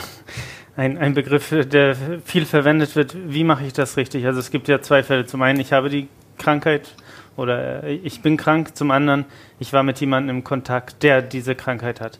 ein, 0.77 0.99
ein 0.99 1.15
Begriff, 1.15 1.51
der 1.51 1.97
viel 2.25 2.45
verwendet 2.45 2.97
wird. 2.97 3.17
Wie 3.33 3.45
mache 3.45 3.65
ich 3.65 3.73
das 3.73 3.97
richtig? 3.97 4.27
Also 4.27 4.41
es 4.41 4.51
gibt 4.51 4.69
ja 4.69 4.81
zwei 4.81 5.03
Fälle. 5.03 5.27
Zum 5.27 5.43
einen, 5.43 5.61
ich 5.61 5.73
habe 5.73 5.89
die 5.89 6.09
Krankheit 6.39 6.95
oder 7.37 7.85
äh, 7.85 7.95
ich 7.95 8.23
bin 8.23 8.37
krank. 8.37 8.77
Zum 8.77 8.91
anderen, 8.91 9.25
ich 9.59 9.73
war 9.73 9.83
mit 9.83 10.01
jemandem 10.01 10.37
im 10.37 10.45
Kontakt, 10.45 11.03
der 11.03 11.23
diese 11.23 11.55
Krankheit 11.55 12.01
hat. 12.01 12.19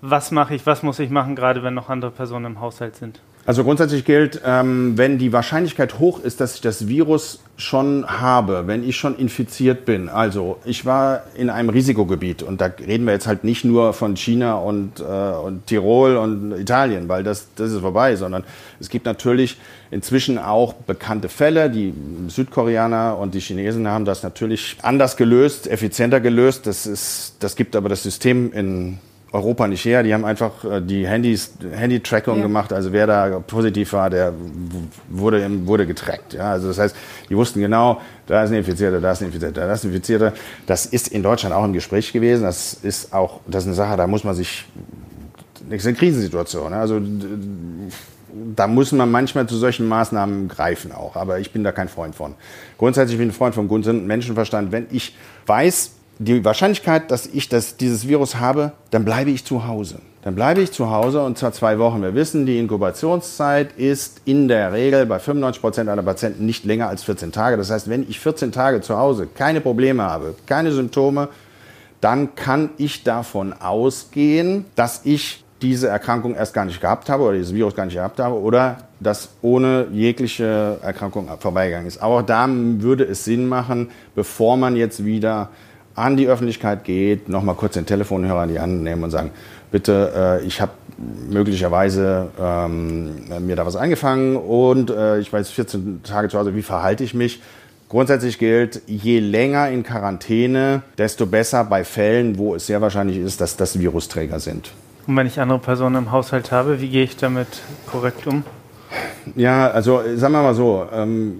Was 0.00 0.30
mache 0.30 0.54
ich, 0.54 0.64
was 0.64 0.82
muss 0.82 0.98
ich 0.98 1.10
machen, 1.10 1.36
gerade 1.36 1.62
wenn 1.62 1.74
noch 1.74 1.90
andere 1.90 2.10
Personen 2.10 2.46
im 2.46 2.60
Haushalt 2.60 2.96
sind? 2.96 3.20
Also 3.46 3.62
grundsätzlich 3.62 4.04
gilt, 4.04 4.40
ähm, 4.44 4.98
wenn 4.98 5.18
die 5.18 5.32
Wahrscheinlichkeit 5.32 6.00
hoch 6.00 6.18
ist, 6.18 6.40
dass 6.40 6.56
ich 6.56 6.62
das 6.62 6.88
Virus 6.88 7.38
schon 7.56 8.04
habe, 8.04 8.66
wenn 8.66 8.86
ich 8.86 8.96
schon 8.96 9.16
infiziert 9.16 9.84
bin. 9.84 10.08
Also 10.08 10.58
ich 10.64 10.84
war 10.84 11.22
in 11.36 11.48
einem 11.48 11.68
Risikogebiet 11.68 12.42
und 12.42 12.60
da 12.60 12.66
reden 12.66 13.06
wir 13.06 13.12
jetzt 13.12 13.28
halt 13.28 13.44
nicht 13.44 13.64
nur 13.64 13.92
von 13.92 14.16
China 14.16 14.56
und, 14.56 14.98
äh, 14.98 15.02
und 15.04 15.64
Tirol 15.68 16.16
und 16.16 16.58
Italien, 16.58 17.08
weil 17.08 17.22
das, 17.22 17.46
das 17.54 17.70
ist 17.70 17.78
vorbei, 17.78 18.16
sondern 18.16 18.42
es 18.80 18.88
gibt 18.88 19.06
natürlich 19.06 19.58
inzwischen 19.92 20.38
auch 20.38 20.72
bekannte 20.72 21.28
Fälle. 21.28 21.70
Die 21.70 21.94
Südkoreaner 22.26 23.16
und 23.16 23.32
die 23.34 23.40
Chinesen 23.40 23.86
haben 23.86 24.04
das 24.04 24.24
natürlich 24.24 24.76
anders 24.82 25.16
gelöst, 25.16 25.68
effizienter 25.68 26.18
gelöst. 26.18 26.66
Das, 26.66 26.84
ist, 26.84 27.36
das 27.38 27.54
gibt 27.54 27.76
aber 27.76 27.88
das 27.88 28.02
System 28.02 28.52
in 28.52 28.98
Europa 29.36 29.68
nicht 29.68 29.84
her. 29.84 30.02
Die 30.02 30.12
haben 30.12 30.24
einfach 30.24 30.64
äh, 30.64 30.80
die 30.80 31.06
Handys, 31.06 31.52
Handy-Trackung 31.72 32.38
ja. 32.38 32.42
gemacht. 32.42 32.72
Also 32.72 32.92
wer 32.92 33.06
da 33.06 33.40
positiv 33.40 33.92
war, 33.92 34.10
der 34.10 34.32
wurde, 35.08 35.48
wurde 35.66 35.86
getrackt. 35.86 36.34
Ja, 36.34 36.50
also 36.52 36.68
das 36.68 36.78
heißt, 36.78 36.96
die 37.28 37.36
wussten 37.36 37.60
genau, 37.60 38.00
da 38.26 38.42
ist 38.42 38.50
ein 38.50 38.56
Infizierter, 38.56 39.00
da 39.00 39.12
ist 39.12 39.20
ein 39.20 39.26
Infizierter, 39.26 39.66
da 39.66 39.72
ist 39.72 39.84
ein 39.84 39.90
Infizierter. 39.90 40.32
Das 40.66 40.86
ist 40.86 41.08
in 41.08 41.22
Deutschland 41.22 41.54
auch 41.54 41.64
im 41.64 41.72
Gespräch 41.72 42.12
gewesen. 42.12 42.42
Das 42.42 42.74
ist 42.74 43.12
auch, 43.12 43.40
das 43.46 43.64
ist 43.64 43.68
eine 43.68 43.76
Sache, 43.76 43.96
da 43.96 44.06
muss 44.06 44.24
man 44.24 44.34
sich, 44.34 44.64
das 45.68 45.80
ist 45.80 45.86
eine 45.86 45.96
Krisensituation. 45.96 46.72
Also 46.72 47.00
da 48.54 48.66
muss 48.66 48.92
man 48.92 49.10
manchmal 49.10 49.46
zu 49.46 49.56
solchen 49.56 49.86
Maßnahmen 49.88 50.48
greifen 50.48 50.92
auch. 50.92 51.16
Aber 51.16 51.38
ich 51.38 51.52
bin 51.52 51.64
da 51.64 51.72
kein 51.72 51.88
Freund 51.88 52.14
von. 52.14 52.34
Grundsätzlich 52.78 53.18
bin 53.18 53.28
ich 53.28 53.34
ein 53.34 53.36
Freund 53.36 53.54
von 53.54 53.68
gesunden 53.68 54.06
Menschenverstand. 54.06 54.72
Wenn 54.72 54.86
ich 54.90 55.14
weiß, 55.46 55.92
die 56.18 56.44
Wahrscheinlichkeit, 56.44 57.10
dass 57.10 57.26
ich 57.26 57.48
das, 57.48 57.76
dieses 57.76 58.08
Virus 58.08 58.36
habe, 58.36 58.72
dann 58.90 59.04
bleibe 59.04 59.30
ich 59.30 59.44
zu 59.44 59.66
Hause. 59.66 59.96
Dann 60.22 60.34
bleibe 60.34 60.60
ich 60.60 60.72
zu 60.72 60.90
Hause 60.90 61.22
und 61.22 61.38
zwar 61.38 61.52
zwei 61.52 61.78
Wochen. 61.78 62.02
Wir 62.02 62.14
wissen, 62.14 62.46
die 62.46 62.58
Inkubationszeit 62.58 63.76
ist 63.76 64.22
in 64.24 64.48
der 64.48 64.72
Regel 64.72 65.06
bei 65.06 65.20
95 65.20 65.60
Prozent 65.60 65.88
aller 65.88 66.02
Patienten 66.02 66.46
nicht 66.46 66.64
länger 66.64 66.88
als 66.88 67.04
14 67.04 67.30
Tage. 67.30 67.56
Das 67.56 67.70
heißt, 67.70 67.88
wenn 67.88 68.08
ich 68.08 68.18
14 68.18 68.50
Tage 68.50 68.80
zu 68.80 68.96
Hause 68.96 69.28
keine 69.32 69.60
Probleme 69.60 70.02
habe, 70.02 70.34
keine 70.46 70.72
Symptome, 70.72 71.28
dann 72.00 72.34
kann 72.34 72.70
ich 72.76 73.04
davon 73.04 73.52
ausgehen, 73.52 74.64
dass 74.74 75.02
ich 75.04 75.44
diese 75.62 75.88
Erkrankung 75.88 76.34
erst 76.34 76.54
gar 76.54 76.64
nicht 76.64 76.80
gehabt 76.80 77.08
habe 77.08 77.22
oder 77.22 77.34
dieses 77.34 77.54
Virus 77.54 77.74
gar 77.74 77.86
nicht 77.86 77.94
gehabt 77.94 78.18
habe 78.18 78.34
oder 78.34 78.78
das 79.00 79.28
ohne 79.42 79.86
jegliche 79.92 80.78
Erkrankung 80.82 81.28
vorbeigegangen 81.38 81.86
ist. 81.86 82.02
Aber 82.02 82.16
auch 82.16 82.22
da 82.22 82.46
würde 82.48 83.04
es 83.04 83.24
Sinn 83.24 83.46
machen, 83.46 83.90
bevor 84.14 84.56
man 84.56 84.76
jetzt 84.76 85.04
wieder 85.04 85.50
an 85.96 86.16
die 86.16 86.28
Öffentlichkeit 86.28 86.84
geht, 86.84 87.28
nochmal 87.28 87.54
kurz 87.54 87.74
den 87.74 87.86
Telefonhörer 87.86 88.44
in 88.44 88.50
die 88.50 88.60
Hand 88.60 88.82
nehmen 88.82 89.02
und 89.02 89.10
sagen, 89.10 89.30
bitte, 89.70 90.40
äh, 90.42 90.46
ich 90.46 90.60
habe 90.60 90.72
möglicherweise 91.28 92.28
ähm, 92.40 93.24
mir 93.40 93.56
da 93.56 93.66
was 93.66 93.76
eingefangen 93.76 94.36
und 94.36 94.90
äh, 94.90 95.18
ich 95.18 95.32
weiß 95.32 95.50
14 95.50 96.02
Tage 96.02 96.28
zu 96.28 96.38
Hause, 96.38 96.54
wie 96.54 96.62
verhalte 96.62 97.04
ich 97.04 97.14
mich? 97.14 97.42
Grundsätzlich 97.88 98.38
gilt, 98.38 98.82
je 98.86 99.20
länger 99.20 99.68
in 99.70 99.84
Quarantäne, 99.84 100.82
desto 100.98 101.24
besser 101.26 101.64
bei 101.64 101.84
Fällen, 101.84 102.36
wo 102.36 102.54
es 102.54 102.66
sehr 102.66 102.80
wahrscheinlich 102.80 103.18
ist, 103.18 103.40
dass 103.40 103.56
das 103.56 103.78
Virusträger 103.78 104.40
sind. 104.40 104.72
Und 105.06 105.16
wenn 105.16 105.26
ich 105.26 105.38
andere 105.38 105.60
Personen 105.60 105.96
im 105.96 106.10
Haushalt 106.10 106.50
habe, 106.50 106.80
wie 106.80 106.88
gehe 106.88 107.04
ich 107.04 107.16
damit 107.16 107.46
korrekt 107.90 108.26
um? 108.26 108.42
Ja, 109.36 109.70
also 109.70 110.02
sagen 110.16 110.32
wir 110.32 110.42
mal 110.42 110.54
so, 110.54 110.86
ähm, 110.92 111.38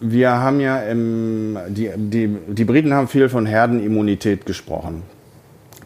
wir 0.00 0.30
haben 0.30 0.60
ja 0.60 0.78
im, 0.80 1.58
die, 1.68 1.90
die, 1.96 2.36
die 2.48 2.64
Briten 2.64 2.92
haben 2.94 3.08
viel 3.08 3.28
von 3.28 3.46
Herdenimmunität 3.46 4.46
gesprochen. 4.46 5.02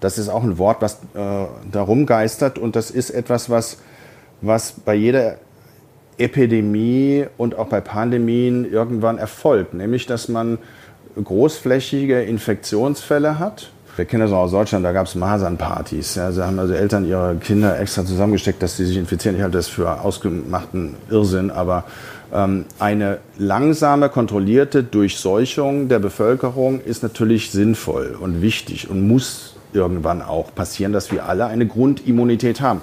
Das 0.00 0.18
ist 0.18 0.28
auch 0.28 0.44
ein 0.44 0.58
Wort, 0.58 0.80
was 0.80 1.00
äh, 1.14 1.46
darum 1.70 2.06
geistert 2.06 2.58
und 2.58 2.76
das 2.76 2.90
ist 2.90 3.10
etwas, 3.10 3.50
was, 3.50 3.78
was 4.40 4.72
bei 4.72 4.94
jeder 4.94 5.38
Epidemie 6.18 7.26
und 7.36 7.56
auch 7.56 7.66
bei 7.66 7.80
Pandemien 7.80 8.70
irgendwann 8.70 9.18
erfolgt, 9.18 9.74
nämlich 9.74 10.06
dass 10.06 10.28
man 10.28 10.58
großflächige 11.22 12.22
Infektionsfälle 12.22 13.38
hat. 13.38 13.70
Wir 13.96 14.04
kennen 14.04 14.22
das 14.22 14.32
auch 14.32 14.42
aus 14.42 14.50
Deutschland, 14.50 14.84
da 14.84 14.92
gab 14.92 15.06
es 15.06 15.14
Masernpartys. 15.14 16.16
Ja, 16.16 16.30
da 16.32 16.46
haben 16.46 16.58
also 16.58 16.74
Eltern 16.74 17.06
ihre 17.06 17.36
Kinder 17.36 17.78
extra 17.78 18.04
zusammengesteckt, 18.04 18.60
dass 18.60 18.76
sie 18.76 18.86
sich 18.86 18.96
infizieren. 18.96 19.36
Ich 19.36 19.42
halte 19.42 19.56
das 19.56 19.68
für 19.68 20.00
ausgemachten 20.00 20.96
Irrsinn, 21.10 21.52
aber 21.52 21.84
eine 22.34 23.18
langsame, 23.38 24.08
kontrollierte 24.08 24.82
Durchseuchung 24.82 25.88
der 25.88 26.00
Bevölkerung 26.00 26.80
ist 26.80 27.04
natürlich 27.04 27.52
sinnvoll 27.52 28.16
und 28.20 28.42
wichtig 28.42 28.90
und 28.90 29.06
muss 29.06 29.54
irgendwann 29.72 30.20
auch 30.20 30.52
passieren, 30.52 30.92
dass 30.92 31.12
wir 31.12 31.26
alle 31.26 31.46
eine 31.46 31.66
Grundimmunität 31.66 32.60
haben. 32.60 32.80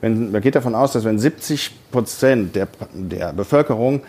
Wenn, 0.00 0.30
man 0.30 0.40
geht 0.40 0.54
davon 0.54 0.76
aus, 0.76 0.92
dass 0.92 1.04
wenn 1.04 1.18
70 1.18 1.90
Prozent 1.90 2.54
der, 2.54 2.68
der 2.92 3.32
Bevölkerung 3.32 4.02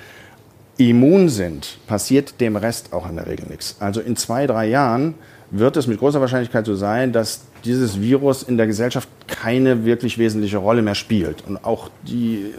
immun 0.77 1.29
sind, 1.29 1.79
passiert 1.87 2.39
dem 2.39 2.55
Rest 2.55 2.93
auch 2.93 3.09
in 3.09 3.15
der 3.15 3.27
Regel 3.27 3.47
nichts. 3.49 3.77
Also 3.79 3.99
in 3.99 4.15
zwei, 4.15 4.45
drei 4.45 4.67
Jahren 4.67 5.15
wird 5.49 5.75
es 5.75 5.87
mit 5.87 5.99
großer 5.99 6.21
Wahrscheinlichkeit 6.21 6.65
so 6.65 6.75
sein, 6.75 7.11
dass 7.11 7.41
dieses 7.65 8.01
Virus 8.01 8.43
in 8.43 8.57
der 8.57 8.67
Gesellschaft 8.67 9.07
keine 9.27 9.85
wirklich 9.85 10.17
wesentliche 10.17 10.57
Rolle 10.57 10.81
mehr 10.81 10.95
spielt. 10.95 11.43
Und 11.47 11.63
auch 11.63 11.89
die, 12.03 12.53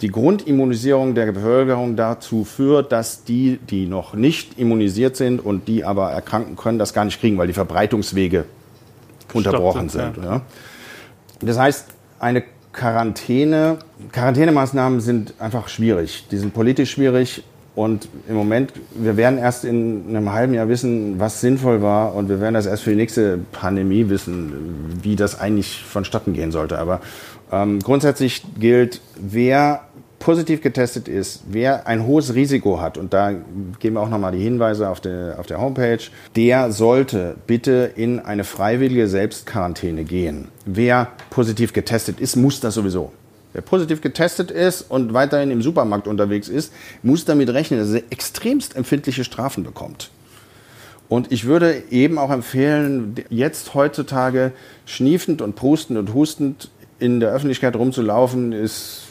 die 0.00 0.08
Grundimmunisierung 0.08 1.14
der 1.14 1.32
Bevölkerung 1.32 1.96
dazu 1.96 2.44
führt, 2.44 2.92
dass 2.92 3.24
die, 3.24 3.58
die 3.70 3.86
noch 3.86 4.14
nicht 4.14 4.58
immunisiert 4.58 5.16
sind 5.16 5.44
und 5.44 5.66
die 5.68 5.84
aber 5.84 6.10
erkranken 6.10 6.56
können, 6.56 6.78
das 6.78 6.92
gar 6.92 7.04
nicht 7.04 7.20
kriegen, 7.20 7.38
weil 7.38 7.46
die 7.46 7.52
Verbreitungswege 7.54 8.44
unterbrochen 9.32 9.88
sind. 9.88 10.18
Ja. 10.18 10.24
Ja. 10.24 10.40
Das 11.40 11.58
heißt, 11.58 11.86
eine 12.18 12.42
Quarantäne, 12.72 13.78
Quarantänemaßnahmen 14.12 15.00
sind 15.00 15.34
einfach 15.38 15.68
schwierig. 15.68 16.26
Die 16.30 16.36
sind 16.36 16.52
politisch 16.52 16.90
schwierig 16.90 17.42
und 17.78 18.08
im 18.28 18.34
Moment, 18.34 18.72
wir 18.92 19.16
werden 19.16 19.38
erst 19.38 19.64
in 19.64 20.06
einem 20.08 20.32
halben 20.32 20.52
Jahr 20.52 20.68
wissen, 20.68 21.20
was 21.20 21.40
sinnvoll 21.40 21.80
war. 21.80 22.16
Und 22.16 22.28
wir 22.28 22.40
werden 22.40 22.54
das 22.54 22.66
erst 22.66 22.82
für 22.82 22.90
die 22.90 22.96
nächste 22.96 23.38
Pandemie 23.52 24.08
wissen, 24.08 24.98
wie 25.00 25.14
das 25.14 25.38
eigentlich 25.38 25.84
vonstatten 25.84 26.32
gehen 26.32 26.50
sollte. 26.50 26.76
Aber 26.80 27.00
ähm, 27.52 27.78
grundsätzlich 27.78 28.42
gilt, 28.58 29.00
wer 29.14 29.82
positiv 30.18 30.60
getestet 30.60 31.06
ist, 31.06 31.44
wer 31.48 31.86
ein 31.86 32.04
hohes 32.04 32.34
Risiko 32.34 32.80
hat, 32.80 32.98
und 32.98 33.14
da 33.14 33.30
geben 33.78 33.94
wir 33.94 34.00
auch 34.00 34.10
nochmal 34.10 34.32
die 34.32 34.42
Hinweise 34.42 34.88
auf 34.88 35.00
der, 35.00 35.36
auf 35.38 35.46
der 35.46 35.60
Homepage, 35.60 36.00
der 36.34 36.72
sollte 36.72 37.36
bitte 37.46 37.92
in 37.94 38.18
eine 38.18 38.42
freiwillige 38.42 39.06
Selbstquarantäne 39.06 40.02
gehen. 40.02 40.48
Wer 40.66 41.12
positiv 41.30 41.72
getestet 41.72 42.18
ist, 42.18 42.34
muss 42.34 42.58
das 42.58 42.74
sowieso. 42.74 43.12
Wer 43.52 43.62
positiv 43.62 44.00
getestet 44.00 44.50
ist 44.50 44.82
und 44.82 45.14
weiterhin 45.14 45.50
im 45.50 45.62
Supermarkt 45.62 46.06
unterwegs 46.06 46.48
ist, 46.48 46.72
muss 47.02 47.24
damit 47.24 47.48
rechnen, 47.50 47.80
dass 47.80 47.90
er 47.90 48.02
extremst 48.10 48.76
empfindliche 48.76 49.24
Strafen 49.24 49.64
bekommt. 49.64 50.10
Und 51.08 51.32
ich 51.32 51.46
würde 51.46 51.82
eben 51.90 52.18
auch 52.18 52.30
empfehlen, 52.30 53.14
jetzt 53.30 53.74
heutzutage 53.74 54.52
schniefend 54.84 55.40
und 55.40 55.56
prustend 55.56 55.98
und 55.98 56.12
hustend 56.12 56.70
in 57.00 57.20
der 57.20 57.30
Öffentlichkeit 57.30 57.76
rumzulaufen, 57.76 58.52
ist 58.52 59.08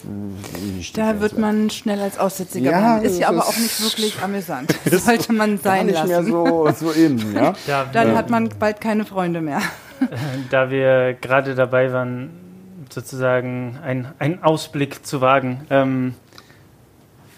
nicht 0.75 0.97
Da 0.97 1.21
wird 1.21 1.37
man 1.37 1.69
schnell 1.69 2.01
als 2.01 2.19
Aussätziger 2.19 2.71
ja, 2.71 2.79
behandelt. 2.79 3.11
Ist 3.11 3.19
ja 3.19 3.29
aber 3.29 3.47
auch 3.47 3.57
nicht 3.57 3.81
wirklich 3.81 4.15
amüsant. 4.21 4.75
Das 4.89 5.05
sollte 5.05 5.33
man 5.33 5.57
sein 5.57 5.85
nicht 5.85 5.95
lassen. 5.95 6.09
Mehr 6.09 6.23
so, 6.23 6.69
so 6.77 6.93
eben, 6.93 7.33
ja? 7.33 7.53
Dann 7.93 8.15
hat 8.15 8.29
man 8.29 8.49
bald 8.59 8.81
keine 8.81 9.05
Freunde 9.05 9.41
mehr. 9.41 9.61
Da 10.51 10.69
wir 10.69 11.15
gerade 11.19 11.55
dabei 11.55 11.91
waren, 11.91 12.29
sozusagen 12.97 13.77
einen 13.83 14.43
Ausblick 14.43 15.05
zu 15.05 15.21
wagen. 15.21 15.61
Ähm, 15.69 16.15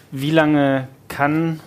wie 0.10 0.32
lange 0.32 0.88
kann 1.10 1.60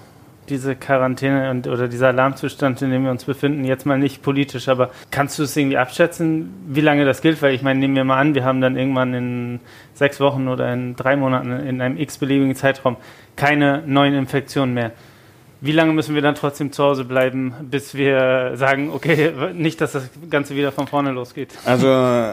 diese 0.49 0.74
Quarantäne 0.74 1.51
und, 1.51 1.68
oder 1.68 1.88
dieser 1.88 2.09
Alarmzustand, 2.09 2.80
in 2.80 2.90
dem 2.90 3.05
wir 3.05 3.11
uns 3.11 3.24
befinden, 3.24 3.64
jetzt 3.64 3.84
mal 3.84 3.99
nicht 3.99 4.22
politisch, 4.22 4.68
aber 4.68 4.90
kannst 5.11 5.38
du 5.38 5.43
es 5.43 5.57
irgendwie 5.57 5.76
abschätzen, 5.76 6.53
wie 6.68 6.80
lange 6.80 7.05
das 7.05 7.20
gilt? 7.20 7.43
Weil 7.43 7.55
ich 7.55 7.62
meine, 7.62 7.78
nehmen 7.80 7.95
wir 7.95 8.05
mal 8.05 8.18
an, 8.18 8.34
wir 8.34 8.45
haben 8.45 8.62
dann 8.62 8.76
irgendwann 8.76 9.12
in 9.12 9.61
sechs 9.93 10.20
Wochen 10.20 10.49
oder 10.49 10.72
in 10.72 10.97
drei 10.97 11.16
Monaten 11.16 11.53
in 11.53 11.80
einem 11.82 11.99
x-beliebigen 11.99 12.55
Zeitraum 12.57 12.97
keine 13.36 13.82
neuen 13.86 14.14
Infektionen 14.14 14.72
mehr. 14.72 14.93
Wie 15.61 15.72
lange 15.72 15.93
müssen 15.93 16.14
wir 16.14 16.22
dann 16.22 16.34
trotzdem 16.34 16.72
zu 16.72 16.82
Hause 16.82 17.05
bleiben, 17.05 17.55
bis 17.70 17.95
wir 17.95 18.53
sagen, 18.57 18.90
okay, 18.90 19.32
nicht, 19.53 19.80
dass 19.82 19.93
das 19.93 20.09
Ganze 20.30 20.57
wieder 20.57 20.72
von 20.72 20.88
vorne 20.88 21.12
losgeht? 21.12 21.51
Also 21.66 22.32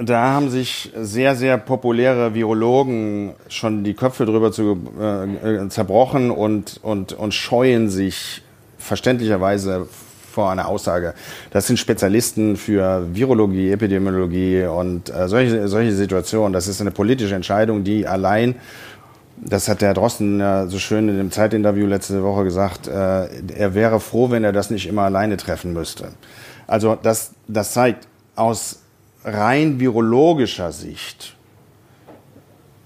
da 0.00 0.32
haben 0.32 0.50
sich 0.50 0.92
sehr, 0.96 1.36
sehr 1.36 1.56
populäre 1.58 2.34
Virologen 2.34 3.34
schon 3.48 3.84
die 3.84 3.94
Köpfe 3.94 4.26
drüber 4.26 4.50
zu, 4.50 4.78
äh, 5.00 5.68
zerbrochen 5.68 6.30
und, 6.30 6.80
und, 6.82 7.12
und 7.12 7.32
scheuen 7.32 7.88
sich 7.90 8.42
verständlicherweise 8.78 9.86
vor 10.34 10.50
einer 10.50 10.66
Aussage. 10.66 11.14
Das 11.52 11.68
sind 11.68 11.78
Spezialisten 11.78 12.56
für 12.56 13.06
Virologie, 13.14 13.70
Epidemiologie 13.70 14.64
und 14.64 15.14
äh, 15.14 15.28
solche, 15.28 15.68
solche 15.68 15.92
Situationen. 15.92 16.52
Das 16.52 16.66
ist 16.66 16.80
eine 16.80 16.90
politische 16.90 17.36
Entscheidung, 17.36 17.84
die 17.84 18.06
allein, 18.06 18.56
das 19.36 19.68
hat 19.68 19.80
der 19.80 19.88
Herr 19.88 19.94
Drosten 19.94 20.40
äh, 20.40 20.66
so 20.66 20.80
schön 20.80 21.08
in 21.08 21.18
dem 21.18 21.30
Zeitinterview 21.30 21.86
letzte 21.86 22.22
Woche 22.24 22.42
gesagt, 22.42 22.88
äh, 22.88 23.28
er 23.56 23.74
wäre 23.74 24.00
froh, 24.00 24.30
wenn 24.30 24.42
er 24.42 24.52
das 24.52 24.70
nicht 24.70 24.88
immer 24.88 25.02
alleine 25.02 25.36
treffen 25.36 25.72
müsste. 25.72 26.08
Also 26.66 26.98
das, 27.00 27.30
das 27.46 27.72
zeigt 27.72 28.08
aus 28.34 28.80
rein 29.24 29.80
virologischer 29.80 30.72
Sicht 30.72 31.34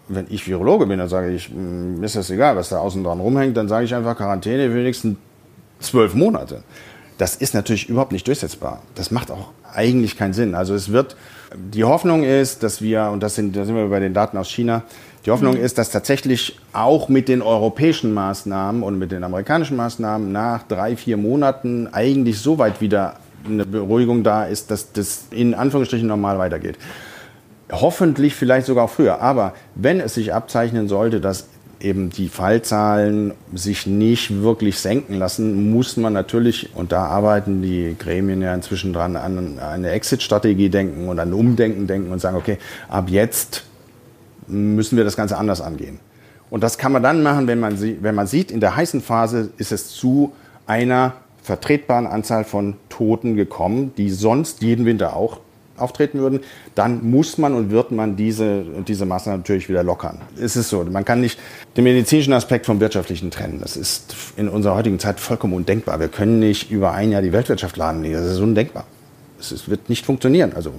wenn 0.09 0.27
ich 0.31 0.47
Virologe 0.47 0.87
bin, 0.87 0.99
dann 0.99 1.09
sage 1.09 1.31
ich, 1.31 1.51
mir 1.51 2.05
ist 2.05 2.17
das 2.17 2.31
egal, 2.31 2.57
was 2.57 2.71
da 2.71 2.79
außen 2.79 3.05
dran 3.05 3.21
rumhängt, 3.21 3.57
dann 3.57 3.69
sage 3.69 3.85
ich 3.85 3.95
einfach 3.95 4.17
Quarantäne 4.17 4.69
nächsten 4.69 5.19
zwölf 5.81 6.15
Monate. 6.15 6.63
Das 7.19 7.37
ist 7.37 7.55
natürlich 7.55 7.89
überhaupt 7.89 8.13
nicht 8.13 8.27
durchsetzbar. 8.27 8.81
Das 8.95 9.11
macht 9.11 9.31
auch 9.31 9.51
eigentlich 9.73 10.17
keinen 10.17 10.33
Sinn. 10.33 10.55
Also 10.55 10.75
es 10.75 10.93
wird, 10.93 11.17
die 11.55 11.85
Hoffnung 11.85 12.23
ist, 12.23 12.63
dass 12.63 12.81
wir, 12.81 13.11
und 13.13 13.23
das 13.23 13.35
sind, 13.35 13.55
da 13.55 13.65
sind 13.65 13.75
wir 13.75 13.89
bei 13.89 14.01
den 14.01 14.15
Daten 14.15 14.37
aus 14.39 14.49
China, 14.49 14.83
die 15.27 15.31
Hoffnung 15.31 15.57
mhm. 15.57 15.65
ist, 15.65 15.79
dass 15.79 15.91
tatsächlich 15.91 16.59
auch 16.73 17.09
mit 17.09 17.29
den 17.29 17.43
europäischen 17.43 18.15
Maßnahmen 18.15 18.83
und 18.83 18.99
mit 18.99 19.13
den 19.13 19.25
amerikanischen 19.25 19.77
Maßnahmen 19.77 20.33
nach 20.33 20.63
drei, 20.63 20.97
vier 20.97 21.17
Monaten 21.17 21.89
eigentlich 21.89 22.41
so 22.41 22.57
weit 22.59 22.81
wieder 22.81 23.17
eine 23.47 23.65
Beruhigung 23.65 24.23
da 24.23 24.45
ist, 24.45 24.71
dass 24.71 24.93
das 24.93 25.27
in 25.31 25.55
Anführungsstrichen 25.55 26.07
normal 26.07 26.39
weitergeht. 26.39 26.79
Hoffentlich 27.71 28.35
vielleicht 28.35 28.67
sogar 28.67 28.85
auch 28.85 28.91
früher. 28.91 29.21
Aber 29.21 29.55
wenn 29.75 30.01
es 30.01 30.15
sich 30.15 30.33
abzeichnen 30.33 30.89
sollte, 30.89 31.21
dass 31.21 31.49
eben 31.81 32.11
die 32.11 32.29
Fallzahlen 32.29 33.35
sich 33.55 33.87
nicht 33.87 34.43
wirklich 34.43 34.79
senken 34.79 35.15
lassen, 35.15 35.71
muss 35.71 35.97
man 35.97 36.13
natürlich, 36.13 36.75
und 36.75 36.93
da 36.93 37.05
arbeiten 37.05 37.63
die 37.63 37.95
Gremien 37.99 38.43
ja 38.43 38.55
inzwischen 38.55 38.93
dran, 38.93 39.17
an 39.17 39.59
eine 39.59 39.91
Exit-Strategie 39.91 40.71
denken 40.71 41.09
und 41.09 41.19
an 41.19 41.33
Umdenken 41.33 41.87
denken 41.87 42.11
und 42.11 42.21
sagen, 42.21 42.37
okay, 42.37 42.59
ab 42.89 43.09
jetzt 43.09 43.65
müssen 44.47 44.97
wir 44.97 45.05
das 45.05 45.17
Ganze 45.17 45.37
anders 45.37 45.61
angehen. 45.61 46.01
Und 46.51 46.63
das 46.63 46.79
kann 46.79 46.93
man 46.93 47.03
dann 47.03 47.23
machen, 47.23 47.47
wenn 47.47 47.61
man, 47.61 47.79
wenn 47.81 48.15
man 48.15 48.27
sieht, 48.27 48.51
in 48.51 48.61
der 48.61 48.75
heißen 48.75 49.03
Phase 49.03 49.51
ist 49.59 49.71
es 49.71 49.89
zu 49.89 50.33
einer 50.67 51.15
vertretbaren 51.43 52.07
Anzahl 52.07 52.45
von 52.45 52.75
Toten 52.89 53.37
gekommen, 53.37 53.93
die 53.97 54.11
sonst 54.11 54.63
jeden 54.63 54.85
Winter 54.85 55.17
auch 55.17 55.41
auftreten 55.81 56.19
würden, 56.19 56.41
dann 56.75 57.09
muss 57.09 57.39
man 57.39 57.55
und 57.55 57.71
wird 57.71 57.91
man 57.93 58.17
diese, 58.17 58.65
diese 58.87 59.07
Maßnahmen 59.07 59.41
natürlich 59.41 59.69
wieder 59.69 59.83
lockern. 59.83 60.21
Es 60.41 60.57
ist 60.57 60.69
so, 60.69 60.85
man 60.85 61.05
kann 61.05 61.21
nicht 61.21 61.39
den 61.77 61.85
medizinischen 61.85 62.33
Aspekt 62.33 62.67
vom 62.67 62.81
wirtschaftlichen 62.81 63.31
trennen. 63.31 63.61
Das 63.61 63.77
ist 63.77 64.15
in 64.37 64.49
unserer 64.49 64.75
heutigen 64.75 64.99
Zeit 64.99 65.21
vollkommen 65.21 65.55
undenkbar. 65.55 66.01
Wir 66.01 66.09
können 66.09 66.39
nicht 66.39 66.71
über 66.71 66.93
ein 66.93 67.13
Jahr 67.13 67.23
die 67.23 67.33
Weltwirtschaft 67.33 67.77
lahmlegen. 67.77 68.17
Das 68.21 68.31
ist 68.31 68.41
undenkbar. 68.41 68.85
Es 69.39 69.69
wird 69.69 69.89
nicht 69.89 70.05
funktionieren. 70.05 70.53
Also 70.55 70.73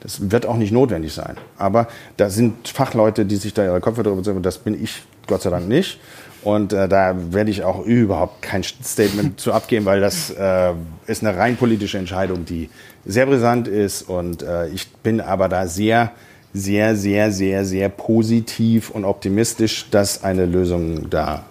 das 0.00 0.30
wird 0.30 0.46
auch 0.46 0.56
nicht 0.56 0.72
notwendig 0.72 1.12
sein. 1.12 1.36
Aber 1.58 1.88
da 2.16 2.30
sind 2.30 2.68
Fachleute, 2.68 3.26
die 3.26 3.36
sich 3.36 3.52
da 3.52 3.64
ihre 3.64 3.80
Köpfe 3.80 4.02
drüber 4.02 4.24
sind. 4.24 4.44
Das 4.44 4.58
bin 4.58 4.82
ich 4.82 5.02
Gott 5.26 5.42
sei 5.42 5.50
Dank 5.50 5.68
nicht. 5.68 6.00
Und 6.42 6.72
äh, 6.72 6.88
da 6.88 7.14
werde 7.32 7.50
ich 7.50 7.64
auch 7.64 7.84
überhaupt 7.84 8.40
kein 8.42 8.62
Statement 8.62 9.40
zu 9.40 9.52
abgeben, 9.52 9.84
weil 9.84 10.00
das 10.00 10.30
äh, 10.30 10.72
ist 11.06 11.22
eine 11.22 11.36
rein 11.36 11.56
politische 11.56 11.98
Entscheidung, 11.98 12.44
die 12.44 12.70
sehr 13.04 13.26
brisant 13.26 13.68
ist. 13.68 14.02
Und 14.02 14.42
äh, 14.42 14.68
ich 14.68 14.88
bin 14.88 15.20
aber 15.20 15.48
da 15.48 15.66
sehr, 15.66 16.12
sehr, 16.54 16.96
sehr, 16.96 17.30
sehr, 17.30 17.64
sehr 17.64 17.88
positiv 17.88 18.90
und 18.90 19.04
optimistisch, 19.04 19.88
dass 19.90 20.24
eine 20.24 20.46
Lösung 20.46 21.10
da 21.10 21.44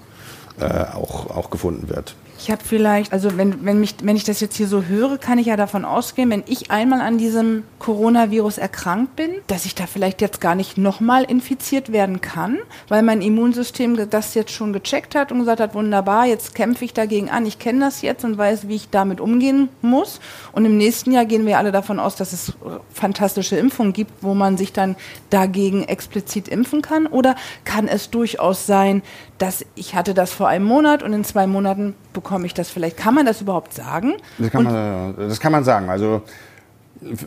äh, 0.59 0.65
auch, 0.65 1.29
auch 1.29 1.49
gefunden 1.49 1.89
wird. 1.89 2.15
Ich 2.41 2.49
habe 2.49 2.63
vielleicht, 2.63 3.11
also 3.11 3.35
wenn, 3.35 3.65
wenn, 3.65 3.81
mich, 3.81 3.95
wenn 4.01 4.15
ich 4.15 4.23
das 4.23 4.39
jetzt 4.39 4.55
hier 4.55 4.69
so 4.69 4.83
höre, 4.83 5.17
kann 5.17 5.39
ich 5.39 5.47
ja 5.47 5.57
davon 5.57 5.83
ausgehen, 5.83 6.29
wenn 6.29 6.43
ich 6.47 6.71
einmal 6.71 7.01
an 7.01 7.17
diesem 7.17 7.63
Coronavirus 7.79 8.59
erkrankt 8.59 9.17
bin, 9.17 9.31
dass 9.47 9.65
ich 9.65 9.75
da 9.75 9.87
vielleicht 9.87 10.21
jetzt 10.21 10.39
gar 10.39 10.55
nicht 10.55 10.77
nochmal 10.77 11.25
infiziert 11.25 11.91
werden 11.91 12.21
kann, 12.21 12.57
weil 12.87 13.03
mein 13.03 13.21
Immunsystem 13.21 14.09
das 14.09 14.35
jetzt 14.35 14.53
schon 14.53 14.71
gecheckt 14.71 15.15
hat 15.15 15.33
und 15.33 15.39
gesagt 15.39 15.59
hat, 15.59 15.75
wunderbar, 15.75 16.27
jetzt 16.27 16.55
kämpfe 16.55 16.85
ich 16.85 16.93
dagegen 16.93 17.29
an, 17.29 17.45
ich 17.45 17.59
kenne 17.59 17.81
das 17.81 18.01
jetzt 18.01 18.23
und 18.23 18.37
weiß, 18.37 18.69
wie 18.69 18.75
ich 18.75 18.89
damit 18.89 19.19
umgehen 19.19 19.67
muss. 19.81 20.21
Und 20.53 20.63
im 20.63 20.77
nächsten 20.77 21.11
Jahr 21.11 21.25
gehen 21.25 21.45
wir 21.45 21.57
alle 21.57 21.73
davon 21.73 21.99
aus, 21.99 22.15
dass 22.15 22.31
es 22.31 22.53
fantastische 22.93 23.57
Impfungen 23.57 23.91
gibt, 23.91 24.23
wo 24.23 24.33
man 24.33 24.55
sich 24.55 24.71
dann 24.71 24.95
dagegen 25.29 25.83
explizit 25.83 26.47
impfen 26.47 26.81
kann. 26.81 27.05
Oder 27.05 27.35
kann 27.65 27.89
es 27.89 28.09
durchaus 28.09 28.65
sein, 28.65 29.01
dass 29.39 29.65
ich 29.75 29.95
hatte 29.95 30.13
das 30.13 30.31
vor 30.31 30.47
einem 30.47 30.65
Monat 30.65 31.01
und 31.01 31.13
in 31.13 31.23
zwei 31.23 31.47
Monaten 31.47 31.95
bekomme 32.13 32.45
ich 32.45 32.53
das 32.53 32.69
vielleicht. 32.69 32.97
Kann 32.97 33.15
man 33.15 33.25
das 33.25 33.41
überhaupt 33.41 33.73
sagen? 33.73 34.13
Das 34.37 34.51
kann, 34.51 34.63
man, 34.63 35.15
das 35.17 35.39
kann 35.39 35.51
man 35.51 35.63
sagen. 35.63 35.89
Also 35.89 36.21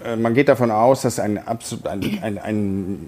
äh, 0.04 0.16
man 0.16 0.34
geht 0.34 0.48
davon 0.48 0.70
aus, 0.70 1.02
dass 1.02 1.18
ein, 1.18 1.38
ein, 1.38 1.58
ein, 2.22 2.38
ein 2.38 2.98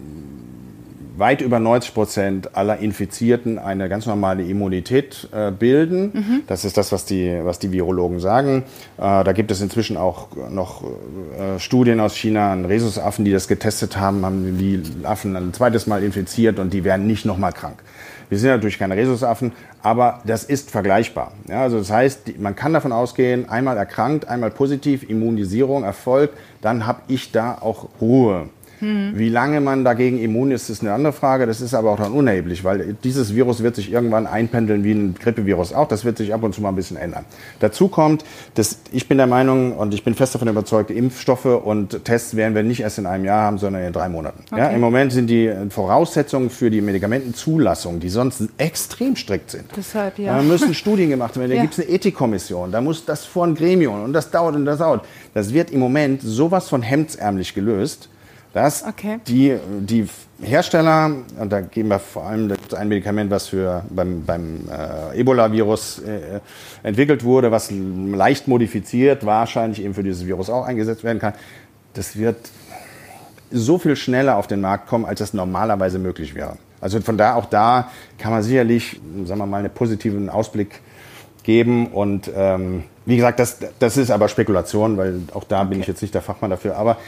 weit 1.16 1.40
über 1.40 1.60
90 1.60 1.94
Prozent 1.94 2.56
aller 2.56 2.78
Infizierten 2.78 3.58
eine 3.58 3.88
ganz 3.88 4.06
normale 4.06 4.42
Immunität 4.42 5.28
äh, 5.32 5.50
bilden. 5.50 6.10
Mhm. 6.12 6.42
Das 6.46 6.64
ist 6.64 6.76
das, 6.76 6.92
was 6.92 7.04
die, 7.04 7.40
was 7.42 7.58
die 7.58 7.72
Virologen 7.72 8.20
sagen. 8.20 8.64
Äh, 8.96 9.24
da 9.24 9.32
gibt 9.32 9.50
es 9.50 9.60
inzwischen 9.60 9.96
auch 9.96 10.28
noch 10.50 10.82
äh, 10.82 11.58
Studien 11.58 12.00
aus 12.00 12.16
China 12.16 12.52
an 12.52 12.64
Rhesusaffen, 12.64 13.24
die 13.24 13.32
das 13.32 13.48
getestet 13.48 13.96
haben, 13.96 14.24
haben 14.24 14.58
die 14.58 14.82
Affen 15.04 15.36
ein 15.36 15.52
zweites 15.52 15.86
Mal 15.86 16.02
infiziert 16.02 16.58
und 16.58 16.72
die 16.72 16.84
werden 16.84 17.06
nicht 17.06 17.24
nochmal 17.24 17.52
krank. 17.52 17.82
Wir 18.28 18.38
sind 18.38 18.50
natürlich 18.50 18.78
keine 18.78 18.96
Rhesusaffen, 18.96 19.52
aber 19.82 20.20
das 20.24 20.44
ist 20.44 20.70
vergleichbar. 20.70 21.32
Ja, 21.48 21.62
also 21.62 21.78
das 21.78 21.90
heißt, 21.90 22.38
man 22.38 22.56
kann 22.56 22.72
davon 22.72 22.92
ausgehen, 22.92 23.48
einmal 23.48 23.76
erkrankt, 23.76 24.26
einmal 24.26 24.50
positiv, 24.50 25.08
Immunisierung 25.08 25.84
erfolgt, 25.84 26.36
dann 26.62 26.86
habe 26.86 27.02
ich 27.08 27.32
da 27.32 27.58
auch 27.60 27.88
Ruhe. 28.00 28.48
Hm. 28.81 29.12
Wie 29.14 29.29
lange 29.29 29.61
man 29.61 29.85
dagegen 29.85 30.18
immun 30.18 30.51
ist, 30.51 30.68
ist 30.70 30.83
eine 30.83 30.93
andere 30.93 31.12
Frage. 31.12 31.47
Das 31.47 31.61
ist 31.61 31.75
aber 31.75 31.91
auch 31.93 31.99
dann 31.99 32.12
unerheblich, 32.12 32.64
weil 32.64 32.97
dieses 33.05 33.35
Virus 33.35 33.62
wird 33.62 33.77
sich 33.77 33.93
irgendwann 33.93 34.27
einpendeln 34.27 34.85
wie 34.85 34.93
ein 34.93 35.14
Grippevirus 35.14 35.72
auch. 35.72 35.89
Das 35.89 36.05
wird 36.05 36.18
sich 36.18 36.35
ab 36.35 36.43
und 36.43 36.55
zu 36.55 36.61
mal 36.61 36.70
ein 36.70 36.77
bisschen 36.77 36.97
ändern. 36.97 37.25
Dazu 37.61 37.89
kommt, 37.89 38.25
dass 38.55 38.79
ich 38.93 39.09
bin 39.09 39.18
der 39.18 39.27
Meinung 39.27 39.72
und 39.72 39.95
ich 39.95 40.05
bin 40.05 40.14
fest 40.14 40.35
davon 40.35 40.49
überzeugt, 40.49 40.91
Impfstoffe 40.91 41.45
und 41.45 42.05
Tests 42.05 42.37
werden 42.37 42.55
wir 42.55 42.62
nicht 42.62 42.81
erst 42.81 42.99
in 42.99 43.07
einem 43.07 43.25
Jahr 43.25 43.43
haben, 43.43 43.59
sondern 43.59 43.85
in 43.85 43.93
drei 43.93 44.09
Monaten. 44.09 44.45
Okay. 44.51 44.61
Ja, 44.61 44.68
Im 44.68 44.81
Moment 44.81 45.12
sind 45.12 45.29
die 45.29 45.53
Voraussetzungen 45.70 46.51
für 46.51 46.70
die 46.70 46.81
Medikamentenzulassung, 46.81 48.01
die 48.01 48.09
sonst 48.09 48.43
extrem 48.59 49.16
strikt 49.16 49.51
sind. 49.51 49.64
Deshalb, 49.77 50.18
ja. 50.18 50.37
Da 50.37 50.43
müssen 50.43 50.75
Studien 50.75 51.11
gemacht 51.11 51.37
werden. 51.37 51.51
Da 51.51 51.57
ja. 51.57 51.62
gibt 51.62 51.79
es 51.79 51.85
eine 51.85 51.89
Ethikkommission. 51.89 52.72
Da 52.72 52.81
muss 52.81 53.05
das 53.05 53.25
vor 53.25 53.47
ein 53.47 53.55
Gremium 53.55 54.03
und 54.05 54.12
das 54.12 54.31
dauert 54.31 54.55
und 54.55 54.64
das 54.64 54.79
dauert. 54.79 55.05
Das 55.33 55.53
wird 55.53 55.70
im 55.70 55.81
Moment 55.81 56.22
sowas 56.22 56.68
von 56.68 56.83
hemdsärmlich 56.83 57.55
gelöst 57.55 58.09
dass 58.55 58.84
okay. 58.84 59.18
die, 59.26 59.57
die 59.80 60.07
Hersteller, 60.40 61.11
und 61.38 61.52
da 61.52 61.61
geben 61.61 61.88
wir 61.88 61.98
vor 61.98 62.24
allem 62.24 62.55
ein 62.76 62.88
Medikament, 62.88 63.30
was 63.30 63.48
für 63.48 63.84
beim, 63.90 64.24
beim 64.24 64.61
äh, 64.70 65.20
Ebola-Virus 65.20 65.98
äh, 65.98 66.40
entwickelt 66.84 67.24
wurde, 67.24 67.50
was 67.50 67.70
leicht 67.70 68.46
modifiziert 68.46 69.26
wahrscheinlich 69.26 69.82
eben 69.82 69.94
für 69.94 70.05
dieses 70.05 70.24
Virus 70.24 70.48
auch 70.50 70.64
eingesetzt 70.64 71.02
werden 71.05 71.18
kann, 71.18 71.34
das 71.94 72.16
wird 72.16 72.36
so 73.50 73.78
viel 73.78 73.96
schneller 73.96 74.36
auf 74.36 74.46
den 74.46 74.61
Markt 74.61 74.88
kommen, 74.88 75.05
als 75.05 75.18
das 75.18 75.34
normalerweise 75.34 75.98
möglich 75.98 76.34
wäre. 76.34 76.57
Also 76.80 77.00
von 77.00 77.18
da 77.18 77.34
auch 77.34 77.46
da 77.46 77.90
kann 78.18 78.30
man 78.30 78.42
sicherlich, 78.42 79.00
sagen 79.24 79.40
wir 79.40 79.46
mal, 79.46 79.59
einen 79.59 79.70
positiven 79.70 80.28
Ausblick 80.30 80.80
geben. 81.42 81.88
Und 81.88 82.30
ähm, 82.34 82.84
wie 83.05 83.16
gesagt, 83.16 83.40
das, 83.40 83.59
das 83.78 83.96
ist 83.96 84.11
aber 84.11 84.28
Spekulation, 84.28 84.96
weil 84.96 85.22
auch 85.32 85.44
da 85.44 85.61
okay. 85.61 85.70
bin 85.70 85.80
ich 85.80 85.86
jetzt 85.86 86.02
nicht 86.02 86.14
der 86.14 86.22
Fachmann 86.22 86.50
dafür. 86.50 86.76
Aber 86.76 86.98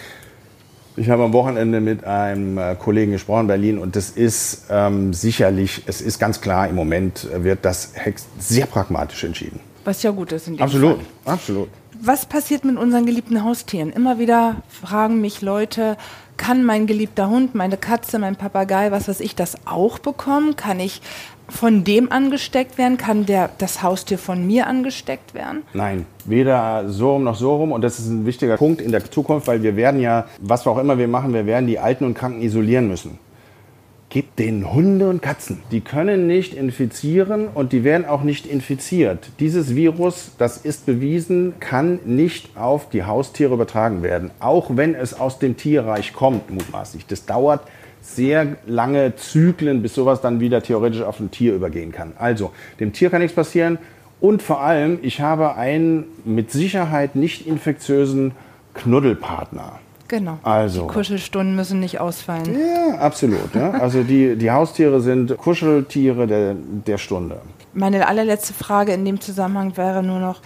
ich 0.97 1.11
habe 1.11 1.25
am 1.25 1.33
Wochenende 1.33 1.81
mit 1.81 2.05
einem 2.05 2.59
äh, 2.59 2.75
Kollegen 2.75 3.13
gesprochen 3.13 3.43
in 3.43 3.47
Berlin 3.47 3.79
und 3.79 3.97
das 3.97 4.11
ist 4.11 4.67
ähm, 4.71 5.13
sicherlich, 5.13 5.83
es 5.87 6.01
ist 6.01 6.19
ganz 6.19 6.41
klar, 6.41 6.69
im 6.69 6.75
Moment 6.75 7.29
wird 7.33 7.65
das 7.65 7.93
sehr 8.39 8.67
pragmatisch 8.67 9.25
entschieden. 9.25 9.61
Was 9.85 10.03
ja 10.03 10.11
gut 10.11 10.33
ist 10.33 10.49
in 10.49 10.57
dem 10.57 10.63
Absolut, 10.63 10.97
Fall. 10.97 11.35
absolut. 11.35 11.69
Was 12.01 12.27
passiert 12.27 12.65
mit 12.65 12.77
unseren 12.77 13.07
geliebten 13.07 13.43
Haustieren? 13.45 13.91
Immer 13.91 14.19
wieder 14.19 14.57
fragen 14.69 15.21
mich 15.21 15.41
Leute, 15.41 15.97
kann 16.37 16.65
mein 16.65 16.87
geliebter 16.87 17.31
Hund, 17.31 17.55
meine 17.55 17.77
Katze, 17.77 18.19
mein 18.19 18.37
Papagei, 18.37 18.91
was 18.91 19.09
weiß 19.09 19.21
ich, 19.21 19.35
das 19.35 19.57
auch 19.65 19.99
bekommen? 19.99 20.57
Kann 20.57 20.81
ich 20.81 21.01
von 21.49 21.85
dem 21.85 22.11
angesteckt 22.11 22.79
werden? 22.79 22.97
Kann 22.97 23.27
der, 23.27 23.51
das 23.59 23.83
Haustier 23.83 24.19
von 24.19 24.47
mir 24.47 24.67
angesteckt 24.67 25.35
werden? 25.35 25.63
Nein, 25.73 26.07
weder 26.25 26.89
so 26.89 27.13
rum 27.13 27.25
noch 27.25 27.37
so 27.37 27.57
rum. 27.57 27.73
Und 27.73 27.83
das 27.83 27.99
ist 27.99 28.09
ein 28.09 28.27
wichtiger 28.27 28.57
Punkt 28.57 28.81
in 28.81 28.93
der 28.93 29.05
Zukunft, 29.11 29.47
weil 29.47 29.63
wir 29.63 29.77
werden 29.77 30.01
ja, 30.01 30.27
was 30.41 30.67
auch 30.67 30.79
immer 30.79 30.99
wir 30.99 31.09
machen, 31.09 31.33
wir 31.33 31.47
werden 31.47 31.67
die 31.67 31.79
Alten 31.79 32.05
und 32.05 32.15
Kranken 32.15 32.43
isolieren 32.43 32.89
müssen. 32.89 33.19
Gib 34.09 34.37
den 34.37 34.73
Hunde 34.73 35.11
und 35.11 35.21
Katzen. 35.21 35.63
Die 35.73 35.81
können 35.81 36.29
nicht 36.29 36.55
infizieren 36.55 37.49
und 37.49 37.73
die 37.73 37.83
werden 37.83 38.07
auch 38.07 38.23
nicht 38.23 38.47
infiziert. 38.47 39.31
Dieses 39.41 39.75
Virus, 39.75 40.31
das 40.39 40.59
ist 40.59 40.87
bewiesen, 40.87 41.55
kann 41.59 41.99
nicht 42.05 42.57
auf 42.57 42.89
die 42.89 43.03
Haustiere 43.03 43.55
übertragen 43.55 44.03
werden. 44.03 44.31
Auch 44.39 44.71
wenn 44.71 44.95
es 44.95 45.19
aus 45.19 45.41
dem 45.41 45.57
Tierreich 45.57 46.13
kommt, 46.13 46.51
mutmaßlich. 46.51 47.05
Das 47.07 47.27
dauert 47.27 47.63
sehr 48.15 48.57
lange 48.67 49.17
Zyklen, 49.17 49.83
bis 49.83 49.95
sowas 49.95 50.21
dann 50.21 50.41
wieder 50.41 50.63
theoretisch 50.63 51.03
auf 51.03 51.21
ein 51.21 51.31
Tier 51.31 51.55
übergehen 51.55 51.93
kann. 51.93 52.13
Also, 52.19 52.53
dem 52.81 52.93
Tier 52.93 53.11
kann 53.11 53.21
nichts 53.21 53.35
passieren. 53.35 53.79
Und 54.21 54.43
vor 54.43 54.61
allem, 54.61 54.99
ich 55.03 55.21
habe 55.21 55.57
einen 55.57 56.05
mit 56.25 56.51
Sicherheit 56.51 57.17
nicht 57.17 57.47
infektiösen 57.47 58.33
Knuddelpartner. 58.75 59.81
Genau. 60.09 60.39
Also. 60.43 60.83
Die 60.83 60.95
Kuschelstunden 60.95 61.57
müssen 61.57 61.81
nicht 61.81 62.01
ausfallen. 62.01 62.57
Ja, 62.59 62.99
absolut. 62.99 63.55
Ja. 63.55 63.73
Also 63.73 64.03
die, 64.03 64.37
die 64.37 64.51
Haustiere 64.51 65.01
sind 65.01 65.37
Kuscheltiere 65.37 66.27
der, 66.27 66.55
der 66.55 66.99
Stunde. 66.99 67.41
Meine 67.75 68.07
allerletzte 68.07 68.55
Frage 68.55 68.93
in 68.93 69.05
dem 69.05 69.21
Zusammenhang 69.21 69.77
wäre 69.77 70.03
nur 70.03 70.21
noch, 70.21 70.41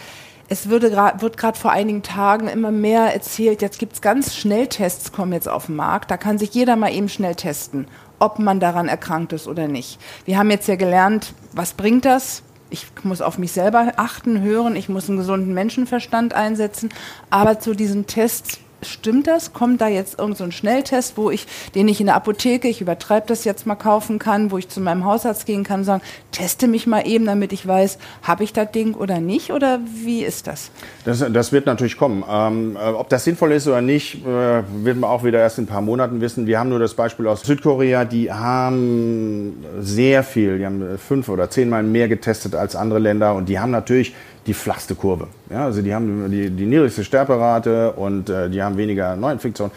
es 0.50 0.68
würde 0.68 0.90
grad, 0.90 1.22
wird 1.22 1.36
gerade 1.36 1.56
vor 1.56 1.70
einigen 1.70 2.02
Tagen 2.02 2.48
immer 2.48 2.72
mehr 2.72 3.14
erzählt, 3.14 3.62
jetzt 3.62 3.78
gibt 3.78 3.94
es 3.94 4.00
ganz 4.02 4.34
Schnelltests, 4.34 5.12
kommen 5.12 5.32
jetzt 5.32 5.48
auf 5.48 5.66
den 5.66 5.76
Markt. 5.76 6.10
Da 6.10 6.16
kann 6.16 6.38
sich 6.38 6.52
jeder 6.52 6.74
mal 6.74 6.92
eben 6.92 7.08
schnell 7.08 7.36
testen, 7.36 7.86
ob 8.18 8.40
man 8.40 8.58
daran 8.58 8.88
erkrankt 8.88 9.32
ist 9.32 9.46
oder 9.46 9.68
nicht. 9.68 10.00
Wir 10.24 10.38
haben 10.38 10.50
jetzt 10.50 10.66
ja 10.66 10.74
gelernt, 10.74 11.34
was 11.52 11.74
bringt 11.74 12.04
das? 12.04 12.42
Ich 12.68 12.86
muss 13.04 13.22
auf 13.22 13.38
mich 13.38 13.52
selber 13.52 13.92
achten, 13.96 14.42
hören, 14.42 14.74
ich 14.74 14.88
muss 14.88 15.08
einen 15.08 15.18
gesunden 15.18 15.54
Menschenverstand 15.54 16.34
einsetzen. 16.34 16.90
Aber 17.30 17.60
zu 17.60 17.74
diesen 17.74 18.06
Tests 18.06 18.58
stimmt 18.82 19.26
das? 19.26 19.52
Kommt 19.52 19.80
da 19.80 19.88
jetzt 19.88 20.18
irgendein 20.18 20.46
so 20.46 20.50
Schnelltest, 20.50 21.16
wo 21.16 21.30
ich, 21.30 21.46
den 21.74 21.88
ich 21.88 22.00
in 22.00 22.06
der 22.06 22.16
Apotheke, 22.16 22.68
ich 22.68 22.80
übertreibe 22.80 23.26
das 23.26 23.44
jetzt 23.44 23.66
mal 23.66 23.74
kaufen 23.74 24.18
kann, 24.18 24.50
wo 24.50 24.58
ich 24.58 24.68
zu 24.68 24.80
meinem 24.80 25.04
Hausarzt 25.04 25.46
gehen 25.46 25.64
kann 25.64 25.80
und 25.80 25.84
sagen, 25.84 26.02
teste 26.32 26.68
mich 26.68 26.86
mal 26.86 27.06
eben, 27.06 27.26
damit 27.26 27.52
ich 27.52 27.66
weiß, 27.66 27.98
habe 28.22 28.44
ich 28.44 28.52
das 28.52 28.70
Ding 28.72 28.94
oder 28.94 29.20
nicht? 29.20 29.52
Oder 29.52 29.80
wie 30.04 30.22
ist 30.24 30.46
das? 30.46 30.70
Das, 31.04 31.24
das 31.32 31.52
wird 31.52 31.66
natürlich 31.66 31.96
kommen. 31.96 32.24
Ähm, 32.28 32.76
äh, 32.76 32.88
ob 32.90 33.08
das 33.08 33.24
sinnvoll 33.24 33.52
ist 33.52 33.66
oder 33.66 33.80
nicht, 33.80 34.24
äh, 34.26 34.62
wird 34.84 34.98
man 34.98 35.10
auch 35.10 35.24
wieder 35.24 35.38
erst 35.38 35.58
in 35.58 35.64
ein 35.64 35.68
paar 35.68 35.80
Monaten 35.80 36.20
wissen. 36.20 36.46
Wir 36.46 36.58
haben 36.58 36.70
nur 36.70 36.78
das 36.78 36.94
Beispiel 36.94 37.26
aus 37.26 37.42
Südkorea, 37.42 38.04
die 38.04 38.32
haben 38.32 39.64
sehr 39.80 40.22
viel, 40.22 40.58
die 40.58 40.66
haben 40.66 40.98
fünf 40.98 41.28
oder 41.28 41.50
zehnmal 41.50 41.82
mehr 41.82 42.08
getestet 42.08 42.54
als 42.54 42.76
andere 42.76 42.98
Länder 42.98 43.34
und 43.34 43.48
die 43.48 43.58
haben 43.58 43.70
natürlich 43.70 44.14
die 44.46 44.54
flachste 44.54 44.94
Kurve. 44.94 45.28
Ja, 45.50 45.64
also 45.66 45.82
die 45.82 45.94
haben 45.94 46.30
die, 46.30 46.50
die 46.50 46.66
niedrigste 46.66 47.04
Sterberate 47.04 47.92
und 47.92 48.30
äh, 48.30 48.48
die 48.48 48.62
haben 48.62 48.76
weniger 48.76 49.16
Neuinfektionen. 49.16 49.72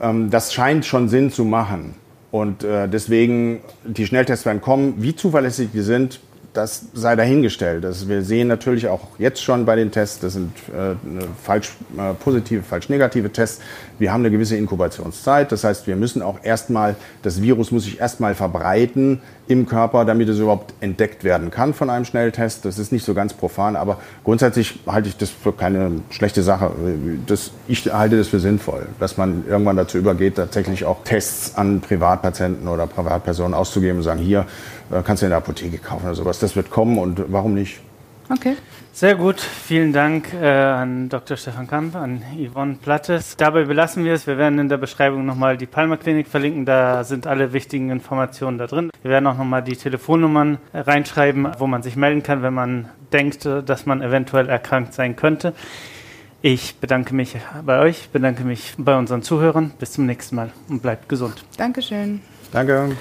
Ähm, 0.00 0.30
das 0.30 0.52
scheint 0.52 0.86
schon 0.86 1.08
Sinn 1.08 1.30
zu 1.30 1.44
machen. 1.44 1.94
Und 2.30 2.62
äh, 2.62 2.88
deswegen, 2.88 3.60
die 3.84 4.06
Schnelltests 4.06 4.46
werden 4.46 4.60
kommen. 4.60 4.94
Wie 4.98 5.16
zuverlässig 5.16 5.70
die 5.72 5.80
sind, 5.80 6.20
das 6.52 6.86
sei 6.94 7.14
dahingestellt. 7.14 7.84
Das, 7.84 8.08
wir 8.08 8.22
sehen 8.22 8.48
natürlich 8.48 8.88
auch 8.88 9.06
jetzt 9.18 9.42
schon 9.42 9.64
bei 9.64 9.76
den 9.76 9.92
Tests, 9.92 10.18
das 10.18 10.32
sind 10.32 10.52
äh, 10.68 10.96
falsch 11.42 11.72
äh, 11.96 12.14
positive, 12.14 12.62
falsch 12.62 12.88
negative 12.88 13.30
Tests. 13.30 13.60
Wir 13.98 14.12
haben 14.12 14.22
eine 14.22 14.30
gewisse 14.30 14.56
Inkubationszeit. 14.56 15.52
Das 15.52 15.62
heißt, 15.62 15.86
wir 15.86 15.94
müssen 15.94 16.22
auch 16.22 16.38
erstmal, 16.42 16.96
das 17.22 17.40
Virus 17.40 17.70
muss 17.70 17.84
sich 17.84 18.00
erstmal 18.00 18.34
verbreiten 18.34 19.20
im 19.46 19.66
Körper, 19.66 20.04
damit 20.04 20.28
es 20.28 20.38
überhaupt 20.38 20.74
entdeckt 20.80 21.24
werden 21.24 21.50
kann 21.50 21.74
von 21.74 21.90
einem 21.90 22.04
Schnelltest. 22.04 22.64
Das 22.64 22.78
ist 22.78 22.92
nicht 22.92 23.04
so 23.04 23.14
ganz 23.14 23.34
profan, 23.34 23.76
aber 23.76 23.98
grundsätzlich 24.24 24.80
halte 24.86 25.08
ich 25.08 25.16
das 25.16 25.30
für 25.30 25.52
keine 25.52 26.02
schlechte 26.10 26.42
Sache. 26.42 26.70
Das, 27.26 27.50
ich 27.68 27.92
halte 27.92 28.16
das 28.16 28.28
für 28.28 28.40
sinnvoll, 28.40 28.86
dass 28.98 29.16
man 29.16 29.44
irgendwann 29.48 29.76
dazu 29.76 29.98
übergeht, 29.98 30.36
tatsächlich 30.36 30.84
auch 30.84 31.04
Tests 31.04 31.56
an 31.56 31.80
Privatpatienten 31.80 32.68
oder 32.68 32.86
Privatpersonen 32.86 33.54
auszugeben 33.54 33.98
und 33.98 34.04
sagen, 34.04 34.20
hier, 34.20 34.46
kannst 35.04 35.22
du 35.22 35.26
in 35.26 35.30
der 35.30 35.38
Apotheke 35.38 35.78
kaufen 35.78 36.06
oder 36.06 36.14
sowas. 36.14 36.38
Das 36.38 36.56
wird 36.56 36.70
kommen 36.70 36.98
und 36.98 37.32
warum 37.32 37.54
nicht? 37.54 37.80
Okay. 38.28 38.56
Sehr 38.92 39.14
gut. 39.14 39.40
Vielen 39.40 39.92
Dank 39.92 40.34
äh, 40.34 40.46
an 40.46 41.08
Dr. 41.08 41.36
Stefan 41.36 41.66
Kamp, 41.66 41.96
an 41.96 42.22
Yvonne 42.36 42.76
Plattes. 42.82 43.36
Dabei 43.36 43.64
belassen 43.64 44.04
wir 44.04 44.12
es. 44.12 44.26
Wir 44.26 44.36
werden 44.36 44.58
in 44.58 44.68
der 44.68 44.76
Beschreibung 44.76 45.24
nochmal 45.24 45.56
die 45.56 45.66
Palmer 45.66 45.96
Klinik 45.96 46.28
verlinken. 46.28 46.66
Da 46.66 47.02
sind 47.04 47.26
alle 47.26 47.52
wichtigen 47.52 47.90
Informationen 47.90 48.58
da 48.58 48.66
drin. 48.66 48.90
Wir 49.02 49.12
werden 49.12 49.26
auch 49.26 49.38
nochmal 49.38 49.62
die 49.62 49.76
Telefonnummern 49.76 50.58
reinschreiben, 50.74 51.48
wo 51.58 51.66
man 51.66 51.82
sich 51.82 51.96
melden 51.96 52.22
kann, 52.22 52.42
wenn 52.42 52.54
man 52.54 52.88
denkt, 53.12 53.46
dass 53.46 53.86
man 53.86 54.02
eventuell 54.02 54.48
erkrankt 54.48 54.92
sein 54.92 55.16
könnte. 55.16 55.54
Ich 56.42 56.76
bedanke 56.76 57.14
mich 57.14 57.36
bei 57.64 57.80
euch, 57.80 58.10
bedanke 58.10 58.44
mich 58.44 58.74
bei 58.76 58.96
unseren 58.96 59.22
Zuhörern. 59.22 59.72
Bis 59.78 59.92
zum 59.92 60.06
nächsten 60.06 60.36
Mal 60.36 60.50
und 60.68 60.82
bleibt 60.82 61.08
gesund. 61.08 61.44
Dankeschön. 61.56 62.20
Danke. 62.52 62.96